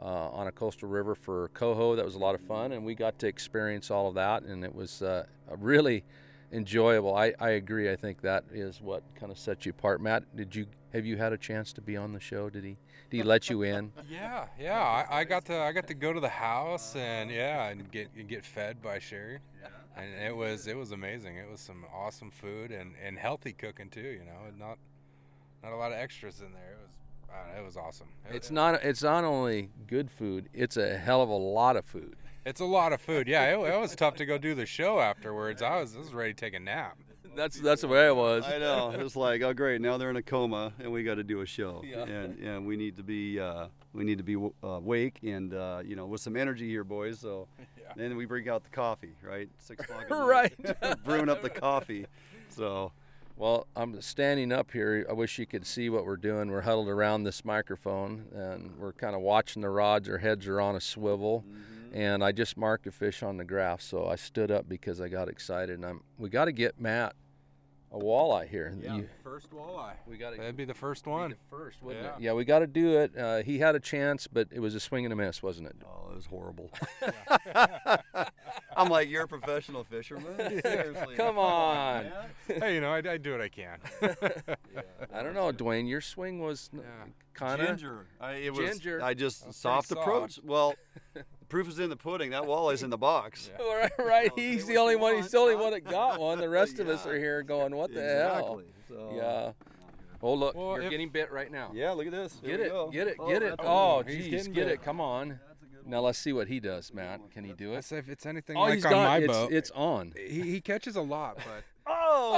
uh, 0.00 0.30
on 0.30 0.46
a 0.46 0.52
coastal 0.52 0.88
river 0.88 1.14
for 1.14 1.48
coho. 1.54 1.94
That 1.94 2.04
was 2.04 2.14
a 2.14 2.18
lot 2.18 2.34
of 2.34 2.40
fun, 2.40 2.72
and 2.72 2.84
we 2.84 2.94
got 2.94 3.18
to 3.20 3.26
experience 3.26 3.90
all 3.90 4.08
of 4.08 4.14
that, 4.14 4.42
and 4.42 4.64
it 4.64 4.74
was 4.74 5.02
uh, 5.02 5.26
a 5.50 5.56
really 5.56 6.04
enjoyable. 6.52 7.14
I, 7.14 7.34
I 7.40 7.50
agree. 7.50 7.90
I 7.90 7.96
think 7.96 8.20
that 8.22 8.44
is 8.52 8.80
what 8.80 9.02
kind 9.14 9.30
of 9.32 9.38
sets 9.38 9.66
you 9.66 9.70
apart. 9.70 10.00
Matt, 10.00 10.24
did 10.36 10.54
you 10.54 10.66
have 10.92 11.04
you 11.04 11.16
had 11.18 11.32
a 11.32 11.38
chance 11.38 11.72
to 11.74 11.80
be 11.80 11.96
on 11.96 12.12
the 12.12 12.20
show? 12.20 12.48
Did 12.50 12.64
he 12.64 12.76
did 13.10 13.16
he 13.18 13.22
let 13.22 13.48
you 13.50 13.62
in? 13.62 13.92
Yeah, 14.10 14.46
yeah. 14.58 14.80
I, 15.10 15.20
I 15.20 15.24
got 15.24 15.44
to 15.46 15.58
I 15.58 15.72
got 15.72 15.86
to 15.88 15.94
go 15.94 16.12
to 16.12 16.20
the 16.20 16.28
house 16.28 16.96
and 16.96 17.30
yeah, 17.30 17.68
and 17.68 17.90
get 17.90 18.08
and 18.16 18.28
get 18.28 18.44
fed 18.44 18.80
by 18.82 18.98
Sherry. 18.98 19.38
Yeah. 19.62 19.68
And 20.02 20.14
it 20.22 20.34
was 20.36 20.66
it 20.66 20.76
was 20.76 20.92
amazing. 20.92 21.36
It 21.36 21.48
was 21.50 21.60
some 21.60 21.84
awesome 21.94 22.30
food 22.30 22.70
and, 22.70 22.94
and 23.04 23.18
healthy 23.18 23.52
cooking 23.52 23.90
too. 23.90 24.00
You 24.00 24.24
know, 24.24 24.46
and 24.48 24.58
not 24.58 24.78
not 25.62 25.72
a 25.72 25.76
lot 25.76 25.92
of 25.92 25.98
extras 25.98 26.40
in 26.40 26.52
there. 26.52 26.72
It 26.72 26.78
was 26.80 26.90
uh, 27.30 27.58
it 27.60 27.64
was 27.64 27.76
awesome. 27.76 28.08
It- 28.30 28.36
It's 28.36 28.50
not 28.50 28.82
it's 28.82 29.02
not 29.02 29.24
only 29.24 29.70
good 29.86 30.10
food; 30.10 30.48
it's 30.54 30.76
a 30.78 30.96
hell 30.96 31.20
of 31.20 31.28
a 31.28 31.34
lot 31.36 31.76
of 31.76 31.84
food. 31.84 32.16
It's 32.48 32.60
a 32.60 32.64
lot 32.64 32.94
of 32.94 33.00
food. 33.02 33.28
Yeah, 33.28 33.44
it, 33.58 33.58
it 33.74 33.78
was 33.78 33.94
tough 33.94 34.14
to 34.16 34.24
go 34.24 34.38
do 34.38 34.54
the 34.54 34.64
show 34.64 35.00
afterwards. 35.00 35.60
I 35.60 35.80
was 35.80 35.94
I 35.94 35.98
was 35.98 36.14
ready 36.14 36.32
to 36.32 36.40
take 36.40 36.54
a 36.54 36.58
nap. 36.58 36.96
That's 37.36 37.60
that's 37.60 37.82
the 37.82 37.88
way 37.88 38.06
it 38.06 38.16
was. 38.16 38.44
I 38.46 38.56
know. 38.58 38.90
It's 38.90 39.14
like, 39.16 39.42
oh 39.42 39.52
great, 39.52 39.82
now 39.82 39.98
they're 39.98 40.08
in 40.08 40.16
a 40.16 40.22
coma 40.22 40.72
and 40.80 40.90
we 40.90 41.02
got 41.02 41.16
to 41.16 41.22
do 41.24 41.42
a 41.42 41.46
show, 41.46 41.82
Yeah. 41.86 42.04
and 42.04 42.38
and 42.38 42.66
we 42.66 42.78
need 42.78 42.96
to 42.96 43.02
be 43.02 43.38
uh, 43.38 43.66
we 43.92 44.02
need 44.02 44.16
to 44.16 44.24
be 44.24 44.36
uh, 44.36 44.66
awake 44.66 45.18
and 45.22 45.52
uh, 45.52 45.82
you 45.84 45.94
know 45.94 46.06
with 46.06 46.22
some 46.22 46.36
energy 46.38 46.66
here, 46.68 46.84
boys. 46.84 47.18
So 47.20 47.48
Yeah. 47.78 47.92
then 47.96 48.16
we 48.16 48.24
bring 48.24 48.48
out 48.48 48.64
the 48.64 48.70
coffee, 48.70 49.12
right? 49.22 49.50
Six 49.58 49.84
o'clock. 49.84 50.04
at 50.04 50.10
night, 50.10 50.18
Right. 50.22 51.04
brewing 51.04 51.28
up 51.28 51.42
the 51.42 51.50
coffee. 51.50 52.06
So 52.48 52.92
Well, 53.36 53.66
I'm 53.76 54.00
standing 54.00 54.52
up 54.52 54.70
here. 54.72 55.06
I 55.08 55.12
wish 55.12 55.38
you 55.38 55.44
could 55.44 55.66
see 55.66 55.90
what 55.90 56.06
we're 56.06 56.16
doing. 56.16 56.50
We're 56.50 56.62
huddled 56.62 56.88
around 56.88 57.24
this 57.24 57.44
microphone 57.44 58.24
and 58.34 58.72
we're 58.78 58.94
kind 58.94 59.14
of 59.14 59.20
watching 59.20 59.60
the 59.60 59.68
rods. 59.70 60.08
Our 60.08 60.18
heads 60.18 60.48
are 60.48 60.62
on 60.62 60.74
a 60.76 60.80
swivel. 60.80 61.44
And 61.92 62.22
I 62.24 62.32
just 62.32 62.56
marked 62.56 62.86
a 62.86 62.92
fish 62.92 63.22
on 63.22 63.36
the 63.36 63.44
graph, 63.44 63.80
so 63.80 64.06
I 64.06 64.16
stood 64.16 64.50
up 64.50 64.68
because 64.68 65.00
I 65.00 65.08
got 65.08 65.28
excited. 65.28 65.76
And 65.76 65.84
I'm 65.86 66.02
we 66.18 66.28
got 66.28 66.46
to 66.46 66.52
get 66.52 66.80
Matt 66.80 67.14
a 67.90 67.98
walleye 67.98 68.46
here. 68.48 68.74
You- 68.82 69.08
First 69.24 69.50
walleye. 69.50 69.94
we 70.06 70.18
got 70.18 70.30
to 70.32 70.36
That'd 70.36 70.56
be 70.56 70.64
the 70.66 70.74
first 70.74 71.06
one. 71.06 71.34
first, 71.48 71.82
wouldn't 71.82 72.04
Yeah. 72.04 72.16
it? 72.16 72.20
Yeah, 72.20 72.32
we 72.34 72.44
got 72.44 72.58
to 72.58 72.66
do 72.66 72.98
it. 72.98 73.16
Uh, 73.16 73.42
he 73.42 73.58
had 73.58 73.74
a 73.74 73.80
chance, 73.80 74.26
but 74.26 74.48
it 74.50 74.60
was 74.60 74.74
a 74.74 74.80
swing 74.80 75.06
and 75.06 75.12
a 75.12 75.16
miss, 75.16 75.42
wasn't 75.42 75.68
it? 75.68 75.76
oh, 75.86 76.10
it 76.10 76.16
was 76.16 76.26
horrible. 76.26 76.70
I'm 78.76 78.88
like, 78.88 79.08
you're 79.08 79.24
a 79.24 79.28
professional 79.28 79.84
fisherman. 79.84 80.60
Seriously. 80.62 81.14
Come 81.16 81.38
on. 81.38 82.06
hey, 82.46 82.74
you 82.74 82.80
know, 82.80 82.92
I, 82.92 82.98
I 82.98 83.16
do 83.16 83.32
what 83.32 83.40
I 83.40 83.48
can. 83.48 83.78
I 85.12 85.22
don't 85.22 85.34
know, 85.34 85.50
Dwayne. 85.52 85.88
Your 85.88 86.00
swing 86.00 86.40
was 86.40 86.70
Yeah. 86.72 86.80
kind 87.34 87.60
of. 87.60 87.68
Ginger. 87.68 88.06
I, 88.20 88.32
it 88.34 88.54
was, 88.54 88.70
Ginger. 88.78 89.02
I 89.02 89.14
just 89.14 89.44
That's 89.44 89.56
soft 89.56 89.88
pretty 89.88 90.02
approach. 90.02 90.38
Well, 90.44 90.74
the 91.14 91.24
proof 91.48 91.68
is 91.68 91.78
in 91.78 91.90
the 91.90 91.96
pudding. 91.96 92.30
That 92.30 92.42
walleye's 92.44 92.82
in 92.82 92.90
the 92.90 92.98
box. 92.98 93.50
Yeah. 93.58 93.64
Right, 93.74 93.92
right. 93.98 94.36
Well, 94.36 94.44
He's 94.44 94.66
the 94.66 94.76
only 94.76 94.96
one. 94.96 95.16
He's 95.16 95.30
the 95.30 95.38
only 95.38 95.56
one 95.56 95.70
that 95.72 95.84
got 95.84 96.20
one. 96.20 96.38
The 96.38 96.48
rest 96.48 96.78
of 96.80 96.88
us 96.88 97.06
are 97.06 97.16
here 97.18 97.42
going, 97.42 97.74
"What 97.74 97.92
the 97.94 98.00
hell?" 98.02 98.58
exactly. 98.58 98.64
So, 98.88 99.12
Yeah. 99.16 99.52
Oh 100.20 100.34
look, 100.34 100.56
Well, 100.56 100.72
you're 100.74 100.82
if- 100.82 100.90
getting 100.90 101.10
bit 101.10 101.30
right 101.30 101.50
now. 101.50 101.70
Yeah, 101.72 101.92
look 101.92 102.06
at 102.06 102.12
this. 102.12 102.40
Here 102.42 102.56
Get 102.56 102.66
it, 102.66 102.70
go. 102.70 102.88
get 102.90 103.06
it, 103.06 103.16
Oh, 103.20 103.28
get 103.28 103.42
it. 103.42 103.54
Oh, 103.60 104.02
good 104.02 104.06
one. 104.06 104.16
he's 104.16 104.30
geez, 104.30 104.48
get 104.48 104.54
bit. 104.66 104.68
it. 104.68 104.82
Come 104.82 105.00
on. 105.00 105.28
That's 105.46 105.62
a 105.62 105.66
good 105.66 105.86
Now 105.86 106.00
let's 106.00 106.18
see 106.18 106.32
what 106.32 106.48
he 106.48 106.58
does, 106.58 106.92
Matt. 106.92 107.20
Can 107.30 107.44
he 107.44 107.52
do 107.52 107.70
it? 107.70 107.74
That's 107.76 107.92
if 107.92 108.08
it's 108.08 108.26
anything 108.26 108.56
Oh, 108.56 108.62
like 108.62 108.74
he's 108.74 108.84
on 108.84 108.90
got 108.92 109.04
my 109.04 109.18
it's, 109.18 109.26
boat. 109.32 109.52
it's 109.52 109.70
on. 109.72 110.12
he, 110.16 110.40
he 110.42 110.60
catches 110.60 110.96
a 110.96 111.02
lot, 111.02 111.36
but 111.36 111.62
oh, 111.86 112.32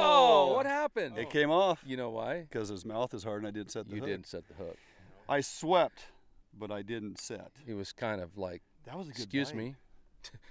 oh, 0.51 0.55
what 0.57 0.67
happened? 0.67 1.17
It 1.17 1.31
came 1.31 1.51
off 1.51 1.83
You 1.87 1.97
know 1.97 2.11
why? 2.11 2.41
because 2.43 2.69
his 2.69 2.85
mouth 2.85 3.15
is 3.15 3.25
hard 3.25 3.39
and 3.39 3.49
I 3.49 3.51
didn't 3.51 3.71
set 3.73 3.89
the 3.89 3.95
You 3.95 4.01
hook. 4.03 4.09
didn't 4.11 4.27
set 4.27 4.47
the 4.49 4.55
hook. 4.55 4.77
I 5.27 5.41
swept, 5.41 6.05
but 6.59 6.71
I 6.71 6.83
didn't 6.83 7.19
set. 7.19 7.51
He 7.65 7.73
was 7.73 7.93
kind 7.93 8.21
of 8.21 8.37
like, 8.37 8.61
That 8.87 8.97
was 8.99 9.09
a 9.09 9.13
good 9.13 9.23
"Excuse 9.25 9.51
bite. 9.51 9.57
me, 9.59 9.75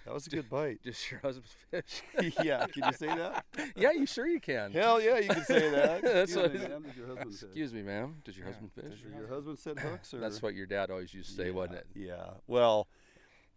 That 0.06 0.14
was 0.14 0.28
a 0.28 0.30
good 0.30 0.50
bite. 0.58 0.82
just 0.84 1.10
your 1.12 1.20
husband's 1.22 1.56
fish." 1.70 2.04
yeah, 2.44 2.66
can 2.68 2.84
you 2.86 2.94
say 2.94 3.08
that? 3.08 3.46
yeah, 3.76 3.92
you 3.92 4.06
sure 4.06 4.28
you 4.28 4.40
can. 4.40 4.72
Hell 4.72 5.02
yeah, 5.02 5.18
you 5.20 5.30
can 5.30 5.44
say 5.46 5.70
that. 5.72 6.02
That's 6.02 6.36
Excuse 6.36 6.36
what- 6.36 6.54
me, 6.54 6.60
ma'am, 6.68 6.84
does 6.84 6.96
your 6.98 7.08
husband 7.08 7.32
fish? 7.34 7.44
Excuse 7.44 7.74
me, 7.74 7.82
ma'am. 7.84 8.16
Does 8.24 8.38
your 8.38 8.46
Yeah, 8.48 8.52
husband 8.54 8.72
fish? 8.74 9.02
Does 9.02 9.14
your 9.20 9.28
husband 9.28 9.60
set 9.60 9.80
hooks? 9.80 10.14
Or? 10.14 10.20
That's 10.20 10.42
what 10.42 10.54
your 10.56 10.66
dad 10.66 10.90
always 10.92 11.14
used 11.14 11.30
to 11.32 11.36
say, 11.36 11.46
yeah, 11.48 11.52
wasn't 11.52 11.78
it? 11.80 11.88
Yeah. 11.96 12.30
Well, 12.48 12.88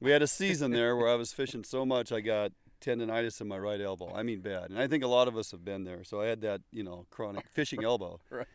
we 0.00 0.10
had 0.10 0.22
a 0.22 0.26
season 0.26 0.70
there 0.72 0.96
where 0.96 1.08
I 1.08 1.14
was 1.14 1.32
fishing 1.32 1.64
so 1.64 1.86
much 1.86 2.10
I 2.12 2.20
got 2.20 2.52
tendonitis 2.80 3.40
in 3.40 3.46
my 3.46 3.58
right 3.58 3.80
elbow. 3.80 4.12
I 4.12 4.24
mean 4.24 4.40
bad. 4.40 4.70
And 4.70 4.78
I 4.80 4.88
think 4.88 5.04
a 5.04 5.06
lot 5.06 5.28
of 5.28 5.36
us 5.36 5.52
have 5.52 5.64
been 5.64 5.84
there. 5.84 6.02
So 6.02 6.20
I 6.20 6.26
had 6.26 6.40
that, 6.40 6.62
you 6.72 6.82
know, 6.82 7.06
chronic 7.10 7.46
fishing 7.52 7.84
elbow. 7.84 8.18
Right. 8.28 8.46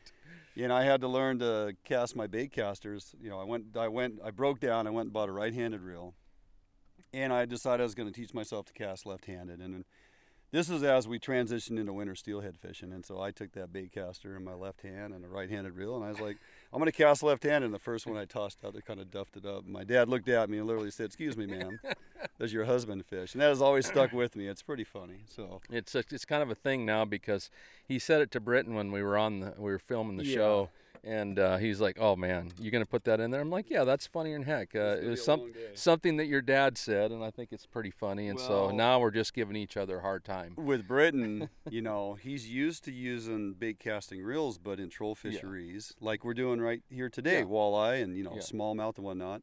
And 0.59 0.73
I 0.73 0.83
had 0.83 1.01
to 1.01 1.07
learn 1.07 1.39
to 1.39 1.75
cast 1.83 2.15
my 2.15 2.25
bait 2.25 2.51
casters. 2.51 3.13
You 3.21 3.29
know, 3.29 3.39
I 3.39 3.43
went 3.43 3.77
I 3.77 3.87
went 3.87 4.19
I 4.23 4.31
broke 4.31 4.59
down, 4.59 4.87
I 4.87 4.89
went 4.89 5.05
and 5.07 5.13
bought 5.13 5.29
a 5.29 5.31
right-handed 5.31 5.81
reel. 5.81 6.15
And 7.13 7.31
I 7.31 7.45
decided 7.45 7.81
I 7.81 7.83
was 7.83 7.95
going 7.95 8.11
to 8.11 8.13
teach 8.13 8.33
myself 8.33 8.65
to 8.65 8.73
cast 8.73 9.05
left-handed 9.05 9.59
and 9.61 9.85
this 10.51 10.69
is 10.69 10.81
as 10.83 11.07
we 11.07 11.19
transitioned 11.19 11.79
into 11.79 11.91
winter 11.93 12.15
steelhead 12.15 12.57
fishing, 12.57 12.91
and 12.93 13.05
so 13.05 13.19
I 13.21 13.31
took 13.31 13.51
that 13.53 13.73
bait 13.73 13.91
caster 13.91 14.35
in 14.35 14.43
my 14.43 14.53
left 14.53 14.81
hand 14.81 15.13
and 15.13 15.23
a 15.25 15.27
right-handed 15.27 15.73
reel, 15.75 15.95
and 15.95 16.05
I 16.05 16.09
was 16.09 16.19
like, 16.19 16.37
"I'm 16.73 16.79
going 16.79 16.91
to 16.91 16.97
cast 16.97 17.21
left-handed." 17.23 17.65
And 17.65 17.73
the 17.73 17.79
first 17.79 18.05
one 18.07 18.17
I 18.17 18.25
tossed 18.25 18.63
out, 18.63 18.73
they 18.73 18.81
kind 18.81 18.99
of 18.99 19.11
duffed 19.11 19.35
it 19.37 19.45
up. 19.45 19.65
My 19.65 19.83
dad 19.83 20.09
looked 20.09 20.29
at 20.29 20.49
me 20.49 20.57
and 20.57 20.67
literally 20.67 20.91
said, 20.91 21.07
"Excuse 21.07 21.35
me, 21.35 21.45
ma'am, 21.47 21.79
does 22.39 22.53
your 22.53 22.65
husband 22.65 23.05
fish?" 23.05 23.33
And 23.33 23.41
that 23.41 23.49
has 23.49 23.61
always 23.61 23.85
stuck 23.85 24.13
with 24.13 24.35
me. 24.35 24.47
It's 24.47 24.61
pretty 24.61 24.83
funny. 24.85 25.21
So 25.27 25.61
It's 25.69 25.95
a, 25.95 25.99
it's 26.11 26.25
kind 26.25 26.41
of 26.43 26.49
a 26.49 26.55
thing 26.55 26.85
now 26.85 27.03
because 27.05 27.49
he 27.87 27.99
said 27.99 28.21
it 28.21 28.31
to 28.31 28.39
Britton 28.39 28.73
when 28.73 28.91
we 28.91 29.03
were 29.03 29.17
on 29.17 29.39
the 29.41 29.53
we 29.57 29.71
were 29.71 29.79
filming 29.79 30.17
the 30.17 30.23
Yeah. 30.23 30.35
show, 30.35 30.69
and 31.03 31.37
uh, 31.39 31.57
he's 31.57 31.79
like, 31.81 31.97
"Oh 31.99 32.15
man, 32.15 32.51
you're 32.59 32.71
gonna 32.71 32.85
put 32.85 33.03
that 33.05 33.19
in 33.19 33.31
there?" 33.31 33.41
I'm 33.41 33.49
like, 33.49 33.69
"Yeah, 33.69 33.83
that's 33.83 34.07
funny 34.07 34.33
in 34.33 34.43
heck. 34.43 34.75
Uh, 34.75 34.97
it 35.01 35.05
was 35.07 35.23
some 35.23 35.41
something 35.73 36.17
that 36.17 36.25
your 36.27 36.41
dad 36.41 36.77
said, 36.77 37.11
and 37.11 37.23
I 37.23 37.31
think 37.31 37.51
it's 37.51 37.65
pretty 37.65 37.91
funny. 37.91 38.27
And 38.27 38.39
so 38.39 38.69
now 38.71 38.99
we're 38.99 39.11
just 39.11 39.33
giving 39.33 39.55
each 39.55 39.77
other 39.77 39.97
a 39.99 40.01
hard 40.01 40.23
time. 40.23 40.53
with 40.57 40.87
Britton, 40.87 41.49
you 41.69 41.81
know, 41.81 42.15
he's 42.15 42.49
used 42.49 42.83
to 42.85 42.91
using 42.91 43.53
bait 43.53 43.79
casting 43.79 44.21
reels, 44.23 44.57
but 44.57 44.79
in 44.79 44.89
troll 44.89 45.15
fisheries, 45.15 45.93
like 45.99 46.23
we're 46.25 46.33
doing 46.33 46.59
right 46.61 46.81
here 46.89 47.09
today, 47.09 47.39
Yeah. 47.39 47.45
walleye 47.45 48.01
and 48.03 48.17
you 48.17 48.23
know 48.23 48.33
Yeah. 48.35 48.41
smallmouth 48.41 48.97
and 48.97 49.05
whatnot. 49.05 49.41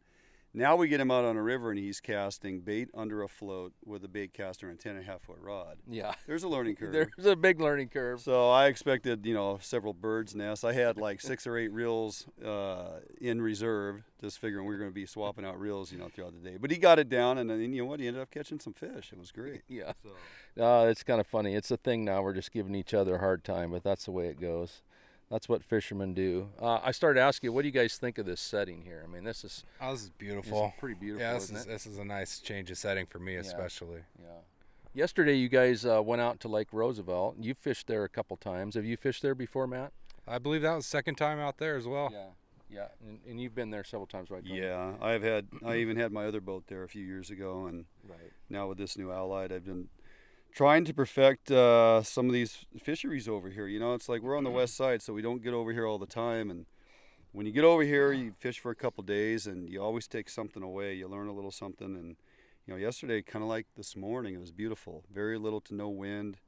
Now 0.56 0.76
we 0.76 0.86
get 0.86 1.00
him 1.00 1.10
out 1.10 1.24
on 1.24 1.36
a 1.36 1.42
river 1.42 1.70
and 1.70 1.78
he's 1.80 2.00
casting 2.00 2.60
bait 2.60 2.88
under 2.94 3.22
a 3.22 3.28
float 3.28 3.72
with 3.84 4.04
a 4.04 4.08
bait 4.08 4.32
caster 4.32 4.68
and 4.68 4.78
a 4.78 4.82
ten 4.82 4.94
and 4.94 5.00
a 5.04 5.10
half 5.10 5.22
foot 5.22 5.38
rod. 5.40 5.78
Yeah, 5.90 6.14
There's 6.28 6.44
a 6.44 6.48
learning 6.48 6.76
curve. 6.80 6.92
there's 6.92 7.26
a 7.26 7.34
big 7.34 7.60
learning 7.60 7.88
curve. 7.88 8.20
So 8.20 8.50
I 8.50 8.66
expected, 8.66 9.26
you 9.26 9.34
know, 9.34 9.58
several 9.60 9.92
birds' 9.92 10.34
nests. 10.36 10.62
I 10.62 10.72
had 10.72 10.96
like 10.96 11.20
six 11.20 11.44
or 11.46 11.56
eight 11.58 11.72
reels 11.72 12.26
uh, 12.44 13.00
in 13.20 13.42
reserve, 13.42 14.04
just 14.20 14.38
figuring 14.38 14.64
we 14.66 14.74
were 14.74 14.78
going 14.78 14.90
to 14.90 14.94
be 14.94 15.06
swapping 15.06 15.44
out 15.44 15.58
reels, 15.58 15.90
you 15.90 15.98
know, 15.98 16.08
throughout 16.08 16.32
the 16.40 16.48
day. 16.48 16.56
But 16.56 16.70
he 16.70 16.76
got 16.78 17.00
it 17.00 17.08
down, 17.08 17.38
and 17.38 17.50
then 17.50 17.60
you 17.60 17.82
know 17.82 17.86
what? 17.86 17.98
He 17.98 18.06
ended 18.06 18.22
up 18.22 18.30
catching 18.30 18.60
some 18.60 18.74
fish. 18.74 19.10
It 19.12 19.18
was 19.18 19.32
great. 19.32 19.62
Yeah, 19.68 19.92
So 20.56 20.62
uh, 20.64 20.86
it's 20.86 21.02
kind 21.02 21.18
of 21.20 21.26
funny. 21.26 21.54
It's 21.56 21.72
a 21.72 21.76
thing 21.76 22.04
now. 22.04 22.22
We're 22.22 22.32
just 22.34 22.52
giving 22.52 22.76
each 22.76 22.94
other 22.94 23.16
a 23.16 23.18
hard 23.18 23.42
time, 23.42 23.72
but 23.72 23.82
that's 23.82 24.04
the 24.04 24.12
way 24.12 24.28
it 24.28 24.40
goes. 24.40 24.82
That's 25.34 25.48
what 25.48 25.64
fishermen 25.64 26.14
do. 26.14 26.48
Uh, 26.62 26.78
I 26.84 26.92
started 26.92 27.18
asking 27.18 27.48
you, 27.48 27.52
what 27.52 27.62
do 27.62 27.66
you 27.68 27.72
guys 27.72 27.96
think 27.96 28.18
of 28.18 28.24
this 28.24 28.40
setting 28.40 28.82
here? 28.82 29.04
I 29.04 29.12
mean, 29.12 29.24
this 29.24 29.42
is, 29.42 29.64
oh, 29.80 29.90
this 29.90 30.02
is 30.02 30.06
this 30.10 30.12
beautiful. 30.16 30.66
is 30.66 30.72
pretty 30.78 30.94
beautiful, 30.94 31.26
Yeah, 31.26 31.32
this 31.34 31.42
isn't 31.44 31.56
is 31.56 31.62
it? 31.64 31.68
this 31.70 31.86
is 31.86 31.98
a 31.98 32.04
nice 32.04 32.38
change 32.38 32.70
of 32.70 32.78
setting 32.78 33.04
for 33.06 33.18
me, 33.18 33.34
especially. 33.34 34.02
Yeah. 34.22 34.28
Yesterday, 34.94 35.34
you 35.34 35.48
guys 35.48 35.84
uh, 35.84 36.00
went 36.00 36.22
out 36.22 36.38
to 36.38 36.46
Lake 36.48 36.68
Roosevelt. 36.70 37.34
You 37.40 37.52
fished 37.52 37.88
there 37.88 38.04
a 38.04 38.08
couple 38.08 38.36
times. 38.36 38.76
Have 38.76 38.84
you 38.84 38.96
fished 38.96 39.22
there 39.22 39.34
before, 39.34 39.66
Matt? 39.66 39.92
I 40.28 40.38
believe 40.38 40.62
that 40.62 40.76
was 40.76 40.86
second 40.86 41.16
time 41.16 41.40
out 41.40 41.58
there 41.58 41.76
as 41.76 41.88
well. 41.88 42.10
Yeah. 42.12 42.26
Yeah. 42.70 42.86
And, 43.04 43.18
and 43.28 43.40
you've 43.40 43.56
been 43.56 43.70
there 43.70 43.82
several 43.82 44.06
times, 44.06 44.30
right? 44.30 44.46
Tony? 44.46 44.60
yeah, 44.60 44.92
I've 45.02 45.24
had. 45.24 45.48
I 45.66 45.78
even 45.78 45.96
had 45.96 46.12
my 46.12 46.26
other 46.26 46.40
boat 46.40 46.62
there 46.68 46.84
a 46.84 46.88
few 46.88 47.04
years 47.04 47.30
ago, 47.30 47.66
and 47.66 47.86
Right. 48.08 48.30
now 48.48 48.68
with 48.68 48.78
this 48.78 48.96
new 48.96 49.10
Allied, 49.10 49.50
I've 49.52 49.64
been 49.64 49.88
trying 50.54 50.84
to 50.84 50.94
perfect 50.94 51.50
uh, 51.50 52.02
some 52.02 52.26
of 52.26 52.32
these 52.32 52.64
fisheries 52.80 53.28
over 53.28 53.50
here. 53.50 53.66
You 53.66 53.80
know, 53.80 53.92
it's 53.94 54.08
like 54.08 54.22
we're 54.22 54.38
on 54.38 54.44
the 54.44 54.50
west 54.50 54.76
side, 54.76 55.02
so 55.02 55.12
we 55.12 55.20
don't 55.20 55.42
get 55.42 55.52
over 55.52 55.72
here 55.72 55.86
all 55.86 55.98
the 55.98 56.06
time. 56.06 56.50
And 56.50 56.66
when 57.32 57.44
you 57.44 57.52
get 57.52 57.64
over 57.64 57.82
here, 57.82 58.12
you 58.12 58.32
fish 58.38 58.60
for 58.60 58.70
a 58.70 58.76
couple 58.76 59.02
days, 59.02 59.46
and 59.46 59.68
you 59.68 59.82
always 59.82 60.06
take 60.06 60.30
something 60.30 60.62
away. 60.62 60.94
You 60.94 61.08
learn 61.08 61.28
a 61.28 61.32
little 61.34 61.50
something. 61.50 61.96
And 61.96 62.16
you 62.66 62.72
know, 62.72 62.76
yesterday, 62.76 63.20
kind 63.20 63.42
of 63.42 63.48
like 63.48 63.66
this 63.76 63.96
morning, 63.96 64.34
it 64.34 64.40
was 64.40 64.52
beautiful. 64.52 65.04
Very 65.12 65.36
little 65.38 65.60
to 65.62 65.74
no 65.74 65.88
wind. 65.88 66.38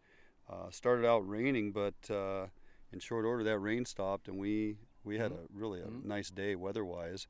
Uh, 0.48 0.70
started 0.70 1.04
out 1.04 1.28
raining, 1.28 1.72
but 1.72 2.08
uh, 2.08 2.46
in 2.92 3.00
short 3.00 3.24
order, 3.24 3.42
that 3.42 3.58
rain 3.58 3.84
stopped, 3.84 4.28
and 4.28 4.38
we 4.38 4.76
we 5.02 5.18
had 5.18 5.32
a 5.32 5.40
really 5.52 5.80
a 5.80 5.86
Mhm. 5.86 6.04
nice 6.04 6.30
day 6.30 6.54
weather-wise. 6.56 7.26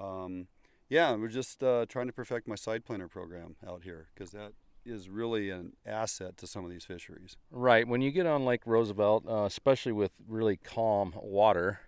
Um, 0.00 0.48
yeah, 0.88 1.14
we're 1.14 1.28
just 1.28 1.62
uh, 1.62 1.86
trying 1.86 2.06
to 2.06 2.12
perfect 2.12 2.48
my 2.48 2.54
side 2.54 2.84
planer 2.84 3.08
program 3.08 3.56
out 3.66 3.82
here 3.82 4.08
because 4.14 4.30
that 4.32 4.52
is 4.86 5.08
really 5.08 5.50
an 5.50 5.72
asset 5.86 6.36
to 6.38 6.46
some 6.46 6.64
of 6.64 6.70
these 6.70 6.84
fisheries. 6.84 7.36
Right. 7.50 7.86
When 7.86 8.00
you 8.00 8.10
get 8.10 8.26
on 8.26 8.44
Lake 8.44 8.62
Roosevelt, 8.66 9.24
uh, 9.28 9.44
especially 9.44 9.92
with 9.92 10.12
really 10.28 10.56
calm 10.56 11.14
water 11.16 11.80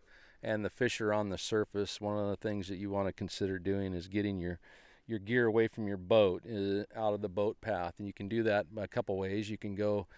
and 0.43 0.65
the 0.65 0.71
fish 0.71 1.01
are 1.01 1.13
on 1.13 1.31
the 1.31 1.39
surface, 1.39 2.01
one 2.01 2.19
of 2.19 2.29
the 2.29 2.37
things 2.37 2.69
that 2.69 2.77
you 2.77 2.91
want 2.91 3.09
to 3.09 3.13
consider 3.13 3.59
doing 3.59 3.95
is 3.95 4.09
getting 4.09 4.41
your 4.41 4.59
your 5.09 5.19
gear 5.21 5.47
away 5.47 5.69
from 5.69 5.87
your 5.87 5.97
boat, 5.97 6.43
uh, 6.47 6.83
out 6.99 7.15
of 7.15 7.23
the 7.23 7.29
boat 7.29 7.61
path, 7.61 7.95
and 7.99 8.07
you 8.07 8.13
can 8.13 8.29
do 8.29 8.43
that 8.43 8.67
a 8.77 8.89
couple 8.89 9.17
ways. 9.17 9.49
You 9.49 9.57
can 9.57 9.77
go 9.77 10.09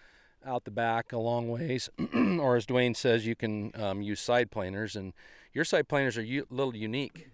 out 0.45 0.65
the 0.65 0.71
back 0.71 1.11
a 1.13 1.17
long 1.17 1.49
ways, 1.49 1.89
or 2.13 2.55
as 2.55 2.65
Dwayne 2.65 2.95
says, 2.95 3.25
you 3.25 3.35
can 3.35 3.71
um, 3.75 4.01
use 4.01 4.19
side 4.19 4.49
planers, 4.51 4.95
and 4.95 5.13
your 5.53 5.63
side 5.63 5.87
planers 5.87 6.17
are 6.17 6.23
a 6.23 6.43
little 6.49 6.75
unique. 6.75 7.29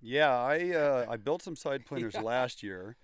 Yeah, 0.00 0.32
I 0.32 0.70
uh, 0.70 1.06
I 1.08 1.16
built 1.16 1.42
some 1.42 1.56
side 1.56 1.86
planers 1.86 2.14
yeah. 2.16 2.20
last 2.20 2.62
year, 2.62 2.96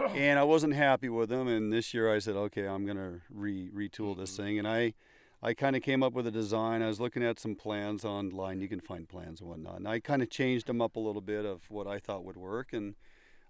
and 0.14 0.38
I 0.38 0.44
wasn't 0.44 0.74
happy 0.74 1.08
with 1.08 1.28
them. 1.28 1.48
And 1.48 1.72
this 1.72 1.94
year 1.94 2.12
I 2.12 2.18
said, 2.18 2.36
okay, 2.36 2.66
I'm 2.66 2.86
gonna 2.86 3.20
re 3.30 3.68
retool 3.74 4.16
this 4.16 4.32
mm-hmm. 4.32 4.42
thing, 4.42 4.58
and 4.58 4.68
I 4.68 4.94
I 5.42 5.54
kind 5.54 5.76
of 5.76 5.82
came 5.82 6.02
up 6.02 6.12
with 6.12 6.26
a 6.26 6.30
design. 6.30 6.82
I 6.82 6.88
was 6.88 7.00
looking 7.00 7.22
at 7.22 7.38
some 7.38 7.54
plans 7.54 8.04
online. 8.04 8.60
You 8.60 8.68
can 8.68 8.80
find 8.80 9.08
plans 9.08 9.40
and 9.40 9.48
whatnot, 9.48 9.76
and 9.76 9.88
I 9.88 10.00
kind 10.00 10.22
of 10.22 10.30
changed 10.30 10.66
them 10.66 10.80
up 10.80 10.96
a 10.96 11.00
little 11.00 11.20
bit 11.20 11.44
of 11.44 11.70
what 11.70 11.86
I 11.86 11.98
thought 11.98 12.24
would 12.24 12.36
work, 12.36 12.72
and 12.72 12.94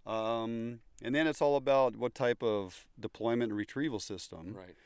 um, 0.06 0.80
and 1.02 1.14
then 1.14 1.26
it's 1.26 1.42
all 1.42 1.56
about 1.56 1.96
what 1.96 2.14
type 2.14 2.42
of 2.42 2.86
deployment 2.98 3.50
and 3.50 3.58
retrieval 3.58 4.00
system. 4.00 4.54
Right. 4.56 4.76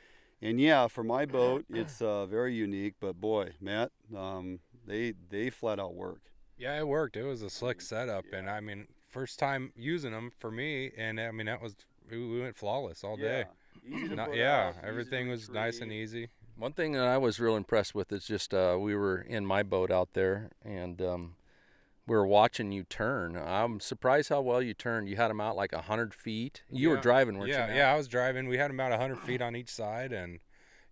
And 0.43 0.59
yeah, 0.61 0.87
for 0.87 1.05
my 1.05 1.27
boat, 1.27 1.65
it's 1.71 2.01
uh, 2.01 2.27
very 2.27 2.55
unique. 2.55 2.95
But 3.01 3.21
boy, 3.21 3.51
Matt, 3.61 3.93
um, 4.17 4.61
they 4.87 5.15
they 5.31 5.51
flat 5.51 5.79
out 5.79 5.95
work. 5.95 6.21
Yeah, 6.59 6.79
it 6.79 6.87
worked. 6.87 7.17
It 7.17 7.25
was 7.25 7.43
a 7.43 7.51
slick 7.51 7.81
setup, 7.81 8.25
yeah. 8.31 8.39
and 8.39 8.51
I 8.51 8.61
mean, 8.61 8.87
first 9.11 9.39
time 9.39 9.73
using 9.77 10.13
them 10.13 10.33
for 10.39 10.51
me, 10.51 10.93
and 10.97 11.21
I 11.21 11.31
mean 11.31 11.47
that 11.47 11.63
was 11.63 11.77
we 12.11 12.41
went 12.41 12.57
flawless 12.57 13.05
all 13.05 13.17
day. 13.17 13.45
Yeah, 13.89 14.15
Not, 14.15 14.35
yeah 14.35 14.73
everything 14.83 15.29
was 15.29 15.49
nice 15.49 15.81
and 15.81 15.93
easy. 15.93 16.29
One 16.57 16.73
thing 16.73 16.93
that 16.93 17.07
I 17.07 17.17
was 17.17 17.41
real 17.41 17.57
impressed 17.57 17.95
with 17.95 18.13
is 18.13 18.27
just 18.27 18.53
uh, 18.53 18.77
we 18.79 18.95
were 18.95 19.19
in 19.21 19.47
my 19.47 19.63
boat 19.63 19.91
out 19.91 20.13
there, 20.13 20.51
and 20.65 21.01
um, 21.01 21.35
we 22.07 22.15
were 22.15 22.27
watching 22.27 22.73
you 22.73 22.85
turn. 22.85 23.37
I'm 23.37 23.81
surprised 23.81 24.29
how 24.29 24.41
well 24.41 24.61
you 24.61 24.75
turned. 24.75 25.09
You 25.09 25.17
had 25.17 25.29
them 25.29 25.41
out 25.41 25.57
like 25.57 25.75
hundred 25.75 26.13
feet. 26.13 26.63
You 26.71 26.89
yeah. 26.89 26.97
were 26.97 27.01
driving, 27.01 27.39
weren't 27.39 27.51
yeah, 27.51 27.69
you? 27.69 27.75
Yeah, 27.75 27.79
yeah, 27.79 27.93
I 27.93 27.97
was 27.97 28.09
driving. 28.09 28.47
We 28.47 28.59
had 28.59 28.71
them 28.71 28.81
out 28.81 28.93
hundred 28.93 29.21
feet 29.21 29.41
on 29.41 29.57
each 29.57 29.71
side, 29.71 30.13
and 30.13 30.41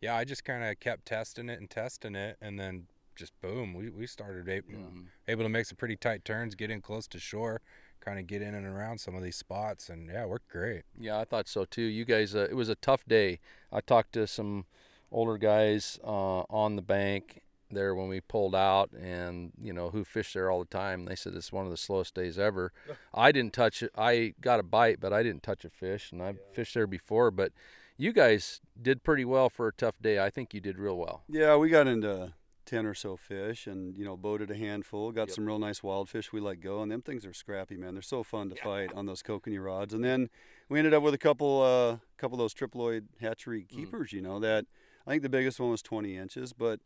yeah, 0.00 0.16
I 0.16 0.24
just 0.24 0.44
kind 0.44 0.64
of 0.64 0.78
kept 0.80 1.06
testing 1.06 1.48
it 1.48 1.58
and 1.60 1.68
testing 1.68 2.14
it, 2.14 2.38
and 2.40 2.58
then 2.58 2.86
just 3.18 3.38
boom, 3.42 3.74
we 3.74 3.90
we 3.90 4.06
started 4.06 4.48
able, 4.48 4.68
mm-hmm. 4.68 5.00
able 5.26 5.42
to 5.42 5.48
make 5.48 5.66
some 5.66 5.76
pretty 5.76 5.96
tight 5.96 6.24
turns, 6.24 6.54
get 6.54 6.70
in 6.70 6.80
close 6.80 7.06
to 7.08 7.18
shore, 7.18 7.60
kind 8.08 8.18
of 8.18 8.26
get 8.26 8.42
in 8.42 8.54
and 8.54 8.66
around 8.66 8.98
some 8.98 9.14
of 9.14 9.22
these 9.22 9.36
spots, 9.36 9.90
and 9.90 10.08
yeah, 10.10 10.24
worked 10.24 10.48
great. 10.48 10.82
Yeah, 10.98 11.18
I 11.18 11.24
thought 11.24 11.46
so 11.46 11.64
too. 11.64 11.82
You 11.82 12.04
guys, 12.04 12.34
uh, 12.34 12.46
it 12.50 12.54
was 12.54 12.68
a 12.68 12.74
tough 12.74 13.04
day. 13.06 13.40
I 13.70 13.80
talked 13.80 14.12
to 14.14 14.26
some 14.26 14.64
older 15.12 15.36
guys 15.36 15.98
uh, 16.04 16.42
on 16.50 16.76
the 16.76 16.82
bank 16.82 17.42
there 17.70 17.94
when 17.94 18.08
we 18.08 18.20
pulled 18.20 18.54
out 18.54 18.90
and 18.92 19.52
you 19.60 19.74
know 19.74 19.90
who 19.90 20.02
fished 20.02 20.32
there 20.32 20.50
all 20.50 20.58
the 20.58 20.64
time 20.64 21.04
they 21.04 21.14
said 21.14 21.34
it's 21.34 21.52
one 21.52 21.66
of 21.66 21.70
the 21.70 21.76
slowest 21.76 22.14
days 22.14 22.38
ever 22.38 22.72
i 23.14 23.30
didn't 23.30 23.52
touch 23.52 23.82
it 23.82 23.90
i 23.94 24.32
got 24.40 24.58
a 24.58 24.62
bite 24.62 24.98
but 25.00 25.12
i 25.12 25.22
didn't 25.22 25.42
touch 25.42 25.66
a 25.66 25.68
fish 25.68 26.10
and 26.10 26.22
i've 26.22 26.36
yeah. 26.36 26.54
fished 26.54 26.72
there 26.72 26.86
before 26.86 27.30
but 27.30 27.52
you 27.98 28.10
guys 28.10 28.62
did 28.80 29.04
pretty 29.04 29.24
well 29.24 29.50
for 29.50 29.68
a 29.68 29.72
tough 29.72 29.96
day 30.00 30.18
i 30.18 30.30
think 30.30 30.54
you 30.54 30.62
did 30.62 30.78
real 30.78 30.96
well 30.96 31.24
yeah 31.28 31.56
we 31.56 31.68
got 31.68 31.86
into 31.86 32.32
10 32.68 32.84
or 32.84 32.92
so 32.92 33.16
fish 33.16 33.66
and 33.66 33.96
you 33.96 34.04
know 34.04 34.14
boated 34.14 34.50
a 34.50 34.54
handful 34.54 35.10
got 35.10 35.28
yep. 35.28 35.30
some 35.30 35.46
real 35.46 35.58
nice 35.58 35.82
wild 35.82 36.06
fish 36.06 36.34
we 36.34 36.38
let 36.38 36.60
go 36.60 36.82
and 36.82 36.92
them 36.92 37.00
things 37.00 37.24
are 37.24 37.32
scrappy 37.32 37.78
man 37.78 37.94
they're 37.94 38.02
so 38.02 38.22
fun 38.22 38.50
to 38.50 38.56
yeah. 38.56 38.62
fight 38.62 38.92
on 38.92 39.06
those 39.06 39.22
kokanee 39.22 39.62
rods 39.62 39.94
and 39.94 40.04
then 40.04 40.28
we 40.68 40.78
ended 40.78 40.92
up 40.92 41.02
with 41.02 41.14
a 41.14 41.18
couple 41.18 41.62
uh 41.62 41.96
couple 42.18 42.34
of 42.34 42.40
those 42.40 42.52
triploid 42.52 43.04
hatchery 43.22 43.62
mm. 43.62 43.68
keepers 43.68 44.10
mm. 44.10 44.14
you 44.14 44.20
know 44.20 44.38
that 44.38 44.66
i 45.06 45.10
think 45.10 45.22
the 45.22 45.30
biggest 45.30 45.58
one 45.58 45.70
was 45.70 45.80
20 45.80 46.14
inches 46.14 46.52
but 46.52 46.80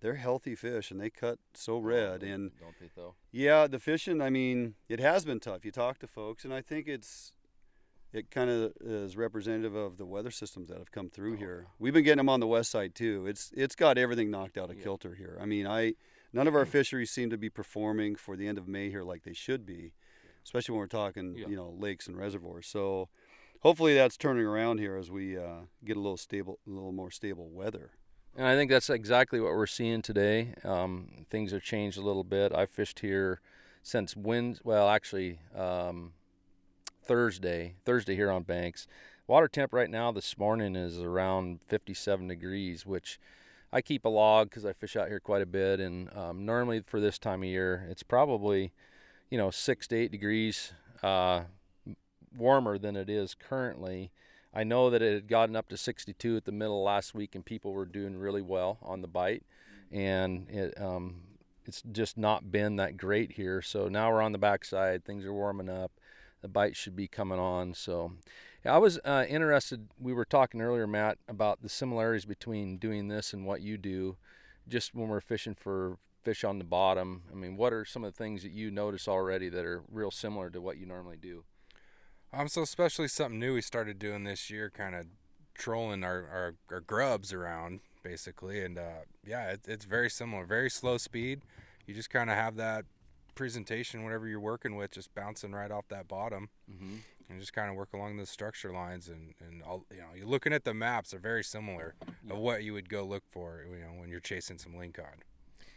they're 0.00 0.14
healthy 0.14 0.54
fish 0.54 0.90
and 0.90 0.98
they 0.98 1.10
cut 1.10 1.38
so 1.52 1.78
red 1.78 2.24
oh, 2.24 2.26
and 2.26 2.52
don't 2.58 2.80
they 2.80 2.88
though 2.96 3.14
yeah 3.30 3.66
the 3.66 3.78
fishing 3.78 4.22
i 4.22 4.30
mean 4.30 4.74
it 4.88 5.00
has 5.00 5.26
been 5.26 5.38
tough 5.38 5.66
you 5.66 5.70
talk 5.70 5.98
to 5.98 6.06
folks 6.06 6.44
and 6.44 6.54
i 6.54 6.62
think 6.62 6.88
it's 6.88 7.34
it 8.16 8.30
kind 8.30 8.48
of 8.48 8.72
is 8.80 9.16
representative 9.16 9.74
of 9.74 9.98
the 9.98 10.06
weather 10.06 10.30
systems 10.30 10.68
that 10.68 10.78
have 10.78 10.90
come 10.90 11.10
through 11.10 11.34
oh. 11.34 11.36
here 11.36 11.66
we've 11.78 11.92
been 11.92 12.04
getting 12.04 12.18
them 12.18 12.28
on 12.28 12.40
the 12.40 12.46
west 12.46 12.70
side 12.70 12.94
too 12.94 13.26
it's 13.26 13.52
it's 13.56 13.74
got 13.74 13.98
everything 13.98 14.30
knocked 14.30 14.56
out 14.56 14.70
of 14.70 14.76
yeah. 14.76 14.82
kilter 14.82 15.14
here 15.14 15.38
i 15.40 15.46
mean 15.46 15.66
i 15.66 15.92
none 16.32 16.48
of 16.48 16.54
our 16.54 16.66
fisheries 16.66 17.10
seem 17.10 17.30
to 17.30 17.36
be 17.36 17.50
performing 17.50 18.16
for 18.16 18.36
the 18.36 18.46
end 18.48 18.58
of 18.58 18.66
may 18.66 18.90
here 18.90 19.02
like 19.02 19.22
they 19.22 19.34
should 19.34 19.66
be 19.66 19.92
especially 20.44 20.72
when 20.72 20.80
we're 20.80 20.86
talking 20.86 21.34
yeah. 21.36 21.46
you 21.46 21.56
know 21.56 21.74
lakes 21.78 22.06
and 22.06 22.16
reservoirs 22.16 22.66
so 22.66 23.08
hopefully 23.60 23.94
that's 23.94 24.16
turning 24.16 24.44
around 24.44 24.78
here 24.78 24.96
as 24.96 25.10
we 25.10 25.36
uh, 25.36 25.60
get 25.84 25.96
a 25.96 26.00
little 26.00 26.16
stable 26.16 26.58
a 26.66 26.70
little 26.70 26.92
more 26.92 27.10
stable 27.10 27.48
weather 27.50 27.90
and 28.38 28.46
I 28.46 28.54
think 28.54 28.70
that's 28.70 28.90
exactly 28.90 29.40
what 29.40 29.52
we're 29.52 29.66
seeing 29.66 30.02
today. 30.02 30.52
Um, 30.62 31.24
things 31.30 31.52
have 31.52 31.62
changed 31.62 31.96
a 31.96 32.02
little 32.02 32.22
bit. 32.22 32.54
I've 32.54 32.68
fished 32.68 33.00
here 33.00 33.40
since 33.82 34.14
Wednesday, 34.14 34.60
well, 34.62 34.90
actually 34.90 35.38
um, 35.56 36.12
Thursday, 37.06 37.74
Thursday 37.84 38.16
here 38.16 38.30
on 38.30 38.42
Banks. 38.42 38.86
Water 39.26 39.48
temp 39.48 39.72
right 39.72 39.90
now 39.90 40.12
this 40.12 40.36
morning 40.38 40.76
is 40.76 41.00
around 41.00 41.60
57 41.66 42.28
degrees, 42.28 42.84
which 42.84 43.20
I 43.72 43.80
keep 43.80 44.04
a 44.04 44.08
log 44.08 44.50
because 44.50 44.64
I 44.64 44.72
fish 44.72 44.96
out 44.96 45.08
here 45.08 45.20
quite 45.20 45.42
a 45.42 45.46
bit. 45.46 45.80
And 45.80 46.14
um, 46.16 46.44
normally 46.44 46.82
for 46.86 47.00
this 47.00 47.18
time 47.18 47.42
of 47.42 47.48
year, 47.48 47.86
it's 47.90 48.02
probably, 48.02 48.72
you 49.30 49.38
know, 49.38 49.50
six 49.50 49.86
to 49.88 49.96
eight 49.96 50.10
degrees 50.10 50.72
uh, 51.02 51.42
warmer 52.36 52.78
than 52.78 52.96
it 52.96 53.08
is 53.08 53.34
currently. 53.34 54.10
I 54.52 54.64
know 54.64 54.90
that 54.90 55.02
it 55.02 55.12
had 55.12 55.28
gotten 55.28 55.54
up 55.54 55.68
to 55.68 55.76
62 55.76 56.36
at 56.36 56.44
the 56.44 56.52
middle 56.52 56.82
last 56.82 57.14
week, 57.14 57.34
and 57.34 57.44
people 57.44 57.72
were 57.72 57.84
doing 57.84 58.16
really 58.16 58.42
well 58.42 58.78
on 58.82 59.02
the 59.02 59.08
bite, 59.08 59.42
and 59.92 60.48
it 60.48 60.80
um, 60.80 61.16
it's 61.66 61.82
just 61.92 62.16
not 62.16 62.50
been 62.50 62.76
that 62.76 62.96
great 62.96 63.32
here. 63.32 63.60
So 63.60 63.88
now 63.88 64.10
we're 64.10 64.22
on 64.22 64.32
the 64.32 64.38
backside. 64.38 65.04
Things 65.04 65.26
are 65.26 65.32
warming 65.32 65.68
up. 65.68 65.92
The 66.46 66.52
bite 66.52 66.76
should 66.76 66.94
be 66.94 67.08
coming 67.08 67.40
on. 67.40 67.74
So 67.74 68.12
yeah, 68.64 68.72
I 68.72 68.78
was 68.78 69.00
uh, 69.04 69.24
interested. 69.28 69.88
We 70.00 70.12
were 70.12 70.24
talking 70.24 70.60
earlier, 70.60 70.86
Matt, 70.86 71.18
about 71.26 71.60
the 71.60 71.68
similarities 71.68 72.24
between 72.24 72.76
doing 72.76 73.08
this 73.08 73.32
and 73.32 73.44
what 73.44 73.62
you 73.62 73.76
do. 73.76 74.16
Just 74.68 74.94
when 74.94 75.08
we're 75.08 75.20
fishing 75.20 75.56
for 75.56 75.98
fish 76.22 76.44
on 76.44 76.58
the 76.58 76.64
bottom, 76.64 77.22
I 77.32 77.34
mean, 77.34 77.56
what 77.56 77.72
are 77.72 77.84
some 77.84 78.04
of 78.04 78.12
the 78.12 78.16
things 78.16 78.44
that 78.44 78.52
you 78.52 78.70
notice 78.70 79.08
already 79.08 79.48
that 79.48 79.64
are 79.64 79.82
real 79.90 80.12
similar 80.12 80.48
to 80.50 80.60
what 80.60 80.76
you 80.76 80.86
normally 80.86 81.16
do? 81.16 81.42
Um, 82.32 82.46
so 82.46 82.62
especially 82.62 83.08
something 83.08 83.40
new 83.40 83.54
we 83.54 83.60
started 83.60 83.98
doing 83.98 84.22
this 84.22 84.48
year, 84.48 84.70
kind 84.70 84.94
of 84.94 85.06
trolling 85.54 86.04
our, 86.04 86.28
our, 86.32 86.54
our, 86.70 86.80
grubs 86.80 87.32
around 87.32 87.80
basically, 88.04 88.62
and 88.64 88.78
uh, 88.78 89.02
yeah, 89.26 89.50
it, 89.50 89.62
it's 89.66 89.84
very 89.84 90.08
similar, 90.08 90.46
very 90.46 90.70
slow 90.70 90.96
speed. 90.96 91.42
You 91.88 91.94
just 91.94 92.10
kind 92.10 92.30
of 92.30 92.36
have 92.36 92.54
that 92.54 92.84
presentation, 93.36 94.02
whatever 94.02 94.26
you're 94.26 94.40
working 94.40 94.74
with, 94.74 94.90
just 94.90 95.14
bouncing 95.14 95.52
right 95.52 95.70
off 95.70 95.86
that 95.88 96.08
bottom, 96.08 96.48
mm-hmm. 96.68 96.96
and 97.28 97.38
just 97.38 97.52
kind 97.52 97.70
of 97.70 97.76
work 97.76 97.90
along 97.94 98.16
the 98.16 98.26
structure 98.26 98.72
lines, 98.72 99.08
and 99.08 99.34
and 99.40 99.62
all, 99.62 99.84
you 99.92 99.98
know, 99.98 100.08
you're 100.16 100.26
looking 100.26 100.52
at 100.52 100.64
the 100.64 100.74
maps 100.74 101.14
are 101.14 101.20
very 101.20 101.44
similar 101.44 101.94
yeah. 102.04 102.32
of 102.32 102.40
what 102.40 102.64
you 102.64 102.72
would 102.72 102.88
go 102.88 103.04
look 103.04 103.22
for, 103.30 103.64
you 103.70 103.84
know, 103.84 104.00
when 104.00 104.08
you're 104.08 104.18
chasing 104.18 104.58
some 104.58 104.72
lingcod. 104.72 105.22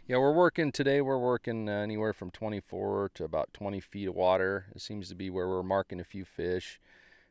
Yeah, 0.07 0.17
we're 0.17 0.33
working 0.33 0.71
today. 0.71 1.01
We're 1.01 1.19
working 1.19 1.69
uh, 1.69 1.73
anywhere 1.73 2.13
from 2.13 2.31
24 2.31 3.11
to 3.13 3.23
about 3.23 3.53
20 3.53 3.79
feet 3.79 4.07
of 4.07 4.15
water. 4.15 4.65
It 4.73 4.81
seems 4.81 5.07
to 5.09 5.15
be 5.15 5.29
where 5.29 5.47
we're 5.47 5.61
marking 5.61 5.99
a 5.99 6.03
few 6.03 6.25
fish 6.25 6.81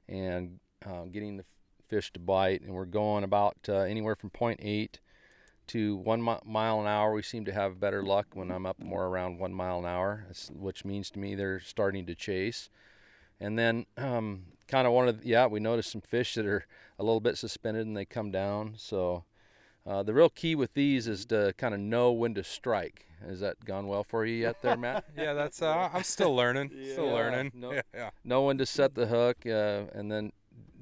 and 0.08 0.60
uh, 0.86 1.06
getting 1.06 1.38
the 1.38 1.44
fish 1.88 2.12
to 2.12 2.20
bite. 2.20 2.62
And 2.62 2.74
we're 2.74 2.84
going 2.84 3.24
about 3.24 3.56
uh, 3.68 3.78
anywhere 3.78 4.14
from 4.14 4.30
0.8 4.30 4.98
to 5.68 5.96
one 5.96 6.22
mi- 6.22 6.38
mile 6.44 6.80
an 6.80 6.86
hour. 6.86 7.12
We 7.12 7.22
seem 7.22 7.44
to 7.46 7.52
have 7.52 7.80
better 7.80 8.02
luck 8.02 8.26
when 8.34 8.50
I'm 8.50 8.66
up 8.66 8.78
more 8.78 9.06
around 9.06 9.38
one 9.38 9.52
mile 9.52 9.78
an 9.78 9.86
hour, 9.86 10.26
which 10.52 10.84
means 10.84 11.10
to 11.10 11.18
me 11.18 11.34
they're 11.34 11.60
starting 11.60 12.06
to 12.06 12.14
chase. 12.14 12.70
And 13.40 13.58
then, 13.58 13.86
um, 13.96 14.46
kind 14.66 14.86
of 14.86 14.92
one 14.92 15.08
of 15.08 15.20
the, 15.20 15.26
yeah, 15.28 15.46
we 15.46 15.60
noticed 15.60 15.92
some 15.92 16.00
fish 16.00 16.34
that 16.34 16.46
are 16.46 16.66
a 16.98 17.04
little 17.04 17.20
bit 17.20 17.38
suspended 17.38 17.86
and 17.86 17.96
they 17.96 18.04
come 18.04 18.30
down. 18.30 18.74
So 18.76 19.24
uh, 19.86 20.02
the 20.02 20.12
real 20.12 20.28
key 20.28 20.54
with 20.54 20.74
these 20.74 21.08
is 21.08 21.24
to 21.26 21.54
kind 21.56 21.74
of 21.74 21.80
know 21.80 22.12
when 22.12 22.34
to 22.34 22.44
strike. 22.44 23.06
Has 23.26 23.40
that 23.40 23.64
gone 23.64 23.88
well 23.88 24.04
for 24.04 24.24
you 24.24 24.36
yet, 24.36 24.62
there, 24.62 24.76
Matt? 24.76 25.04
yeah, 25.16 25.32
that's. 25.32 25.60
Uh, 25.60 25.88
I'm 25.92 26.04
still 26.04 26.36
learning. 26.36 26.70
yeah. 26.76 26.92
Still 26.92 27.08
learning. 27.08 27.52
Know, 27.54 27.72
yeah, 27.72 27.82
yeah. 27.94 28.10
Know 28.22 28.44
when 28.44 28.58
to 28.58 28.66
set 28.66 28.94
the 28.94 29.06
hook, 29.06 29.38
uh, 29.46 29.84
and 29.92 30.12
then 30.12 30.32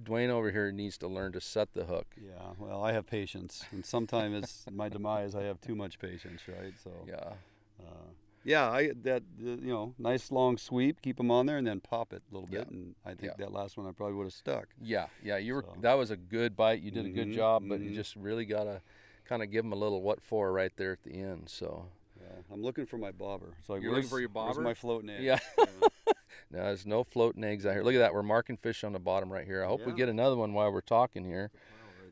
Dwayne 0.07 0.31
over 0.31 0.51
here 0.51 0.71
needs 0.71 0.97
to 0.99 1.09
learn 1.09 1.33
to 1.33 1.41
set 1.41 1.75
the 1.75 1.85
hook. 1.85 2.07
Yeah. 2.17 2.53
Well, 2.59 2.83
I 2.83 2.93
have 2.93 3.07
patience, 3.07 3.65
and 3.73 3.85
sometimes 3.85 4.37
it's 4.37 4.67
my 4.73 4.89
demise. 4.89 5.35
I 5.35 5.43
have 5.43 5.61
too 5.61 5.75
much 5.75 5.99
patience, 5.99 6.43
right? 6.49 6.73
So. 6.83 6.93
Yeah. 7.07 7.33
Uh, 7.81 8.09
yeah, 8.47 8.71
I 8.71 8.93
that 9.03 9.25
you 9.41 9.73
know, 9.73 9.93
nice 9.99 10.31
long 10.31 10.57
sweep, 10.57 11.03
keep 11.03 11.17
them 11.17 11.33
on 11.33 11.47
there, 11.47 11.59
and 11.59 11.67
then 11.67 11.81
pop 11.81 12.13
it 12.13 12.23
a 12.31 12.35
little 12.35 12.49
bit. 12.49 12.69
And 12.69 12.95
I 13.05 13.15
think 13.15 13.37
that 13.39 13.53
last 13.53 13.77
one 13.77 13.89
I 13.89 13.91
probably 13.91 14.15
would 14.15 14.27
have 14.27 14.33
stuck. 14.33 14.69
Yeah, 14.81 15.07
yeah, 15.21 15.37
you 15.37 15.55
were. 15.55 15.65
So. 15.67 15.81
That 15.81 15.95
was 15.95 16.13
a 16.13 16.17
good 16.17 16.57
bite. 16.57 16.81
You 16.81 16.93
did 16.93 17.07
mm-hmm, 17.07 17.13
a 17.13 17.15
good 17.15 17.29
mm-hmm, 17.29 17.37
job, 17.37 17.65
but 17.69 17.81
mm-hmm. 17.81 17.89
you 17.89 17.95
just 17.97 18.15
really 18.15 18.45
gotta 18.45 18.83
kind 19.25 19.43
of 19.43 19.51
give 19.51 19.65
them 19.65 19.73
a 19.73 19.77
little 19.77 20.01
what 20.01 20.23
for 20.23 20.53
right 20.53 20.71
there 20.77 20.93
at 20.93 21.03
the 21.03 21.15
end. 21.15 21.49
So. 21.49 21.87
Yeah, 22.37 22.43
I'm 22.55 22.63
looking 22.63 22.87
for 22.87 22.99
my 22.99 23.11
bobber. 23.13 23.55
So 23.67 23.75
You're 23.77 23.93
looking 23.95 24.09
for 24.09 24.21
your 24.21 24.29
bobber. 24.29 24.47
Where's 24.47 24.57
bobber? 24.57 24.65
my 24.69 24.75
floating 24.75 25.11
egg? 25.11 25.23
Yeah. 25.23 25.39
No, 26.49 26.59
there's 26.63 26.87
no 26.87 27.03
floating 27.03 27.43
eggs 27.43 27.67
out 27.67 27.73
here. 27.73 27.83
Look 27.83 27.95
at 27.95 27.99
that. 27.99 28.15
We're 28.15 28.23
marking 28.23 28.57
fish 28.57 28.85
on 28.85 28.93
the 28.93 29.01
bottom 29.01 29.33
right 29.33 29.45
here. 29.45 29.65
I 29.65 29.67
hope 29.67 29.85
we 29.85 29.93
get 29.93 30.09
another 30.09 30.37
one 30.37 30.53
while 30.53 30.71
we're 30.71 30.81
talking 30.81 31.25
here. 31.25 31.51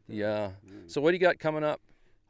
Yeah. 0.09 0.51
So 0.89 1.01
what 1.01 1.13
do 1.13 1.15
you 1.15 1.21
got 1.21 1.39
coming 1.39 1.63
up? 1.63 1.81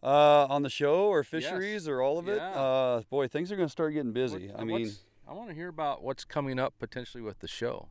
Uh, 0.02 0.44
on 0.50 0.62
the 0.62 0.68
show 0.68 1.06
or 1.06 1.24
fisheries 1.24 1.84
Yes. 1.84 1.88
or 1.88 2.02
all 2.02 2.18
of 2.18 2.28
it? 2.28 2.36
Yeah. 2.36 2.50
Uh, 2.50 3.00
boy, 3.08 3.26
things 3.26 3.50
are 3.50 3.56
going 3.56 3.68
to 3.68 3.72
start 3.72 3.94
getting 3.94 4.12
busy. 4.12 4.48
What- 4.48 4.60
I 4.60 4.64
mean, 4.64 4.92
I 5.26 5.32
want 5.32 5.48
to 5.48 5.54
hear 5.54 5.68
about 5.68 6.02
what's 6.02 6.26
coming 6.26 6.58
up 6.58 6.74
potentially 6.78 7.22
with 7.22 7.38
the 7.38 7.48
show. 7.48 7.88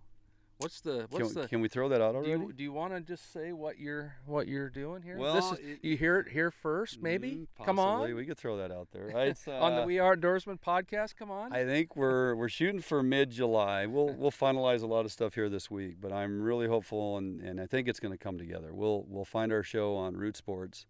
What's 0.57 0.81
the 0.81 1.07
can, 1.07 1.07
what's 1.09 1.33
the 1.33 1.47
can 1.47 1.61
we 1.61 1.67
throw 1.67 1.89
that 1.89 2.01
out 2.01 2.11
do 2.11 2.17
already? 2.17 2.31
you, 2.31 2.53
do 2.53 2.63
you 2.63 2.71
want 2.71 2.93
to 2.93 3.01
just 3.01 3.33
say 3.33 3.51
what 3.51 3.79
you're 3.79 4.15
what 4.25 4.47
you're 4.47 4.69
doing 4.69 5.01
here? 5.01 5.17
Well, 5.17 5.33
this 5.33 5.59
is, 5.59 5.59
it- 5.59 5.79
you 5.81 5.97
hear 5.97 6.19
it 6.19 6.29
here 6.29 6.51
first, 6.51 7.01
maybe. 7.01 7.47
Mm, 7.59 7.65
Come 7.65 7.79
on, 7.79 8.13
we 8.15 8.25
could 8.25 8.37
throw 8.37 8.57
that 8.57 8.71
out 8.71 8.89
there. 8.91 9.09
It's, 9.23 9.47
on 9.47 9.75
the 9.75 9.81
uh, 9.83 9.85
We 9.85 9.99
Are 9.99 10.15
Outdoorsman 10.15 10.59
podcast. 10.61 11.15
Come 11.15 11.31
on. 11.31 11.51
I 11.53 11.65
think 11.65 11.95
we're 11.95 12.35
we're 12.35 12.49
shooting 12.49 12.81
for 12.81 13.01
mid 13.03 13.31
July. 13.31 13.85
We'll 13.87 14.13
we'll 14.17 14.31
finalize 14.31 14.83
a 14.83 14.87
lot 14.87 15.05
of 15.05 15.11
stuff 15.11 15.33
here 15.35 15.49
this 15.49 15.69
week, 15.71 15.97
but 15.99 16.11
I'm 16.13 16.41
really 16.41 16.67
hopeful 16.67 17.17
and, 17.17 17.41
and 17.41 17.59
I 17.59 17.65
think 17.65 17.87
it's 17.87 17.99
going 17.99 18.11
to 18.13 18.17
come 18.17 18.37
together. 18.37 18.73
We'll 18.73 19.05
we'll 19.07 19.25
find 19.25 19.51
our 19.51 19.63
show 19.63 19.95
on 19.95 20.15
Root 20.15 20.37
Sports. 20.37 20.85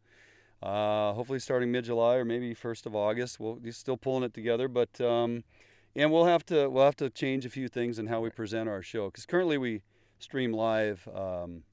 Uh, 0.61 1.11
hopefully 1.13 1.39
starting 1.39 1.71
mid 1.71 1.83
July 1.83 2.15
or 2.15 2.25
maybe 2.25 2.53
first 2.53 2.85
of 2.85 2.95
August. 2.95 3.39
We'll 3.39 3.55
we're 3.55 3.71
still 3.73 3.97
pulling 3.97 4.23
it 4.23 4.33
together, 4.33 4.67
but 4.67 4.99
um, 5.01 5.43
and 5.95 6.11
we'll 6.11 6.25
have 6.25 6.45
to 6.47 6.69
we'll 6.69 6.85
have 6.85 6.95
to 6.97 7.09
change 7.09 7.45
a 7.45 7.49
few 7.49 7.67
things 7.67 7.99
in 7.99 8.07
how 8.07 8.19
we 8.21 8.29
present 8.29 8.69
our 8.69 8.81
show 8.81 9.07
because 9.07 9.25
currently 9.25 9.57
we 9.57 9.81
stream 10.19 10.53
live 10.53 11.07
um, 11.13 11.63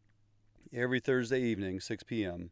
every 0.72 1.00
Thursday 1.00 1.40
evening, 1.40 1.80
6 1.80 2.02
p.m. 2.04 2.50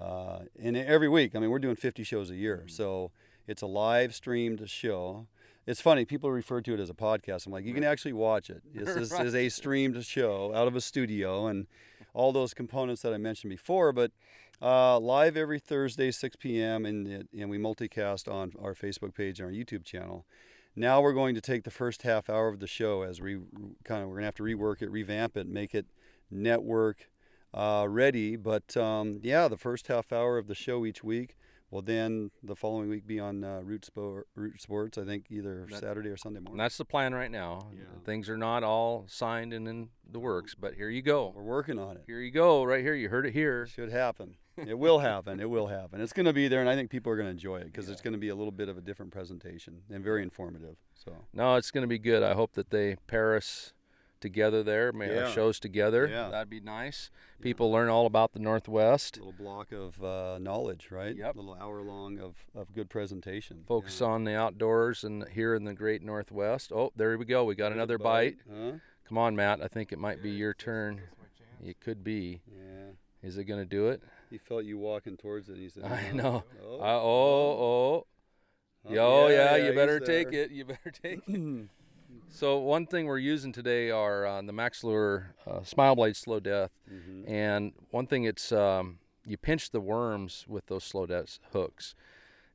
Uh, 0.00 0.40
and 0.60 0.76
every 0.76 1.08
week. 1.08 1.34
I 1.34 1.38
mean, 1.38 1.50
we're 1.50 1.58
doing 1.58 1.76
50 1.76 2.02
shows 2.04 2.30
a 2.30 2.36
year, 2.36 2.64
so 2.66 3.10
it's 3.46 3.62
a 3.62 3.66
live 3.66 4.14
streamed 4.14 4.68
show. 4.68 5.26
It's 5.66 5.80
funny 5.80 6.04
people 6.04 6.30
refer 6.30 6.60
to 6.60 6.74
it 6.74 6.80
as 6.80 6.90
a 6.90 6.94
podcast. 6.94 7.46
I'm 7.46 7.52
like, 7.52 7.64
you 7.64 7.72
can 7.72 7.84
actually 7.84 8.12
watch 8.12 8.50
it. 8.50 8.62
This 8.72 8.88
is, 8.96 9.12
is 9.12 9.34
a 9.34 9.48
streamed 9.48 10.04
show 10.04 10.52
out 10.54 10.68
of 10.68 10.76
a 10.76 10.80
studio 10.80 11.46
and 11.46 11.66
all 12.12 12.32
those 12.32 12.54
components 12.54 13.02
that 13.02 13.14
I 13.14 13.18
mentioned 13.18 13.50
before. 13.50 13.92
But 13.92 14.12
uh, 14.60 14.98
live 14.98 15.36
every 15.36 15.58
Thursday, 15.58 16.10
6 16.10 16.36
p.m. 16.36 16.84
and 16.84 17.06
it, 17.06 17.28
and 17.36 17.50
we 17.50 17.58
multicast 17.58 18.32
on 18.32 18.52
our 18.62 18.74
Facebook 18.74 19.14
page 19.14 19.40
and 19.40 19.46
our 19.46 19.52
YouTube 19.52 19.84
channel. 19.84 20.26
Now 20.76 21.00
we're 21.00 21.12
going 21.12 21.34
to 21.36 21.40
take 21.40 21.64
the 21.64 21.70
first 21.70 22.02
half 22.02 22.28
hour 22.28 22.48
of 22.48 22.58
the 22.60 22.66
show 22.66 23.02
as 23.02 23.20
we 23.20 23.38
kind 23.84 24.02
of 24.02 24.08
we're 24.08 24.16
gonna 24.16 24.26
have 24.26 24.34
to 24.36 24.42
rework 24.42 24.82
it, 24.82 24.90
revamp 24.90 25.36
it, 25.36 25.46
make 25.46 25.74
it 25.74 25.86
network 26.30 27.08
uh, 27.52 27.86
ready. 27.88 28.36
But 28.36 28.76
um, 28.76 29.20
yeah, 29.22 29.46
the 29.48 29.56
first 29.56 29.86
half 29.86 30.12
hour 30.12 30.36
of 30.38 30.48
the 30.48 30.54
show 30.54 30.84
each 30.84 31.04
week 31.04 31.36
Well, 31.70 31.82
then 31.82 32.30
the 32.42 32.56
following 32.56 32.88
week 32.88 33.06
be 33.06 33.20
on 33.20 33.44
uh, 33.44 33.60
Root, 33.62 33.84
Sport, 33.84 34.26
Root 34.34 34.60
Sports. 34.60 34.98
I 34.98 35.04
think 35.04 35.26
either 35.30 35.66
That- 35.70 35.80
Saturday 35.80 36.08
or 36.08 36.16
Sunday 36.16 36.40
morning. 36.40 36.58
that's 36.58 36.76
the 36.76 36.84
plan 36.84 37.14
right 37.14 37.30
now. 37.30 37.68
Yeah. 37.72 37.84
Things 38.04 38.28
are 38.28 38.36
not 38.36 38.62
all 38.64 39.04
signed 39.08 39.52
and 39.52 39.66
in 39.68 39.88
the 40.10 40.18
works, 40.18 40.54
but 40.54 40.74
here 40.74 40.88
you 40.90 41.02
go. 41.02 41.32
We're 41.36 41.42
working 41.42 41.78
on 41.78 41.96
it. 41.96 42.02
Here 42.06 42.20
you 42.20 42.30
go, 42.32 42.64
right 42.64 42.82
here. 42.82 42.94
You 42.94 43.08
heard 43.08 43.26
it 43.26 43.32
here. 43.32 43.66
Should 43.66 43.90
happen. 43.92 44.36
It 44.56 44.78
will 44.78 45.00
happen. 45.00 45.40
It 45.40 45.50
will 45.50 45.66
happen. 45.66 46.00
It's 46.00 46.12
going 46.12 46.26
to 46.26 46.32
be 46.32 46.48
there, 46.48 46.60
and 46.60 46.68
I 46.68 46.74
think 46.76 46.90
people 46.90 47.10
are 47.12 47.16
going 47.16 47.26
to 47.26 47.30
enjoy 47.32 47.56
it 47.58 47.66
because 47.66 47.88
it's 47.88 48.00
going 48.00 48.12
to 48.12 48.18
be 48.18 48.28
a 48.28 48.34
little 48.34 48.52
bit 48.52 48.68
of 48.68 48.78
a 48.78 48.80
different 48.80 49.12
presentation 49.12 49.82
and 49.90 50.02
very 50.04 50.22
informative. 50.22 50.76
So 50.94 51.12
No, 51.32 51.56
it's 51.56 51.70
going 51.70 51.82
to 51.82 51.88
be 51.88 51.98
good. 51.98 52.22
I 52.22 52.34
hope 52.34 52.52
that 52.54 52.70
they 52.70 52.96
pair 53.06 53.36
us 53.36 53.72
together 54.20 54.62
there, 54.62 54.90
may 54.92 55.08
our 55.10 55.14
Yeah. 55.24 55.30
shows 55.32 55.60
together. 55.60 56.06
Yeah. 56.06 56.30
That'd 56.30 56.48
be 56.48 56.60
nice. 56.60 57.10
People 57.42 57.70
learn 57.70 57.88
all 57.90 58.06
about 58.06 58.32
the 58.32 58.38
Northwest. 58.38 59.16
A 59.18 59.20
little 59.20 59.32
block 59.32 59.70
of 59.72 60.02
uh, 60.02 60.38
knowledge, 60.38 60.90
right? 60.90 61.14
Yep. 61.14 61.34
A 61.34 61.38
little 61.38 61.54
hour 61.54 61.82
long 61.82 62.18
of, 62.18 62.36
of 62.54 62.72
good 62.72 62.88
presentation. 62.88 63.64
Focus 63.66 64.00
Yeah. 64.00 64.06
on 64.06 64.24
the 64.24 64.34
outdoors 64.34 65.04
and 65.04 65.28
here 65.28 65.54
in 65.54 65.64
the 65.64 65.74
great 65.74 66.00
Northwest. 66.02 66.72
Oh, 66.72 66.90
there 66.96 67.18
we 67.18 67.26
go. 67.26 67.44
We 67.44 67.54
got 67.54 67.72
another 67.72 67.98
bite. 67.98 68.36
Huh? 68.50 68.72
Come 69.06 69.18
on, 69.18 69.36
Matt. 69.36 69.60
I 69.62 69.68
think 69.68 69.92
it 69.92 69.98
might 69.98 70.22
be 70.22 70.30
your 70.30 70.54
turn. 70.54 71.02
It 71.62 71.80
could 71.80 72.02
be. 72.02 72.40
Yeah. 72.50 72.92
Is 73.22 73.36
it 73.36 73.44
going 73.44 73.60
to 73.60 73.66
do 73.66 73.88
it? 73.88 74.02
He 74.30 74.38
felt 74.38 74.64
you 74.64 74.78
walking 74.78 75.16
towards 75.16 75.48
it. 75.48 75.52
And 75.52 75.62
he 75.62 75.68
said, 75.68 75.84
I 75.84 76.10
know. 76.12 76.44
Oh, 76.62 76.80
Uh, 76.80 76.84
oh, 76.84 77.50
oh. 77.50 78.06
oh, 78.86 78.92
Yo, 78.92 79.28
yeah, 79.28 79.56
you 79.56 79.72
better 79.72 80.00
take 80.00 80.30
there. 80.30 80.42
it. 80.44 80.50
You 80.50 80.64
better 80.64 80.90
take 81.02 81.20
it. 81.28 81.68
So 82.28 82.58
one 82.58 82.86
thing 82.86 83.06
we're 83.06 83.18
using 83.18 83.52
today 83.52 83.90
are 83.92 84.26
uh, 84.26 84.42
the 84.42 84.52
Max 84.52 84.82
Lure 84.82 85.34
uh, 85.46 85.62
Smile 85.62 85.94
Blade 85.94 86.16
Slow 86.16 86.40
Death, 86.40 86.70
Mhm. 86.92 87.28
and 87.28 87.72
one 87.90 88.06
thing 88.08 88.24
it's 88.24 88.50
um, 88.50 88.98
you 89.24 89.36
pinch 89.36 89.70
the 89.70 89.80
worms 89.80 90.44
with 90.48 90.66
those 90.66 90.82
slow 90.82 91.06
death 91.06 91.38
hooks, 91.52 91.94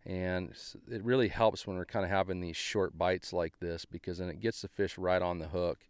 and 0.06 0.54
it 0.90 1.02
really 1.04 1.30
helps 1.30 1.66
when 1.66 1.78
we're 1.78 1.86
kind 1.86 2.04
of 2.04 2.12
having 2.12 2.42
these 2.42 2.58
short 2.58 2.98
bites 2.98 3.32
like 3.32 3.60
this 3.60 3.86
because 3.86 4.18
then 4.18 4.28
it 4.30 4.42
gets 4.42 4.62
the 4.62 4.68
fish 4.68 4.98
right 4.98 5.22
on 5.22 5.40
the 5.40 5.48
hook. 5.48 5.88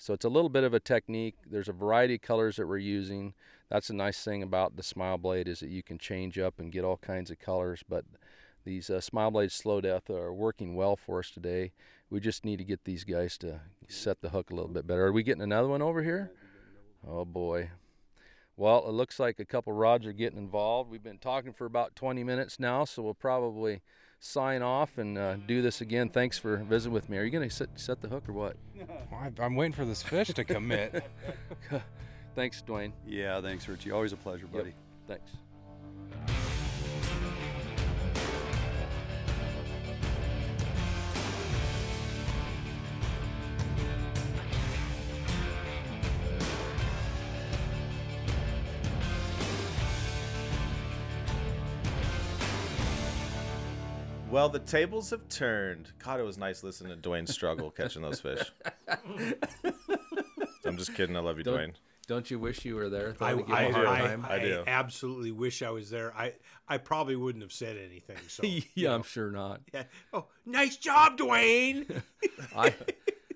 So 0.00 0.14
it's 0.14 0.24
a 0.24 0.30
little 0.30 0.48
bit 0.48 0.64
of 0.64 0.72
a 0.72 0.80
technique. 0.80 1.34
There's 1.46 1.68
a 1.68 1.74
variety 1.74 2.14
of 2.14 2.22
colors 2.22 2.56
that 2.56 2.66
we're 2.66 2.78
using. 2.78 3.34
That's 3.68 3.90
a 3.90 3.94
nice 3.94 4.24
thing 4.24 4.42
about 4.42 4.76
the 4.76 4.82
Smile 4.82 5.18
Blade 5.18 5.46
is 5.46 5.60
that 5.60 5.68
you 5.68 5.82
can 5.82 5.98
change 5.98 6.38
up 6.38 6.58
and 6.58 6.72
get 6.72 6.84
all 6.84 6.96
kinds 6.96 7.30
of 7.30 7.38
colors. 7.38 7.84
But 7.86 8.06
these 8.64 8.88
uh, 8.88 9.02
Smile 9.02 9.30
Blade 9.30 9.52
Slow 9.52 9.82
Death 9.82 10.08
are 10.08 10.32
working 10.32 10.74
well 10.74 10.96
for 10.96 11.18
us 11.18 11.30
today. 11.30 11.72
We 12.08 12.18
just 12.18 12.46
need 12.46 12.56
to 12.56 12.64
get 12.64 12.84
these 12.84 13.04
guys 13.04 13.36
to 13.38 13.60
set 13.88 14.22
the 14.22 14.30
hook 14.30 14.50
a 14.50 14.54
little 14.54 14.70
bit 14.70 14.86
better. 14.86 15.04
Are 15.04 15.12
we 15.12 15.22
getting 15.22 15.42
another 15.42 15.68
one 15.68 15.82
over 15.82 16.02
here? 16.02 16.32
Oh 17.06 17.26
boy. 17.26 17.68
Well, 18.56 18.88
it 18.88 18.92
looks 18.92 19.20
like 19.20 19.38
a 19.38 19.44
couple 19.44 19.74
rods 19.74 20.06
are 20.06 20.14
getting 20.14 20.38
involved. 20.38 20.90
We've 20.90 21.02
been 21.02 21.18
talking 21.18 21.52
for 21.52 21.66
about 21.66 21.94
20 21.94 22.24
minutes 22.24 22.58
now, 22.58 22.86
so 22.86 23.02
we'll 23.02 23.12
probably 23.12 23.82
sign 24.20 24.62
off 24.62 24.98
and 24.98 25.16
uh, 25.18 25.34
do 25.36 25.62
this 25.62 25.80
again. 25.80 26.08
Thanks 26.10 26.38
for 26.38 26.58
visiting 26.58 26.92
with 26.92 27.08
me. 27.08 27.16
Are 27.18 27.24
you 27.24 27.30
going 27.30 27.48
to 27.48 27.54
set, 27.54 27.68
set 27.80 28.00
the 28.00 28.08
hook 28.08 28.28
or 28.28 28.32
what? 28.32 28.56
I- 29.12 29.32
I'm 29.42 29.56
waiting 29.56 29.72
for 29.72 29.84
this 29.84 30.02
fish 30.02 30.28
to 30.28 30.44
commit. 30.44 31.04
Thanks, 32.36 32.62
Dwayne. 32.66 32.92
Yeah, 33.06 33.40
thanks, 33.40 33.66
Richie. 33.66 33.90
Always 33.90 34.12
a 34.12 34.16
pleasure, 34.16 34.46
Yep. 34.52 34.52
buddy. 34.52 34.74
Thanks. 35.08 35.30
Well, 54.30 54.48
the 54.48 54.60
tables 54.60 55.10
have 55.10 55.28
turned. 55.28 55.90
God, 55.98 56.20
it 56.20 56.22
was 56.22 56.38
nice 56.38 56.62
listening 56.62 57.00
to 57.00 57.08
Dwayne 57.08 57.28
struggle 57.28 57.70
catching 57.70 58.02
those 58.02 58.20
fish. 58.20 58.52
I'm 60.64 60.76
just 60.76 60.94
kidding. 60.94 61.16
I 61.16 61.20
love 61.20 61.38
you, 61.38 61.44
Don't- 61.44 61.58
Dwayne. 61.58 61.74
Don't 62.06 62.28
you 62.28 62.40
wish 62.40 62.64
you 62.64 62.74
were 62.74 62.88
there? 62.88 63.14
I, 63.20 63.30
I'd 63.34 63.50
I, 63.50 63.62
you 63.62 63.68
a 63.68 63.72
hard 63.72 63.86
I, 63.86 64.00
time? 64.00 64.26
I, 64.28 64.34
I 64.34 64.38
do. 64.40 64.64
absolutely 64.66 65.30
wish 65.30 65.62
I 65.62 65.70
was 65.70 65.90
there. 65.90 66.12
I, 66.16 66.32
I 66.68 66.78
probably 66.78 67.14
wouldn't 67.14 67.42
have 67.42 67.52
said 67.52 67.76
anything. 67.76 68.16
So 68.26 68.42
you 68.46 68.62
yeah, 68.74 68.88
know. 68.88 68.96
I'm 68.96 69.02
sure 69.04 69.30
not. 69.30 69.60
Yeah. 69.72 69.84
Oh, 70.12 70.26
nice 70.44 70.76
job, 70.76 71.18
Dwayne. 71.18 72.02
I 72.56 72.74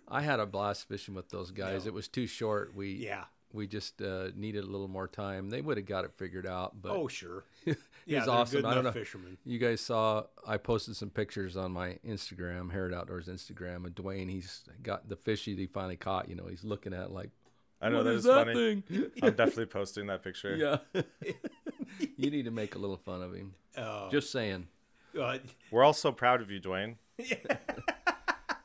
I 0.08 0.22
had 0.22 0.40
a 0.40 0.46
blast 0.46 0.88
fishing 0.88 1.14
with 1.14 1.28
those 1.28 1.52
guys. 1.52 1.86
It 1.86 1.94
was 1.94 2.08
too 2.08 2.26
short. 2.26 2.74
We 2.74 2.94
yeah. 2.94 3.24
We 3.54 3.66
just 3.66 4.02
uh, 4.02 4.28
needed 4.34 4.64
a 4.64 4.66
little 4.66 4.88
more 4.88 5.08
time. 5.08 5.48
They 5.48 5.60
would 5.60 5.76
have 5.78 5.86
got 5.86 6.04
it 6.04 6.12
figured 6.16 6.46
out, 6.46 6.80
but 6.82 6.90
Oh, 6.92 7.08
sure. 7.08 7.44
it 7.66 7.78
Yeah, 8.04 8.20
was 8.20 8.28
awesome. 8.28 8.60
good 8.62 8.64
I 8.66 8.70
don't 8.74 8.80
enough 8.80 8.94
know. 8.94 9.00
fishermen. 9.00 9.38
You 9.46 9.58
guys 9.58 9.80
saw 9.80 10.24
I 10.46 10.56
posted 10.58 10.96
some 10.96 11.10
pictures 11.10 11.56
on 11.56 11.72
my 11.72 11.98
Instagram, 12.06 12.72
Herod 12.72 12.92
Outdoors 12.92 13.28
Instagram, 13.28 13.86
and 13.86 13.94
Dwayne 13.94 14.28
he's 14.30 14.64
got 14.82 15.08
the 15.08 15.16
fish 15.16 15.44
that 15.46 15.56
he 15.58 15.66
finally 15.66 15.96
caught. 15.96 16.28
You 16.28 16.34
know, 16.34 16.46
he's 16.50 16.64
looking 16.64 16.92
at 16.92 17.12
like 17.12 17.30
I 17.80 17.88
know 17.90 17.98
what 17.98 18.02
that 18.04 18.10
is 18.10 18.18
is 18.18 18.24
that 18.24 18.46
funny. 18.46 18.82
thing? 18.82 19.10
I'm 19.22 19.34
definitely 19.34 19.66
posting 19.66 20.06
that 20.08 20.22
picture. 20.24 20.56
yeah. 20.94 21.02
you 22.16 22.30
need 22.30 22.44
to 22.46 22.50
make 22.50 22.74
a 22.74 22.78
little 22.78 22.96
fun 22.96 23.22
of 23.22 23.34
him. 23.34 23.54
Uh, 23.76 24.08
Just 24.10 24.30
saying. 24.32 24.68
uh, 25.20 25.38
We're 25.70 25.84
all 25.84 25.92
so 25.92 26.10
proud 26.12 26.40
of 26.40 26.50
you, 26.50 26.60
Dwayne. 26.60 26.96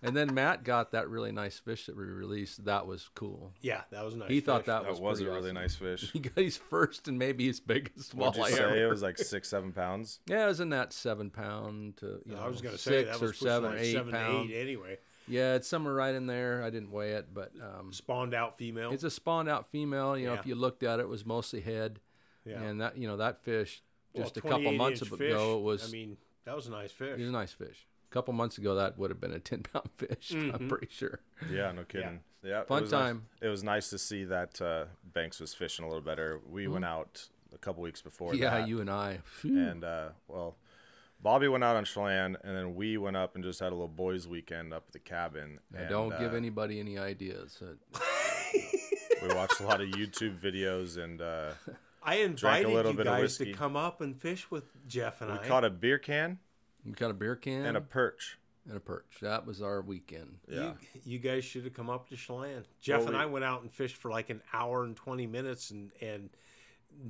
And 0.01 0.15
then 0.15 0.33
Matt 0.33 0.63
got 0.63 0.91
that 0.91 1.09
really 1.09 1.31
nice 1.33 1.59
fish 1.59 1.85
that 1.87 1.97
we 1.97 2.03
released. 2.05 2.63
That 2.65 2.87
was 2.87 3.09
cool. 3.15 3.51
yeah, 3.61 3.81
that 3.91 4.05
was 4.05 4.15
nice. 4.15 4.29
he 4.29 4.39
thought 4.39 4.65
that, 4.65 4.83
That 4.83 4.91
was, 4.91 4.99
was 5.01 5.19
a 5.19 5.23
pretty 5.23 5.35
really 5.35 5.49
awesome. 5.51 5.61
nice 5.61 5.75
fish. 5.75 6.11
He 6.13 6.19
got 6.19 6.37
his 6.37 6.55
first 6.57 7.07
and 7.09 7.19
maybe 7.19 7.47
his 7.47 7.59
biggest 7.59 8.13
What'd 8.15 8.41
you 8.41 8.49
say? 8.55 8.63
ever. 8.63 8.75
It 8.85 8.87
was 8.89 9.01
like 9.01 9.17
six, 9.17 9.49
seven 9.49 9.71
pounds. 9.73 10.19
Yeah, 10.27 10.45
it 10.45 10.47
was 10.47 10.59
in 10.61 10.69
that 10.69 10.93
seven 10.93 11.29
pound 11.29 11.97
to 11.97 12.21
you 12.25 12.33
know, 12.35 12.39
I 12.41 12.47
was 12.47 12.61
going 12.61 12.75
to 12.75 12.81
say 12.81 13.03
six 13.03 13.09
that 13.09 13.17
or 13.17 13.27
was 13.27 13.31
pushing 13.31 13.47
seven, 13.47 13.71
like 13.71 13.79
eight 13.81 13.91
seven 13.93 14.13
to 14.13 14.17
pound. 14.19 14.51
eight 14.51 14.61
anyway. 14.61 14.97
Yeah, 15.27 15.55
it's 15.55 15.67
somewhere 15.67 15.93
right 15.93 16.15
in 16.15 16.25
there. 16.27 16.63
I 16.63 16.69
didn't 16.69 16.91
weigh 16.91 17.11
it, 17.11 17.27
but 17.33 17.51
um, 17.61 17.91
Spawned 17.93 18.33
out 18.33 18.57
female. 18.57 18.91
it's 18.91 19.03
a 19.03 19.11
spawned 19.11 19.47
out 19.49 19.67
female. 19.67 20.17
You 20.17 20.27
know, 20.27 20.33
Yeah. 20.33 20.39
if 20.39 20.45
you 20.47 20.55
looked 20.55 20.81
at 20.83 20.99
it, 20.99 21.03
it 21.03 21.09
was 21.09 21.25
mostly 21.25 21.61
head, 21.61 21.99
yeah. 22.45 22.61
and 22.61 22.79
that 22.81 22.97
you 22.97 23.07
know 23.07 23.17
that 23.17 23.43
fish 23.43 23.83
Well, 24.13 24.23
just 24.23 24.37
a 24.37 24.41
couple 24.41 24.71
months 24.71 25.01
ago 25.03 25.17
fish, 25.17 25.33
it 25.35 25.61
was 25.61 25.87
I 25.87 25.91
mean, 25.91 26.17
that 26.45 26.55
was 26.55 26.65
a 26.67 26.71
nice 26.71 26.91
fish. 26.91 27.13
it 27.15 27.19
was 27.19 27.29
a 27.29 27.31
nice 27.33 27.51
fish. 27.51 27.85
A 28.09 28.13
couple 28.13 28.33
months 28.33 28.57
ago, 28.57 28.75
that 28.75 28.97
would 28.97 29.11
have 29.11 29.21
been 29.21 29.33
a 29.33 29.39
ten 29.51 29.61
pound 29.63 29.89
fish. 29.97 30.31
I'm 30.33 30.51
Mhm. 30.51 30.69
pretty 30.69 30.87
sure. 30.89 31.19
Yeah, 31.51 31.71
no 31.71 31.83
kidding. 31.83 32.21
Yeah, 32.41 32.61
it 32.61 32.67
Fun 32.67 32.81
was 32.83 32.91
nice- 32.91 33.01
time. 33.01 33.25
It 33.41 33.47
was 33.49 33.63
nice 33.63 33.89
to 33.91 33.97
see 33.99 34.23
that 34.25 34.61
uh, 34.61 34.85
Banks 35.03 35.39
was 35.39 35.53
fishing 35.53 35.83
a 35.85 35.87
little 35.87 36.01
better. 36.03 36.39
We 36.49 36.67
went 36.67 36.85
out 36.85 37.27
a 37.53 37.57
couple 37.57 37.83
weeks 37.83 38.01
before. 38.01 38.31
Mm-hmm. 38.33 38.41
yeah, 38.43 38.59
that, 38.59 38.67
you 38.67 38.79
and 38.81 38.89
I. 38.89 39.19
and 39.43 39.83
uh, 39.83 40.09
well, 40.27 40.55
Bobby 41.21 41.47
went 41.49 41.63
out 41.65 41.75
on 41.75 41.83
Chelan, 41.83 42.37
and 42.43 42.55
then 42.57 42.75
we 42.75 42.97
went 42.97 43.17
up 43.17 43.35
and 43.35 43.43
just 43.43 43.59
had 43.59 43.67
a 43.73 43.75
little 43.75 43.87
boys' 43.89 44.25
weekend 44.27 44.73
up 44.73 44.85
at 44.87 44.93
the 44.93 44.99
cabin. 44.99 45.59
Now, 45.71 45.79
and, 45.81 45.89
don't 45.89 46.19
give 46.19 46.33
uh, 46.33 46.37
anybody 46.37 46.79
any 46.79 46.97
ideas. 46.97 47.61
We 49.21 49.27
watched 49.35 49.59
a 49.59 49.63
lot 49.65 49.81
of 49.81 49.89
YouTube 49.89 50.39
videos, 50.39 50.97
and 50.97 51.21
uh, 51.21 51.51
I 52.03 52.15
invited 52.19 52.69
little 52.69 52.91
you 52.93 52.97
bit 52.97 53.07
of 53.07 53.19
guys 53.19 53.37
to 53.39 53.51
come 53.51 53.75
up 53.75 53.99
and 53.99 54.15
fish 54.19 54.49
with 54.49 54.63
Jeff 54.87 55.19
and 55.21 55.29
we 55.33 55.39
I. 55.39 55.45
caught 55.45 55.65
a 55.65 55.69
beer 55.69 55.97
can 55.99 56.39
we 56.85 56.91
got 56.93 57.11
a 57.11 57.13
beer 57.13 57.35
can 57.35 57.65
and 57.65 57.77
a 57.77 57.81
perch. 57.81 58.37
and 58.67 58.77
a 58.77 58.79
perch. 58.79 59.17
That 59.21 59.45
was 59.45 59.61
our 59.61 59.81
weekend. 59.81 60.37
Yeah, 60.47 60.73
You, 60.93 61.01
you 61.03 61.19
guys 61.19 61.43
should 61.45 61.63
have 61.65 61.73
come 61.73 61.89
up 61.89 62.09
to 62.09 62.15
Chelan. 62.15 62.63
Jeff 62.81 62.99
Well, 62.99 63.07
and 63.09 63.17
we- 63.17 63.23
I 63.23 63.25
went 63.25 63.45
out 63.45 63.61
and 63.61 63.71
fished 63.71 63.95
for 63.97 64.11
like 64.11 64.29
an 64.29 64.41
hour 64.53 64.83
and 64.83 64.95
20 64.95 65.27
minutes, 65.27 65.71
and, 65.71 65.91
and 66.01 66.29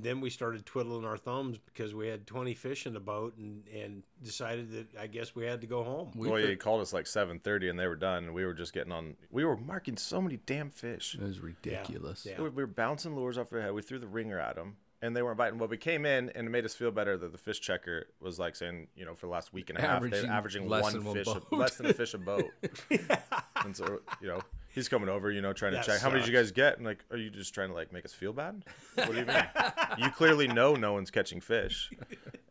then 0.02 0.20
we 0.20 0.28
started 0.30 0.64
twiddling 0.66 1.04
our 1.04 1.16
thumbs 1.16 1.58
because 1.58 1.94
we 1.94 2.06
had 2.06 2.26
20 2.26 2.54
fish 2.54 2.86
in 2.86 2.92
the 2.92 3.00
boat 3.00 3.36
and, 3.38 3.66
and 3.68 4.02
decided 4.22 4.70
that 4.72 4.86
I 5.00 5.06
guess 5.06 5.34
we 5.34 5.44
had 5.46 5.60
to 5.62 5.66
go 5.66 5.82
home. 5.82 6.10
We 6.14 6.28
well, 6.28 6.40
fi- 6.40 6.48
he 6.48 6.56
called 6.56 6.82
us 6.82 6.92
like 6.92 7.06
seven 7.06 7.38
thirty, 7.40 7.68
and 7.70 7.78
they 7.78 7.86
were 7.86 7.96
done, 7.96 8.24
and 8.24 8.34
we 8.34 8.44
were 8.44 8.52
just 8.54 8.72
getting 8.74 8.92
on. 8.92 9.16
We 9.30 9.44
were 9.44 9.56
marking 9.56 9.96
so 9.96 10.20
many 10.20 10.38
damn 10.46 10.70
fish. 10.70 11.14
it 11.14 11.22
was 11.22 11.40
ridiculous. 11.40 12.26
yeah. 12.28 12.40
We 12.40 12.50
we 12.50 12.62
were 12.62 12.66
bouncing 12.68 13.16
lures 13.16 13.38
off 13.38 13.48
their 13.50 13.62
head. 13.62 13.72
We 13.72 13.80
threw 13.82 13.98
the 13.98 14.06
ringer 14.06 14.38
at 14.38 14.54
them, 14.56 14.76
and 15.02 15.16
they 15.16 15.22
weren't 15.22 15.38
biting. 15.38 15.58
Well, 15.58 15.68
we 15.68 15.76
came 15.76 16.04
in, 16.04 16.30
and 16.30 16.46
it 16.46 16.50
made 16.50 16.64
us 16.64 16.74
feel 16.74 16.90
better 16.90 17.16
that 17.16 17.32
the 17.32 17.38
fish 17.38 17.60
checker 17.60 18.06
was 18.20 18.38
like 18.38 18.54
saying, 18.56 18.88
you 18.94 19.04
know, 19.04 19.14
for 19.14 19.26
the 19.26 19.32
last 19.32 19.52
week 19.52 19.70
and 19.70 19.78
a 19.78 19.82
half, 19.82 19.96
Averaging 19.96 20.22
they're 20.22 20.32
averaging 20.32 20.68
less 20.68 20.82
one 20.82 20.92
than 20.92 21.04
one 21.04 21.16
fish, 21.16 21.26
boat. 21.26 21.46
a, 21.50 21.54
less 21.54 21.76
than 21.76 21.86
a 21.86 21.94
fish 21.94 22.14
a 22.14 22.18
boat. 22.18 22.50
and 23.64 23.76
so, 23.76 24.00
you 24.20 24.28
know, 24.28 24.42
he's 24.68 24.88
coming 24.88 25.08
over, 25.08 25.30
you 25.30 25.40
know, 25.40 25.52
trying 25.52 25.72
to 25.72 25.76
That 25.78 25.86
check. 25.86 26.00
How 26.00 26.08
many 26.08 26.20
did 26.20 26.28
you 26.28 26.36
guys 26.36 26.52
get? 26.52 26.76
And 26.76 26.86
like, 26.86 27.04
are 27.10 27.16
you 27.16 27.30
just 27.30 27.54
trying 27.54 27.68
to 27.68 27.74
like 27.74 27.92
make 27.92 28.04
us 28.04 28.12
feel 28.12 28.32
bad? 28.32 28.64
What 28.94 29.12
do 29.12 29.18
you 29.18 29.24
mean? 29.24 29.44
you 29.98 30.10
clearly 30.10 30.48
know 30.48 30.74
no 30.74 30.92
one's 30.92 31.10
catching 31.10 31.40
fish, 31.40 31.90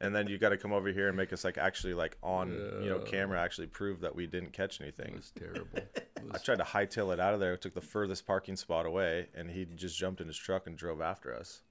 and 0.01 0.15
then 0.15 0.27
you 0.27 0.37
got 0.37 0.49
to 0.49 0.57
come 0.57 0.73
over 0.73 0.89
here 0.89 1.07
and 1.07 1.17
make 1.17 1.31
us 1.33 1.43
like 1.43 1.57
actually 1.57 1.93
like 1.93 2.17
on 2.23 2.49
you 2.81 2.89
know 2.89 2.99
camera 2.99 3.39
actually 3.41 3.67
prove 3.67 4.01
that 4.01 4.15
we 4.15 4.27
didn't 4.27 4.53
catch 4.53 4.81
anything. 4.81 5.07
It 5.07 5.09
anything. 5.09 5.15
was 5.15 5.31
terrible. 5.53 5.77
It 5.77 6.09
I 6.31 6.37
tried 6.37 6.57
to 6.57 6.63
hightail 6.63 7.13
it 7.13 7.19
out 7.19 7.33
of 7.33 7.39
there. 7.39 7.55
Took 7.57 7.73
the 7.73 7.81
furthest 7.81 8.27
parking 8.27 8.55
spot 8.55 8.85
away, 8.85 9.27
and 9.35 9.49
he 9.49 9.65
just 9.75 9.97
jumped 9.97 10.21
in 10.21 10.27
his 10.27 10.37
truck 10.37 10.67
and 10.67 10.77
drove 10.77 11.01
after 11.01 11.35
us. 11.35 11.61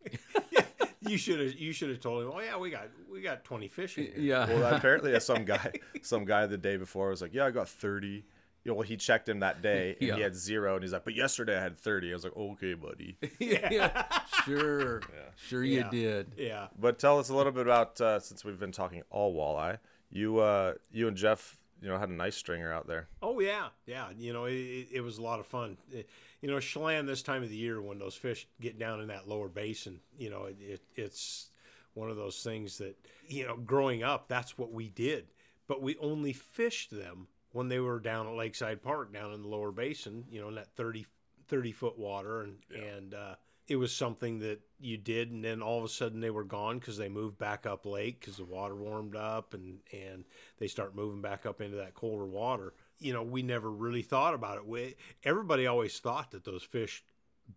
You 1.09 1.19
should 1.19 1.41
have 1.41 1.55
you 1.55 1.73
should 1.73 1.91
have 1.91 2.01
told 2.01 2.25
him. 2.25 2.31
Oh 2.35 2.41
yeah, 2.41 2.57
we 2.57 2.71
got 2.71 2.89
we 3.11 3.21
got 3.21 3.45
20 3.45 3.69
fish 3.69 3.99
in 3.99 4.05
here. 4.05 4.15
yeah. 4.17 4.47
Well, 4.47 4.75
apparently, 4.75 5.19
some 5.21 5.45
guy, 5.45 5.73
some 6.03 6.25
guy 6.25 6.47
the 6.47 6.59
day 6.59 6.77
before 6.77 7.09
was 7.11 7.23
like, 7.23 7.35
"Yeah, 7.35 7.47
I 7.47 7.51
got 7.51 7.69
30. 7.69 8.25
You 8.65 8.73
know, 8.73 8.75
well, 8.75 8.83
he 8.87 8.97
checked 8.97 9.29
him 9.29 9.41
that 9.41 9.63
day, 9.63 9.97
and 10.01 10.09
Yeah. 10.09 10.17
he 10.17 10.21
had 10.23 10.35
zero, 10.35 10.75
and 10.75 10.83
he's 10.83 10.93
like, 10.93 11.05
"But 11.05 11.15
yesterday 11.15 11.57
I 11.57 11.63
had 11.63 11.79
30. 11.79 12.11
I 12.11 12.15
was 12.15 12.25
like, 12.25 12.37
"Okay, 12.37 12.75
buddy." 12.75 13.17
yeah. 13.39 14.05
Sure. 14.45 15.01
Sure 15.37 15.63
you 15.65 15.79
Yeah. 15.79 15.91
did. 15.91 16.33
Yeah. 16.37 16.67
But 16.79 16.99
tell 16.99 17.19
us 17.19 17.29
a 17.29 17.35
little 17.35 17.53
bit 17.53 17.63
about 17.63 18.01
uh, 18.01 18.21
since 18.21 18.45
we've 18.45 18.59
been 18.59 18.73
talking 18.73 19.03
all 19.11 19.35
walleye. 19.35 19.79
You, 20.11 20.39
uh, 20.39 20.75
you 20.91 21.07
and 21.09 21.17
Jeff, 21.17 21.57
you 21.81 21.89
know, 21.89 21.99
had 21.99 22.09
a 22.09 22.13
nice 22.15 22.37
stringer 22.37 22.73
out 22.73 22.87
there. 22.87 23.09
Oh 23.23 23.41
yeah, 23.41 23.69
yeah. 23.87 24.09
You 24.17 24.33
know, 24.33 24.47
it, 24.47 24.55
it, 24.55 24.89
it 24.95 25.01
was 25.03 25.19
a 25.19 25.23
lot 25.23 25.39
of 25.41 25.47
fun. 25.47 25.77
It- 25.93 26.09
you 26.41 26.49
know, 26.49 26.61
Chelan 26.61 27.07
this 27.07 27.23
time 27.23 27.43
of 27.43 27.49
the 27.49 27.57
year 27.57 27.81
when 27.81 27.99
those 27.99 28.15
fish 28.15 28.47
get 28.61 28.79
down 28.79 29.01
in 29.01 29.09
that 29.09 29.29
lower 29.29 29.49
basin, 29.49 30.01
you 30.17 30.31
know, 30.31 30.45
it, 30.45 30.57
it, 30.61 30.81
it's 30.95 31.51
one 31.95 32.11
of 32.11 32.17
those 32.17 32.43
things 32.43 32.79
that 32.79 32.97
you 33.29 33.47
know, 33.47 33.57
growing 33.57 34.03
up, 34.03 34.29
that's 34.29 34.59
what 34.59 34.73
we 34.73 34.89
did. 34.89 35.27
But 35.67 35.83
we 35.83 35.97
only 35.99 36.33
fished 36.33 36.91
them 36.91 37.29
when 37.53 37.69
they 37.69 37.79
were 37.79 38.01
down 38.01 38.27
at 38.27 38.35
Lakeside 38.35 38.83
Park, 38.83 39.13
down 39.13 39.33
in 39.33 39.43
the 39.43 39.49
lower 39.49 39.71
basin. 39.71 40.25
You 40.31 40.41
know, 40.41 40.49
in 40.49 40.55
that 40.55 40.75
30, 40.77 41.07
30 41.49 41.73
foot 41.73 41.99
water, 41.99 42.43
and 42.43 42.57
and 42.75 43.15
uh, 43.15 43.35
it 43.67 43.77
was 43.77 43.95
something 43.95 44.39
that 44.41 44.61
you 44.81 44.97
did, 44.97 45.31
and 45.31 45.45
then 45.45 45.61
all 45.61 45.79
of 45.79 45.85
a 45.85 45.89
sudden 45.89 46.21
they 46.21 46.31
were 46.31 46.45
gone 46.45 46.79
because 46.79 46.97
they 46.97 47.09
moved 47.09 47.39
back 47.39 47.67
up 47.67 47.85
lake 47.85 48.21
because 48.21 48.37
the 48.37 48.45
water 48.45 48.75
warmed 48.75 49.15
up, 49.15 49.53
and 49.55 49.79
and 49.93 50.25
they 50.59 50.69
start 50.69 50.97
moving 50.97 51.21
back 51.21 51.45
up 51.45 51.61
into 51.61 51.77
that 51.77 51.95
colder 51.95 52.27
water. 52.27 52.73
You 52.99 53.13
know, 53.13 53.23
we 53.23 53.43
never 53.43 53.71
really 53.71 54.03
thought 54.03 54.35
about 54.35 54.57
it. 54.57 54.67
We, 54.67 54.97
everybody 55.25 55.67
always 55.67 55.99
thought 55.99 56.33
that 56.33 56.45
those 56.45 56.63
fish 56.63 57.05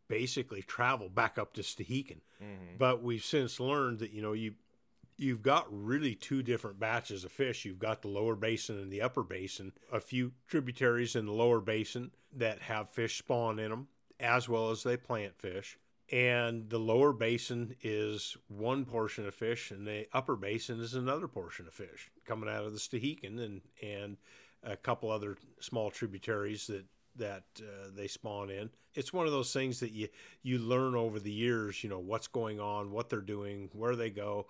basically 0.08 0.62
travel 0.62 1.10
back 1.10 1.38
up 1.38 1.54
to 1.54 1.62
Stehekin, 1.62 2.22
mm-hmm. 2.42 2.78
but 2.78 3.02
we've 3.02 3.24
since 3.24 3.60
learned 3.60 4.00
that 4.00 4.12
you 4.12 4.22
know 4.22 4.34
you 4.34 4.54
you've 5.18 5.42
got 5.42 5.68
really 5.70 6.16
two 6.16 6.42
different 6.42 6.80
batches 6.80 7.24
of 7.24 7.32
fish. 7.32 7.66
You've 7.66 7.80
got 7.80 8.02
the 8.02 8.08
lower 8.08 8.36
basin 8.36 8.80
and 8.80 8.92
the 8.92 9.02
upper 9.02 9.24
basin, 9.24 9.72
a 9.92 10.00
few 10.00 10.32
tributaries 10.48 11.16
in 11.16 11.26
the 11.26 11.32
lower 11.32 11.62
basin 11.62 12.12
that 12.38 12.60
have 12.62 12.89
fish 12.89 13.18
spawn 13.20 13.60
in 13.60 13.70
them, 13.70 13.88
as 14.20 14.50
well 14.50 14.72
as 14.72 14.84
they 14.84 14.98
plant 14.98 15.38
fish. 15.38 15.78
And 16.12 16.70
the 16.70 16.80
lower 16.80 17.14
basin 17.14 17.76
is 17.82 18.36
one 18.50 18.84
portion 18.84 19.26
of 19.26 19.34
fish, 19.34 19.72
and 19.72 19.88
the 19.88 20.08
upper 20.12 20.36
basin 20.36 20.82
is 20.82 20.94
another 20.94 21.28
portion 21.28 21.68
of 21.68 21.74
fish 21.74 22.10
coming 22.26 22.50
out 22.50 22.66
of 22.66 22.74
the 22.74 22.80
Stehekin 22.80 23.39
and 23.39 23.62
and 23.82 24.18
a 24.64 24.76
couple 24.76 25.12
other 25.12 25.38
small 25.59 25.89
tributaries 25.91 26.68
that 26.68 26.86
that 27.18 27.43
uh, 27.59 27.89
they 27.93 28.07
spawn 28.07 28.49
in. 28.49 28.70
It's 28.93 29.12
one 29.12 29.26
of 29.26 29.32
those 29.32 29.51
things 29.53 29.80
that 29.82 29.91
you 29.91 30.07
you 30.43 30.59
learn 30.59 30.95
over 30.95 31.20
the 31.20 31.32
years. 31.32 31.84
You 31.84 31.89
know 31.89 31.99
what's 31.99 32.28
going 32.28 32.59
on, 32.59 32.91
what 32.91 33.09
they're 33.09 33.22
doing, 33.22 33.70
where 33.74 33.95
they 33.95 34.09
go, 34.09 34.47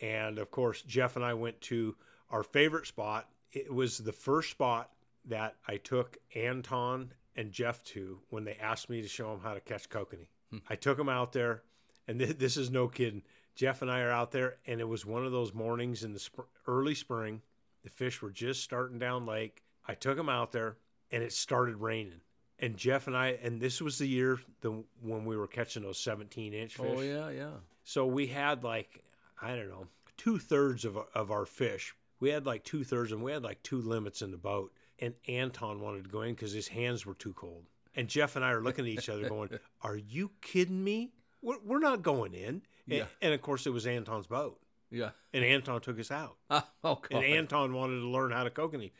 and 0.00 0.38
of 0.38 0.50
course 0.50 0.82
Jeff 0.82 1.16
and 1.16 1.24
I 1.24 1.34
went 1.34 1.60
to 1.62 1.96
our 2.30 2.42
favorite 2.42 2.86
spot. 2.86 3.28
It 3.52 3.72
was 3.72 3.98
the 3.98 4.12
first 4.12 4.50
spot 4.50 4.90
that 5.26 5.56
I 5.66 5.76
took 5.76 6.16
Anton 6.34 7.12
and 7.36 7.52
Jeff 7.52 7.82
to 7.84 8.20
when 8.30 8.44
they 8.44 8.56
asked 8.60 8.90
me 8.90 9.00
to 9.02 9.08
show 9.08 9.30
them 9.30 9.40
how 9.42 9.54
to 9.54 9.60
catch 9.60 9.88
kokanee. 9.88 10.28
I 10.68 10.76
took 10.76 10.96
them 10.96 11.08
out 11.08 11.32
there, 11.32 11.62
and 12.06 12.18
th- 12.18 12.38
this 12.38 12.56
is 12.56 12.70
no 12.70 12.88
kidding. 12.88 13.22
Jeff 13.54 13.82
and 13.82 13.90
I 13.90 14.00
are 14.00 14.10
out 14.10 14.30
there, 14.30 14.56
and 14.66 14.80
it 14.80 14.88
was 14.88 15.04
one 15.04 15.26
of 15.26 15.32
those 15.32 15.52
mornings 15.52 16.04
in 16.04 16.12
the 16.12 16.20
sp- 16.22 16.48
early 16.66 16.94
spring. 16.94 17.42
The 17.88 17.94
fish 17.94 18.20
were 18.20 18.30
just 18.30 18.62
starting 18.62 18.98
down 18.98 19.24
lake. 19.24 19.62
I 19.86 19.94
took 19.94 20.18
them 20.18 20.28
out 20.28 20.52
there, 20.52 20.76
and 21.10 21.22
it 21.22 21.32
started 21.32 21.76
raining. 21.76 22.20
And 22.58 22.76
Jeff 22.76 23.06
and 23.06 23.16
I, 23.16 23.38
and 23.42 23.58
this 23.58 23.80
was 23.80 23.96
the 23.96 24.06
year 24.06 24.38
the, 24.60 24.84
when 25.00 25.24
we 25.24 25.38
were 25.38 25.46
catching 25.46 25.84
those 25.84 25.98
17 25.98 26.52
inch 26.52 26.78
oh, 26.78 26.82
fish. 26.82 26.94
Oh 26.98 27.00
yeah, 27.00 27.30
yeah. 27.30 27.50
So 27.84 28.04
we 28.04 28.26
had 28.26 28.62
like, 28.62 29.02
I 29.40 29.56
don't 29.56 29.70
know, 29.70 29.86
two 30.18 30.38
thirds 30.38 30.84
of, 30.84 30.98
of 31.14 31.30
our 31.30 31.46
fish. 31.46 31.94
We 32.20 32.28
had 32.28 32.44
like 32.44 32.62
two 32.62 32.84
thirds, 32.84 33.10
and 33.12 33.22
we 33.22 33.32
had 33.32 33.42
like 33.42 33.62
two 33.62 33.80
limits 33.80 34.20
in 34.20 34.32
the 34.32 34.36
boat. 34.36 34.70
And 34.98 35.14
Anton 35.26 35.80
wanted 35.80 36.04
to 36.04 36.10
go 36.10 36.20
in 36.22 36.34
because 36.34 36.52
his 36.52 36.68
hands 36.68 37.06
were 37.06 37.14
too 37.14 37.32
cold. 37.32 37.64
And 37.96 38.06
Jeff 38.06 38.36
and 38.36 38.44
I 38.44 38.50
are 38.50 38.60
looking 38.60 38.84
at 38.84 38.90
each 38.90 39.08
other 39.08 39.30
going, 39.30 39.48
Are 39.80 39.96
you 39.96 40.30
kidding 40.42 40.84
me? 40.84 41.12
We're, 41.40 41.60
we're 41.64 41.78
not 41.78 42.02
going 42.02 42.34
in. 42.34 42.46
And, 42.46 42.62
Yeah. 42.86 43.04
and 43.22 43.32
of 43.32 43.40
course, 43.40 43.66
it 43.66 43.72
was 43.72 43.86
Anton's 43.86 44.26
boat. 44.26 44.60
Yeah. 44.90 45.10
And 45.32 45.44
Anton 45.44 45.80
took 45.80 45.98
us 45.98 46.10
out. 46.10 46.36
oh 46.50 46.62
God. 46.82 47.04
And 47.12 47.24
Anton 47.24 47.74
wanted 47.74 48.00
to 48.00 48.08
learn 48.08 48.32
how 48.32 48.44
to 48.44 48.50
kokanee. 48.50 48.92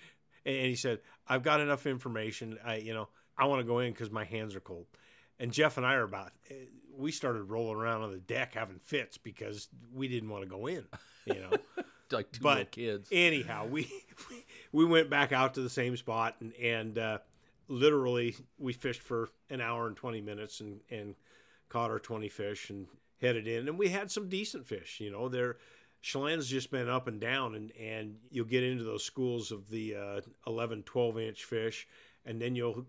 And 0.44 0.56
and 0.56 0.66
he 0.66 0.76
said, 0.76 1.00
I've 1.26 1.42
got 1.42 1.60
enough 1.60 1.86
information. 1.86 2.58
I, 2.64 2.76
you 2.76 2.94
know, 2.94 3.08
I 3.36 3.46
want 3.46 3.60
to 3.60 3.66
go 3.66 3.78
in 3.80 3.92
because 3.92 4.10
my 4.10 4.24
hands 4.24 4.56
are 4.56 4.60
cold. 4.60 4.86
And 5.38 5.52
Jeff 5.52 5.76
and 5.76 5.86
I 5.86 5.94
are 5.94 6.02
about, 6.02 6.32
eh, 6.50 6.54
we 6.96 7.12
started 7.12 7.44
rolling 7.44 7.76
around 7.76 8.02
on 8.02 8.10
the 8.10 8.18
deck 8.18 8.54
having 8.54 8.78
fits 8.78 9.18
because 9.18 9.68
we 9.94 10.08
didn't 10.08 10.30
want 10.30 10.42
to 10.42 10.48
go 10.48 10.66
in, 10.66 10.84
you 11.26 11.34
know. 11.34 11.50
like 12.10 12.32
two 12.32 12.42
but 12.42 12.70
kids. 12.70 13.08
anyhow, 13.12 13.66
we, 13.66 13.92
we 14.72 14.84
went 14.84 15.10
back 15.10 15.30
out 15.30 15.54
to 15.54 15.60
the 15.60 15.70
same 15.70 15.96
spot 15.96 16.36
and, 16.40 16.54
and 16.54 16.98
uh, 16.98 17.18
literally 17.68 18.34
we 18.58 18.72
fished 18.72 19.02
for 19.02 19.28
an 19.50 19.60
hour 19.60 19.86
and 19.86 19.96
20 19.96 20.22
minutes 20.22 20.60
and, 20.60 20.80
and 20.90 21.14
caught 21.68 21.90
our 21.90 21.98
20 21.98 22.28
fish 22.30 22.70
and 22.70 22.86
headed 23.20 23.46
in. 23.46 23.68
And 23.68 23.78
we 23.78 23.88
had 23.88 24.10
some 24.10 24.28
decent 24.28 24.66
fish, 24.66 25.00
you 25.00 25.10
know, 25.10 25.28
they're, 25.28 25.56
Chelan's 26.00 26.46
just 26.46 26.70
been 26.70 26.88
up 26.88 27.08
and 27.08 27.20
down 27.20 27.54
and, 27.54 27.72
and 27.76 28.16
you'll 28.30 28.46
get 28.46 28.62
into 28.62 28.84
those 28.84 29.04
schools 29.04 29.50
of 29.50 29.68
the 29.68 29.96
uh, 29.96 30.20
11, 30.46 30.84
12 30.84 31.18
inch 31.18 31.44
fish. 31.44 31.88
And 32.24 32.40
then 32.40 32.54
you'll 32.54 32.86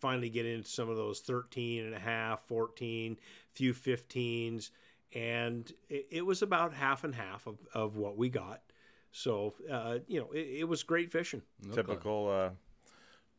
finally 0.00 0.28
get 0.28 0.46
into 0.46 0.68
some 0.68 0.88
of 0.88 0.96
those 0.96 1.20
13 1.20 1.84
and 1.84 1.94
a 1.94 1.98
half, 1.98 2.46
14, 2.46 3.16
few 3.52 3.72
15s. 3.72 4.70
And 5.14 5.70
it, 5.88 6.06
it 6.10 6.26
was 6.26 6.42
about 6.42 6.74
half 6.74 7.04
and 7.04 7.14
half 7.14 7.46
of, 7.46 7.58
of 7.74 7.96
what 7.96 8.16
we 8.16 8.28
got. 8.28 8.60
So, 9.12 9.54
uh, 9.70 9.98
you 10.06 10.20
know, 10.20 10.30
it, 10.32 10.60
it 10.60 10.68
was 10.68 10.82
great 10.82 11.10
fishing. 11.10 11.42
Typical 11.72 12.28
uh, 12.28 12.50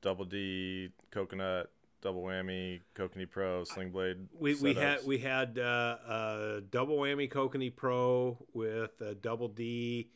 double 0.02 0.26
D 0.26 0.90
coconut, 1.12 1.70
double 2.02 2.24
whammy, 2.24 2.82
kokanee 2.96 3.30
pro, 3.30 3.64
sling 3.64 3.92
blade. 3.92 4.18
We, 4.38 4.56
we 4.56 4.74
had 4.74 5.06
we 5.06 5.18
had 5.18 5.60
uh, 5.60 5.98
a 6.08 6.62
double 6.70 6.98
whammy 6.98 7.30
kokanee 7.32 7.76
pro 7.76 8.38
with 8.54 9.00
a 9.02 9.16
double 9.16 9.48
D 9.48 10.10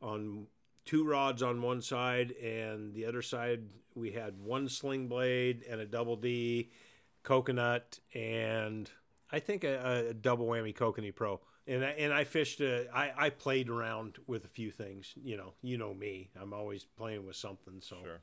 on 0.00 0.46
two 0.84 1.04
rods 1.04 1.42
on 1.42 1.62
one 1.62 1.82
side, 1.82 2.32
and 2.32 2.94
the 2.94 3.06
other 3.06 3.22
side 3.22 3.62
we 3.94 4.12
had 4.12 4.38
one 4.38 4.68
sling 4.68 5.08
blade 5.08 5.64
and 5.68 5.80
a 5.80 5.86
double 5.86 6.16
D 6.16 6.70
coconut, 7.22 7.98
and 8.14 8.90
I 9.30 9.40
think 9.40 9.64
a, 9.64 10.08
a 10.10 10.14
double 10.14 10.46
whammy 10.46 10.74
kokanee 10.74 11.14
pro. 11.14 11.40
And 11.66 11.82
I, 11.82 11.90
and 11.90 12.12
I 12.12 12.24
fished. 12.24 12.60
Uh, 12.60 12.80
I 12.94 13.12
I 13.16 13.30
played 13.30 13.70
around 13.70 14.18
with 14.26 14.44
a 14.44 14.48
few 14.48 14.70
things. 14.70 15.14
You 15.16 15.38
know, 15.38 15.54
you 15.62 15.78
know 15.78 15.94
me. 15.94 16.30
I'm 16.38 16.52
always 16.52 16.84
playing 16.84 17.26
with 17.26 17.36
something. 17.36 17.80
So 17.80 17.96
Sure. 18.02 18.20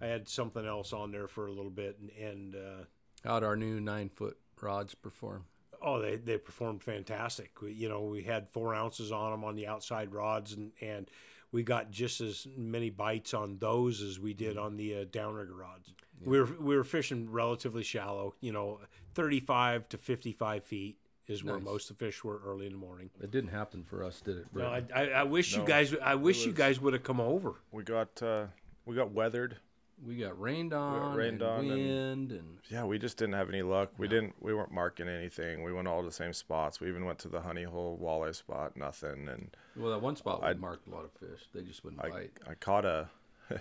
I 0.00 0.06
had 0.06 0.28
something 0.28 0.66
else 0.66 0.92
on 0.92 1.10
there 1.10 1.28
for 1.28 1.46
a 1.46 1.52
little 1.52 1.70
bit, 1.70 1.98
and, 2.00 2.10
and 2.10 2.54
uh, 2.54 2.84
How'd 3.24 3.44
our 3.44 3.56
new 3.56 3.80
nine 3.80 4.08
foot 4.08 4.36
rods 4.60 4.94
perform? 4.94 5.44
Oh, 5.80 6.00
they, 6.00 6.16
they 6.16 6.38
performed 6.38 6.82
fantastic. 6.82 7.62
We, 7.62 7.72
you 7.72 7.88
know, 7.88 8.02
we 8.02 8.22
had 8.22 8.48
four 8.50 8.74
ounces 8.74 9.12
on 9.12 9.30
them 9.30 9.44
on 9.44 9.54
the 9.54 9.66
outside 9.66 10.12
rods, 10.12 10.52
and, 10.52 10.72
and 10.80 11.08
we 11.52 11.62
got 11.62 11.90
just 11.90 12.20
as 12.20 12.46
many 12.56 12.90
bites 12.90 13.32
on 13.32 13.58
those 13.58 14.02
as 14.02 14.18
we 14.18 14.34
did 14.34 14.58
on 14.58 14.76
the 14.76 14.96
uh, 14.96 15.04
downrigger 15.04 15.56
rods. 15.56 15.92
We 16.24 16.40
were 16.40 16.48
we 16.60 16.76
were 16.76 16.84
fishing 16.84 17.30
relatively 17.30 17.84
shallow, 17.84 18.34
you 18.40 18.50
know, 18.52 18.80
thirty 19.14 19.38
five 19.38 19.88
to 19.90 19.98
fifty 19.98 20.32
five 20.32 20.64
feet 20.64 20.96
is 21.28 21.44
where 21.44 21.60
most 21.60 21.90
of 21.90 21.98
the 21.98 22.06
fish 22.06 22.24
were 22.24 22.40
early 22.44 22.66
in 22.66 22.72
the 22.72 22.78
morning. 22.78 23.10
It 23.22 23.30
didn't 23.30 23.50
happen 23.50 23.84
for 23.84 24.02
us, 24.02 24.20
did 24.20 24.38
it? 24.38 24.46
No, 24.52 24.66
I, 24.66 24.82
I, 24.94 25.08
I 25.10 25.22
wish 25.22 25.54
you 25.54 25.62
guys 25.64 25.94
I 26.02 26.16
wish 26.16 26.44
you 26.44 26.52
guys 26.52 26.80
would 26.80 26.92
have 26.92 27.04
come 27.04 27.20
over. 27.20 27.54
We 27.70 27.84
got 27.84 28.20
uh, 28.20 28.46
we 28.84 28.96
got 28.96 29.12
weathered. 29.12 29.58
We 30.06 30.16
got 30.16 30.40
rained 30.40 30.72
on, 30.72 31.16
rained 31.16 31.42
and 31.42 31.50
on 31.50 31.66
wind, 31.66 32.32
and, 32.32 32.58
Yeah, 32.70 32.84
we 32.84 32.98
just 32.98 33.16
didn't 33.16 33.34
have 33.34 33.48
any 33.48 33.62
luck. 33.62 33.90
We 33.98 34.06
didn't. 34.06 34.34
We 34.40 34.54
weren't 34.54 34.70
marking 34.72 35.08
anything. 35.08 35.64
We 35.64 35.72
went 35.72 35.88
all 35.88 36.02
the 36.02 36.12
same 36.12 36.32
spots. 36.32 36.80
We 36.80 36.88
even 36.88 37.04
went 37.04 37.18
to 37.20 37.28
the 37.28 37.40
honey 37.40 37.64
hole 37.64 37.98
walleye 38.00 38.34
spot. 38.34 38.76
Nothing. 38.76 39.28
And 39.28 39.50
well, 39.76 39.90
that 39.90 40.00
one 40.00 40.14
spot 40.16 40.40
we 40.42 40.48
I'd- 40.48 40.60
marked 40.60 40.86
a 40.86 40.90
lot 40.90 41.04
of 41.04 41.10
fish. 41.12 41.40
They 41.52 41.62
just 41.62 41.82
wouldn't 41.84 42.04
I 42.04 42.10
bite. 42.10 42.30
I 42.48 42.54
caught 42.54 42.84
a. 42.84 43.08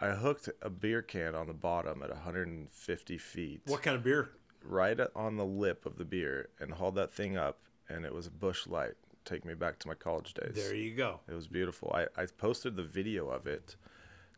I 0.00 0.10
hooked 0.10 0.50
a 0.60 0.68
beer 0.68 1.00
can 1.00 1.34
on 1.34 1.46
the 1.46 1.54
bottom 1.54 2.02
at 2.02 2.10
150 2.10 3.16
feet, 3.18 3.62
What 3.64 3.82
kind 3.82 3.96
of 3.96 4.02
beer? 4.02 4.28
right 4.62 4.98
on 5.14 5.36
the 5.36 5.44
lip 5.46 5.86
of 5.86 5.96
the 5.96 6.04
beer, 6.04 6.48
and 6.60 6.72
hauled 6.74 6.96
that 6.96 7.14
thing 7.14 7.36
up, 7.38 7.58
and 7.88 8.04
it 8.04 8.12
was 8.12 8.26
a 8.26 8.30
Busch 8.30 8.66
Light. 8.66 8.92
Take 9.24 9.44
me 9.46 9.54
back 9.54 9.78
to 9.80 9.88
my 9.88 9.94
college 9.94 10.34
days. 10.34 10.52
There 10.54 10.74
you 10.74 10.94
go. 10.94 11.20
It 11.28 11.34
was 11.34 11.46
beautiful. 11.48 11.92
I, 11.94 12.06
I 12.20 12.26
posted 12.26 12.76
the 12.76 12.82
video 12.82 13.28
of 13.30 13.46
it 13.46 13.76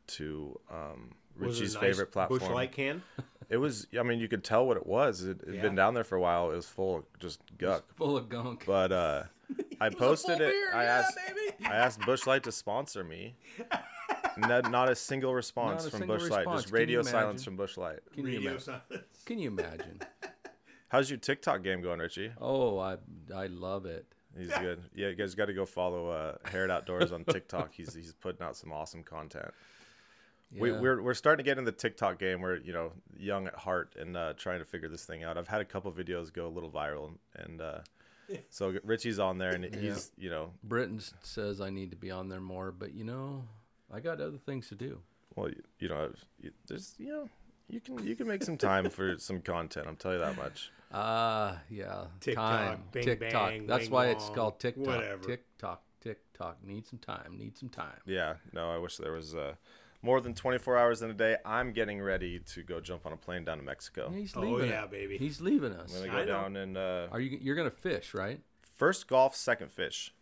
to 0.09 0.59
um, 0.71 1.13
Was 1.39 1.57
it 1.57 1.61
a 1.61 1.63
Richie's 1.63 1.75
nice 1.75 1.81
favorite 1.83 2.13
platform. 2.13 2.41
Busch 2.41 2.49
Light 2.51 2.73
can. 2.73 3.03
It 3.51 3.57
was. 3.57 3.87
I 3.99 4.03
mean, 4.03 4.19
you 4.19 4.29
could 4.29 4.45
tell 4.45 4.67
what 4.67 4.77
it 4.77 4.87
was. 4.87 5.25
It 5.25 5.41
had 5.47 5.55
Yeah. 5.55 5.63
been 5.63 5.75
down 5.75 5.95
there 5.95 6.05
for 6.05 6.17
a 6.17 6.21
while. 6.21 6.51
It 6.51 6.57
was 6.57 6.67
full 6.69 6.97
of 6.97 7.05
just 7.19 7.41
guck. 7.57 7.83
Full 7.97 8.15
of 8.15 8.29
gunk. 8.29 8.65
But 8.67 8.93
uh, 8.93 9.23
I 9.81 9.89
posted 9.89 10.43
it. 10.43 10.55
I 10.75 10.85
asked. 10.85 11.17
baby. 11.27 11.57
I 11.67 11.75
asked 11.77 12.01
Busch 12.03 12.27
Light 12.27 12.43
to 12.43 12.53
sponsor 12.53 13.03
me. 13.03 13.37
Not, 14.37 14.71
not 14.71 14.91
a 14.91 14.95
single 14.95 15.35
response 15.35 15.87
a 15.87 15.91
from 15.91 16.01
single 16.01 16.17
Busch 16.19 16.29
Light. 16.31 16.39
response. 16.41 16.63
Just 16.65 16.73
radio 16.75 17.01
silence 17.03 17.41
imagine? 17.41 17.45
from 17.45 17.57
Busch 17.57 17.77
Light. 17.79 17.99
Can 18.15 18.27
you, 18.27 18.33
Radio 18.35 18.51
ima- 18.53 18.61
silence. 18.61 18.85
can 19.25 19.39
you 19.39 19.49
imagine? 19.49 20.01
How's 20.89 21.09
your 21.11 21.19
TikTok 21.19 21.63
game 21.63 21.81
going, 21.81 22.01
Richie? 22.01 22.31
Oh, 22.41 22.79
I 22.79 22.97
I 23.35 23.47
love 23.47 23.87
it. 23.87 24.07
He's 24.37 24.53
good. 24.53 24.81
Yeah, 24.95 25.09
you 25.09 25.15
guys 25.15 25.35
got 25.35 25.47
to 25.47 25.55
go 25.55 25.65
follow 25.67 26.11
uh, 26.11 26.37
Harrod 26.45 26.71
Outdoors 26.71 27.13
on 27.13 27.25
TikTok. 27.25 27.73
He's 27.73 27.95
he's 27.95 28.13
putting 28.13 28.47
out 28.47 28.57
some 28.57 28.73
awesome 28.73 29.03
content. 29.03 29.53
We, 30.51 30.71
Yeah. 30.73 30.81
we're 30.81 31.03
we're 31.03 31.15
starting 31.15 31.45
to 31.45 31.49
get 31.49 31.59
in 31.59 31.65
the 31.65 31.73
TikTok 31.73 32.19
game. 32.19 32.41
We're 32.41 32.57
you 32.57 32.73
know 32.73 32.93
young 33.17 33.47
at 33.47 33.55
heart 33.55 33.95
and 33.99 34.17
uh, 34.17 34.33
trying 34.37 34.61
to 34.61 34.65
figure 34.65 34.89
this 34.89 35.05
thing 35.05 35.23
out. 35.25 35.37
I've 35.37 35.49
had 35.49 35.61
a 35.61 35.65
couple 35.65 35.93
videos 35.93 36.33
go 36.33 36.47
a 36.47 36.49
little 36.49 36.71
viral, 36.71 37.13
and 37.37 37.61
uh, 37.61 37.79
so 38.49 38.75
Richie's 38.85 39.19
on 39.19 39.39
there, 39.39 39.53
and 39.53 39.65
he's 39.75 40.11
you 40.17 40.31
know 40.31 40.53
Britton 40.65 41.01
says 41.23 41.61
I 41.61 41.71
need 41.71 41.91
to 41.91 41.97
be 41.97 42.11
on 42.11 42.29
there 42.29 42.41
more, 42.41 42.73
but 42.73 42.95
you 42.95 43.05
know, 43.05 43.45
I 43.93 44.01
got 44.01 44.21
other 44.21 44.39
things 44.39 44.69
to 44.69 44.75
do. 44.75 45.01
well 45.37 45.49
you, 45.51 45.63
you 45.81 45.89
know 45.89 46.13
there's 46.67 46.95
you 46.99 47.09
know 47.13 47.29
you 47.69 47.81
can 47.81 47.99
you 48.07 48.17
can 48.17 48.27
make 48.27 48.43
some 48.43 48.57
time 48.57 48.89
for 48.99 49.19
some 49.19 49.43
content. 49.43 49.87
I'm 49.87 49.97
telling 49.97 50.19
you 50.19 50.25
that 50.25 50.37
much. 50.37 50.71
Ah, 50.91 51.59
yeah. 51.69 52.05
TikTok, 52.21 52.51
time. 52.51 52.83
bing, 52.93 53.05
TikTok. 53.05 53.49
bang, 53.51 53.67
That's 53.67 53.83
wing 53.85 53.91
why 53.91 54.07
it's 54.07 54.31
called 54.31 54.59
TikTok. 54.59 54.87
whatever. 54.87 55.23
TikTok. 55.23 55.83
TikTok. 56.01 56.65
Need 56.65 56.87
some 56.87 56.99
time. 56.99 57.37
Need 57.37 57.59
some 57.59 57.69
time. 57.69 57.99
Yeah, 58.07 58.37
no, 58.55 58.71
I 58.71 58.79
wish 58.79 58.97
there 58.97 59.13
was 59.13 59.35
uh, 59.35 59.53
more 60.03 60.21
than 60.21 60.35
24 60.35 60.77
hours 60.77 61.03
in 61.03 61.11
a 61.11 61.15
day. 61.15 61.37
I'm 61.45 61.73
getting 61.73 62.01
ready 62.01 62.39
to 62.39 62.63
go 62.63 62.81
jump 62.81 63.05
on 63.07 63.13
a 63.13 63.17
plane 63.17 63.45
down 63.45 63.59
to 63.59 63.65
Mexico. 63.65 64.11
He's 64.11 64.37
leaving. 64.37 64.51
Oh, 64.55 64.57
leaving. 64.57 64.71
yeah, 64.71 64.85
it. 64.85 64.91
baby. 64.91 65.19
He's 65.19 65.41
leaving 65.41 65.73
us. 65.73 65.95
I'm 65.95 66.07
gonna 66.07 66.13
I 66.13 66.25
go 66.25 66.33
know. 66.33 66.33
down 66.41 66.57
and 66.57 66.77
uh, 66.77 67.07
Are 67.11 67.21
you? 67.21 67.39
You're 67.41 67.57
gonna 67.57 67.71
fish, 67.71 68.15
right? 68.15 68.41
first 68.77 69.09
golf, 69.09 69.35
second 69.35 69.73
fish. 69.73 70.15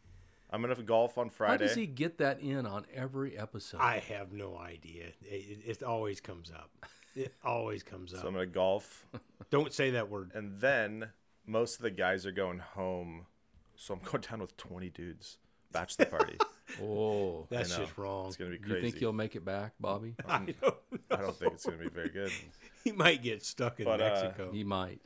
I'm 0.50 0.62
gonna 0.62 0.74
golf 0.76 1.18
on 1.18 1.28
Friday. 1.28 1.52
How 1.52 1.56
Friday. 1.58 1.66
does 1.66 1.74
he 1.76 1.86
get 1.86 2.18
that 2.18 2.40
in 2.40 2.64
on 2.66 2.86
every 2.94 3.36
episode? 3.36 3.80
I 3.80 3.98
have 4.08 4.32
no 4.32 4.56
idea. 4.56 5.06
It, 5.22 5.58
it 5.66 5.82
always 5.82 6.20
comes 6.20 6.50
up. 6.50 6.70
It 7.14 7.34
always 7.44 7.82
comes 7.82 8.14
up. 8.14 8.20
So 8.22 8.28
I'm 8.28 8.32
gonna 8.34 8.46
golf, 8.46 9.04
Don't 9.50 9.72
say 9.72 9.90
that 9.90 10.08
word. 10.08 10.30
and 10.34 10.60
then 10.60 11.08
most 11.46 11.76
of 11.76 11.82
the 11.82 11.90
guys 11.90 12.24
are 12.26 12.32
going 12.32 12.60
home. 12.60 13.26
So 13.76 13.92
I'm 13.94 14.00
going 14.10 14.22
down 14.22 14.40
with 14.40 14.56
20 14.56 14.88
dudes, 14.90 15.36
bachelor 15.72 16.06
party. 16.06 16.38
Oh, 16.82 17.46
That's 17.50 17.76
just 17.76 17.96
wrong. 17.98 18.26
It's 18.28 18.36
gonna 18.36 18.50
be 18.50 18.58
do 18.58 18.74
you 18.74 18.80
think 18.80 19.00
you'll 19.00 19.12
make 19.12 19.36
it 19.36 19.44
back, 19.44 19.72
Bobby? 19.80 20.14
I 20.28 20.38
don't 20.38 20.62
know. 20.62 20.74
I 21.10 21.16
don't 21.16 21.36
think 21.36 21.52
it's 21.54 21.64
gonna 21.64 21.78
be 21.78 21.88
very 21.88 22.08
good. 22.10 22.30
He 22.84 22.92
might 22.92 23.20
get 23.20 23.44
stuck 23.44 23.80
in 23.80 23.84
But, 23.84 24.00
uh, 24.00 24.04
Mexico. 24.04 24.52
he 24.52 24.62
might. 24.62 25.00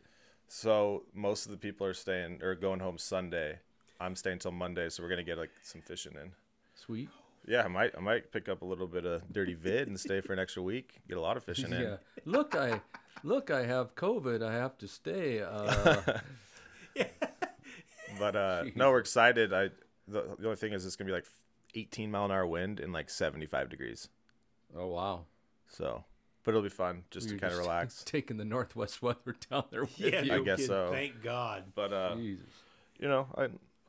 So 0.48 1.04
most 1.14 1.46
of 1.46 1.50
the 1.50 1.56
people 1.56 1.86
are 1.86 1.94
staying 1.94 2.42
or 2.42 2.54
going 2.54 2.80
home 2.80 2.98
Sunday. 2.98 3.58
I'm 3.98 4.14
staying 4.16 4.40
till 4.40 4.50
Monday, 4.52 4.90
so 4.90 5.02
we're 5.02 5.08
gonna 5.08 5.22
get 5.22 5.38
like 5.38 5.50
some 5.62 5.80
fishing 5.80 6.12
in. 6.22 6.32
Sweet. 6.74 7.08
Yeah, 7.46 7.62
I 7.64 7.68
might 7.68 7.92
I 7.96 8.00
might 8.00 8.32
pick 8.32 8.50
up 8.50 8.60
a 8.60 8.66
little 8.66 8.86
bit 8.86 9.06
of 9.06 9.22
dirty 9.32 9.54
vid 9.54 9.88
and 9.88 9.98
stay 9.98 10.20
for 10.20 10.34
an 10.34 10.38
extra 10.38 10.62
week. 10.62 11.00
Get 11.08 11.16
a 11.16 11.20
lot 11.22 11.38
of 11.38 11.44
fishing 11.44 11.72
in. 11.72 11.80
Yeah. 11.82 11.96
Look, 12.26 12.54
I 12.54 12.82
look. 13.24 13.50
I 13.50 13.64
have 13.64 13.94
COVID. 13.94 14.42
I 14.42 14.52
have 14.52 14.76
to 14.78 14.88
stay. 14.88 15.40
Uh, 15.42 16.18
But 18.18 18.36
uh, 18.36 18.64
no, 18.74 18.90
we're 18.90 18.98
excited. 18.98 19.52
I 19.54 19.70
the, 20.08 20.22
the 20.38 20.46
only 20.46 20.56
thing 20.56 20.72
is 20.72 20.84
it's 20.84 20.96
gonna 20.96 21.08
be 21.08 21.12
like 21.14 21.26
18 21.74 22.10
mile 22.10 22.24
an 22.26 22.30
hour 22.30 22.46
wind 22.46 22.80
and 22.80 22.92
like 22.92 23.10
75 23.10 23.68
degrees. 23.68 24.08
oh 24.76 24.86
wow. 24.88 25.24
So, 25.68 26.04
but 26.42 26.50
it'll 26.50 26.62
be 26.62 26.68
fun 26.68 27.04
just 27.10 27.28
You're 27.28 27.38
to 27.38 27.40
kind 27.42 27.52
of 27.52 27.60
relax. 27.60 28.02
Taking 28.06 28.36
the 28.36 28.44
northwest 28.44 29.02
weather 29.02 29.36
down 29.50 29.64
there 29.70 29.82
with 29.82 29.98
yeah, 30.00 30.22
you. 30.22 30.34
I 30.34 30.40
guess 30.40 30.66
so. 30.66 30.90
Thank 30.90 31.22
God. 31.22 31.64
But 31.74 31.92
uh, 31.92 32.16
Jesus. 32.16 32.44
you 32.98 33.08
know, 33.08 33.26
I, 33.36 33.48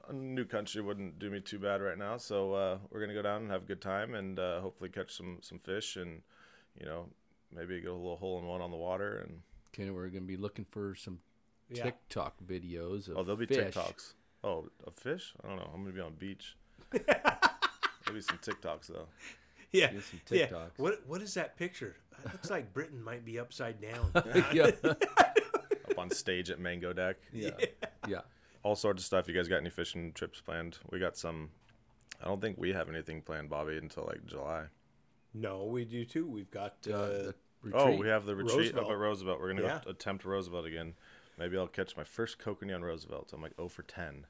a 0.09 0.13
new 0.13 0.45
country 0.45 0.82
wouldn't 0.82 1.17
do 1.19 1.29
me 1.29 1.39
too 1.39 1.57
bad 1.59 1.82
right 1.82 1.97
now. 1.97 2.17
So 2.17 2.53
uh, 2.53 2.77
we're 2.91 3.01
gonna 3.01 3.13
go 3.13 3.21
down 3.21 3.43
and 3.43 3.51
have 3.51 3.63
a 3.63 3.65
good 3.65 3.82
time 3.82 4.13
and 4.13 4.38
uh, 4.38 4.61
hopefully 4.61 4.89
catch 4.89 5.11
some 5.15 5.39
some 5.41 5.57
fish 5.59 5.95
and 5.95 6.21
you 6.79 6.86
know 6.86 7.07
maybe 7.53 7.79
get 7.82 7.89
a 7.89 7.93
little 7.93 8.15
hole 8.17 8.38
in 8.39 8.45
one 8.45 8.61
on 8.61 8.71
the 8.71 8.77
water 8.77 9.17
and 9.25 9.41
Okay, 9.73 9.89
we're 9.89 10.07
gonna 10.09 10.21
be 10.25 10.38
looking 10.38 10.65
for 10.69 10.95
some 10.95 11.19
Yeah. 11.69 11.84
TikTok 11.84 12.36
videos 12.45 13.07
of 13.07 13.17
oh 13.17 13.23
there'll 13.23 13.38
be 13.38 13.45
fish. 13.45 13.73
TikToks. 13.73 14.13
Oh, 14.43 14.67
a 14.86 14.91
fish? 14.91 15.34
I 15.43 15.47
don't 15.47 15.57
know. 15.57 15.69
I'm 15.73 15.82
gonna 15.82 15.95
be 15.95 16.01
on 16.01 16.11
the 16.11 16.25
beach. 16.25 16.55
there'll 18.12 18.16
be 18.16 18.22
some 18.22 18.38
TikToks 18.38 18.88
though. 18.88 19.07
Yeah. 19.74 19.93
Get 19.93 20.03
some 20.03 20.20
yeah. 20.32 20.47
What 20.76 21.01
What 21.07 21.22
is 21.22 21.34
that 21.36 21.55
picture? 21.55 21.95
It 22.26 22.34
looks 22.34 22.49
like 22.49 22.74
Britton 22.74 23.01
might 23.01 23.24
be 23.24 23.39
upside 23.39 23.80
down. 23.82 24.12
yeah. 24.53 24.72
Up 24.84 25.97
on 25.97 26.09
stage 26.12 26.49
at 26.49 26.59
Mango 26.59 26.91
Deck. 26.91 27.16
yeah. 27.32 27.51
Yeah. 28.05 28.20
all 28.64 28.76
sorts 28.76 29.01
of 29.01 29.05
stuff. 29.05 29.30
You 29.30 29.34
guys 29.34 29.47
got 29.47 29.57
any 29.57 29.70
fishing 29.70 30.12
trips 30.12 30.41
planned? 30.41 30.78
We 30.91 30.99
got 30.99 31.16
some. 31.16 31.51
I 32.22 32.26
don't 32.28 32.41
think 32.41 32.57
we 32.57 32.74
have 32.74 32.89
anything 32.89 33.22
planned, 33.22 33.49
Bobby, 33.49 33.78
until 33.78 34.03
like 34.07 34.26
July. 34.26 34.66
no, 35.34 35.64
we 35.64 35.86
do 35.86 36.03
too. 36.03 36.28
We've 36.28 36.51
got. 36.51 36.76
Uh, 36.86 36.93
Uh, 36.93 37.32
the 37.64 37.72
Oh, 37.74 37.95
we 37.95 38.09
have 38.09 38.26
the 38.26 38.36
retreat 38.36 38.57
Roosevelt. 38.57 38.86
up 38.88 38.91
at 38.91 38.97
Roosevelt. 38.97 39.39
We're 39.39 39.53
gonna 39.53 39.62
Yeah. 39.68 39.80
go 39.86 39.91
attempt 39.91 40.26
Roosevelt 40.26 40.66
again. 40.66 40.95
Maybe 41.38 41.57
I'll 41.57 41.68
catch 41.68 41.95
my 41.95 42.03
first 42.03 42.39
kokanee 42.39 42.76
on 42.76 42.84
Roosevelt. 42.84 43.32
I'm 43.32 43.41
like 43.41 43.55
0 43.55 43.70
for 43.70 43.84
10. 43.84 44.26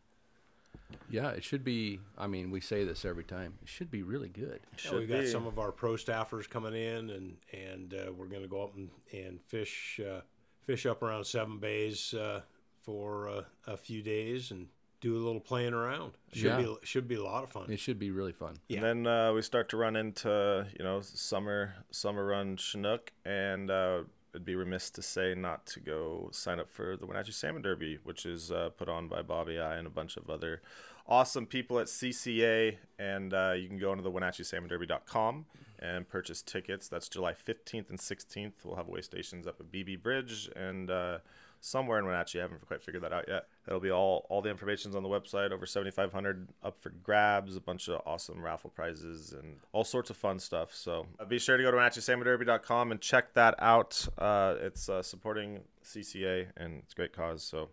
Yeah, 1.09 1.29
it 1.31 1.43
should 1.43 1.63
be. 1.63 1.99
I 2.17 2.27
mean, 2.27 2.51
we 2.51 2.61
say 2.61 2.83
this 2.85 3.03
every 3.05 3.23
time. 3.25 3.53
It 3.61 3.67
should 3.67 3.91
be 3.91 4.01
really 4.01 4.29
good. 4.29 4.61
Yeah, 4.85 4.91
we 4.93 4.99
Should 5.01 5.09
got 5.09 5.19
be. 5.21 5.27
some 5.27 5.45
of 5.45 5.59
our 5.59 5.71
pro 5.71 5.93
staffers 5.93 6.49
coming 6.49 6.73
in, 6.73 7.09
and 7.09 7.37
and 7.53 7.93
uh, 7.93 8.11
we're 8.13 8.27
going 8.27 8.41
to 8.43 8.47
go 8.47 8.63
up 8.63 8.75
and, 8.75 8.89
and 9.13 9.41
fish 9.41 9.99
uh, 9.99 10.21
fish 10.61 10.85
up 10.85 11.03
around 11.03 11.25
Seven 11.25 11.57
Bays 11.59 12.13
uh, 12.13 12.41
for 12.81 13.27
uh, 13.29 13.41
a 13.67 13.75
few 13.77 14.01
days 14.01 14.51
and 14.51 14.67
do 15.01 15.15
a 15.15 15.21
little 15.21 15.41
playing 15.41 15.73
around. 15.73 16.13
Should 16.31 16.43
Yeah. 16.45 16.57
be 16.61 16.75
should 16.83 17.07
be 17.09 17.15
a 17.15 17.23
lot 17.23 17.43
of 17.43 17.51
fun. 17.51 17.69
It 17.69 17.79
should 17.79 17.99
be 17.99 18.11
really 18.11 18.33
fun. 18.33 18.55
Yeah. 18.69 18.77
And 18.85 19.05
then 19.05 19.07
uh, 19.07 19.33
we 19.33 19.41
start 19.41 19.67
to 19.69 19.77
run 19.77 19.95
into 19.97 20.65
you 20.77 20.83
know 20.85 21.01
summer 21.01 21.73
summer 21.91 22.25
run 22.25 22.55
Chinook, 22.55 23.11
and 23.25 23.69
uh, 23.69 24.03
it'd 24.33 24.45
be 24.45 24.55
remiss 24.55 24.89
to 24.91 25.01
say 25.01 25.35
not 25.35 25.65
to 25.67 25.79
go 25.79 26.29
sign 26.31 26.59
up 26.59 26.69
for 26.69 26.95
the 26.95 27.05
Wenatchee 27.05 27.31
Salmon 27.31 27.61
Derby, 27.61 27.99
which 28.03 28.25
is 28.25 28.51
uh, 28.51 28.69
put 28.77 28.89
on 28.89 29.07
by 29.07 29.21
Bobby 29.21 29.59
I 29.59 29.75
and 29.75 29.87
a 29.87 29.89
bunch 29.89 30.17
of 30.17 30.29
other 30.29 30.61
awesome 31.07 31.45
people 31.45 31.79
at 31.79 31.87
CCA. 31.87 32.77
And 32.97 33.33
uh, 33.33 33.53
you 33.57 33.67
can 33.67 33.77
go 33.77 33.91
into 33.91 34.03
the 34.03 34.11
WenatcheeSalmonDerby.com 34.11 35.45
and 35.79 36.07
purchase 36.07 36.41
tickets. 36.41 36.87
That's 36.87 37.09
July 37.09 37.33
15th 37.33 37.89
and 37.89 37.99
16th. 37.99 38.53
We'll 38.63 38.75
have 38.75 38.87
way 38.87 39.01
stations 39.01 39.47
up 39.47 39.59
at 39.59 39.71
Beebe 39.71 39.95
Bridge 39.95 40.49
and 40.55 40.89
uh, 40.89 41.17
somewhere 41.61 41.99
in 41.99 42.05
Wenatchee. 42.05 42.39
I 42.39 42.41
haven't 42.41 42.65
quite 42.67 42.83
figured 42.83 43.03
that 43.03 43.13
out 43.13 43.25
yet. 43.27 43.45
It'll 43.67 43.79
be 43.79 43.91
all 43.91 44.25
all 44.29 44.41
the 44.41 44.49
information's 44.49 44.95
on 44.95 45.03
the 45.03 45.09
website. 45.09 45.51
Over 45.51 45.65
7,500 45.65 46.49
up 46.63 46.81
for 46.81 46.89
grabs. 46.89 47.55
A 47.55 47.61
bunch 47.61 47.87
of 47.87 48.01
awesome 48.05 48.41
raffle 48.41 48.71
prizes 48.71 49.31
and 49.31 49.57
all 49.71 49.83
sorts 49.85 50.09
of 50.09 50.17
fun 50.17 50.39
stuff. 50.39 50.73
So 50.75 51.05
uh, 51.19 51.25
be 51.25 51.39
sure 51.39 51.55
to 51.55 51.63
go 51.63 51.71
to 51.71 51.77
WenatcheeSalmonDerby.com 51.77 52.91
and 52.91 52.99
check 52.99 53.33
that 53.35 53.55
out. 53.59 54.07
Uh, 54.17 54.55
it's 54.59 54.89
uh, 54.89 55.01
supporting 55.01 55.61
CCA 55.85 56.47
and 56.57 56.79
it's 56.83 56.93
a 56.93 56.95
great 56.95 57.13
cause. 57.13 57.43
So 57.43 57.69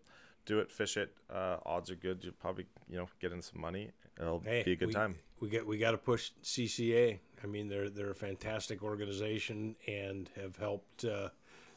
do 0.46 0.58
it, 0.60 0.70
fish 0.70 0.96
it. 0.96 1.12
Uh, 1.32 1.56
odds 1.66 1.90
are 1.90 1.96
good. 1.96 2.22
You'll 2.22 2.32
probably 2.34 2.66
you 2.88 2.96
know 2.98 3.06
get 3.20 3.32
in 3.32 3.42
some 3.42 3.60
money. 3.60 3.90
It'll 4.20 4.40
Hey, 4.40 4.62
be 4.64 4.72
a 4.72 4.76
good 4.76 4.88
we, 4.88 4.94
time. 4.94 5.16
We 5.40 5.48
get 5.48 5.66
we 5.66 5.78
got 5.78 5.92
to 5.92 5.98
push 5.98 6.30
CCA. 6.42 7.18
I 7.42 7.46
mean, 7.46 7.68
they're 7.68 7.88
they're 7.90 8.10
a 8.10 8.14
fantastic 8.14 8.82
organization 8.82 9.76
and 9.86 10.28
have 10.36 10.56
helped 10.56 11.04
uh, 11.04 11.28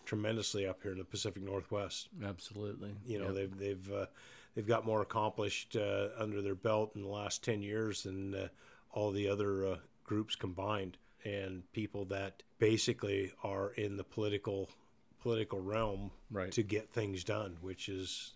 tremendously 0.06 0.66
up 0.68 0.82
here 0.82 0.92
in 0.92 0.98
the 0.98 1.04
Pacific 1.06 1.42
Northwest. 1.44 2.10
Absolutely. 2.24 2.94
You 3.06 3.20
know, 3.20 3.26
Yep. 3.28 3.34
they've 3.36 3.58
they've 3.58 3.92
uh, 3.94 4.06
they've 4.56 4.68
got 4.68 4.86
more 4.86 5.02
accomplished 5.02 5.76
uh, 5.76 6.10
under 6.18 6.42
their 6.42 6.56
belt 6.56 6.92
in 6.96 7.02
the 7.02 7.08
last 7.10 7.44
ten 7.44 7.62
years 7.62 8.04
than 8.04 8.34
uh, 8.36 8.48
all 8.92 9.12
the 9.12 9.30
other 9.30 9.66
uh, 9.66 9.76
groups 10.04 10.36
combined 10.36 10.98
and 11.24 11.64
people 11.72 12.06
that 12.06 12.42
basically 12.60 13.32
are 13.44 13.70
in 13.72 13.96
the 13.98 14.04
political 14.04 14.70
political 15.22 15.60
realm 15.62 16.10
Right. 16.32 16.52
to 16.54 16.64
get 16.64 16.90
things 16.92 17.24
done, 17.24 17.58
which 17.62 17.90
is 17.90 18.32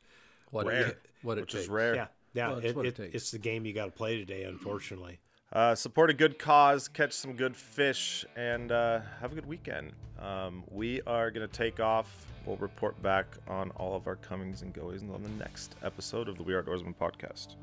what 0.52 0.68
Rare, 0.68 0.88
it, 0.90 1.02
what 1.24 1.38
it 1.38 1.42
which 1.42 1.52
takes. 1.54 1.64
is 1.64 1.70
rare. 1.70 1.96
yeah, 1.96 2.08
yeah, 2.34 2.48
Well, 2.50 2.58
it's 2.60 2.66
it, 2.66 2.78
it 2.78 2.86
it- 2.86 2.96
takes. 2.96 3.16
it's 3.16 3.32
the 3.32 3.40
game 3.40 3.66
you 3.66 3.74
got 3.74 3.86
to 3.86 3.92
play 3.92 4.18
today, 4.18 4.44
unfortunately. 4.44 5.20
Uh, 5.56 5.74
support 5.74 6.10
a 6.10 6.14
good 6.14 6.38
cause, 6.38 6.90
catch 6.90 7.14
some 7.14 7.32
good 7.32 7.56
fish, 7.56 8.26
and 8.36 8.74
uh, 8.74 9.00
have 9.22 9.32
a 9.32 9.36
good 9.36 9.46
weekend. 9.46 9.94
Um, 10.20 10.66
we 10.70 11.02
are 11.04 11.32
going 11.32 11.48
to 11.48 11.54
take 11.54 11.80
off. 11.80 12.26
We'll 12.46 12.58
report 12.58 13.02
back 13.02 13.26
on 13.48 13.72
all 13.72 13.96
of 13.96 14.06
our 14.06 14.18
comings 14.18 14.64
and 14.64 14.74
goings 14.74 15.04
on 15.04 15.24
the 15.24 15.30
next 15.30 15.76
episode 15.82 16.28
of 16.28 16.36
the 16.36 16.44
We 16.44 16.54
Are 16.54 16.62
Outdoorsman 16.62 16.94
podcast. 16.96 17.56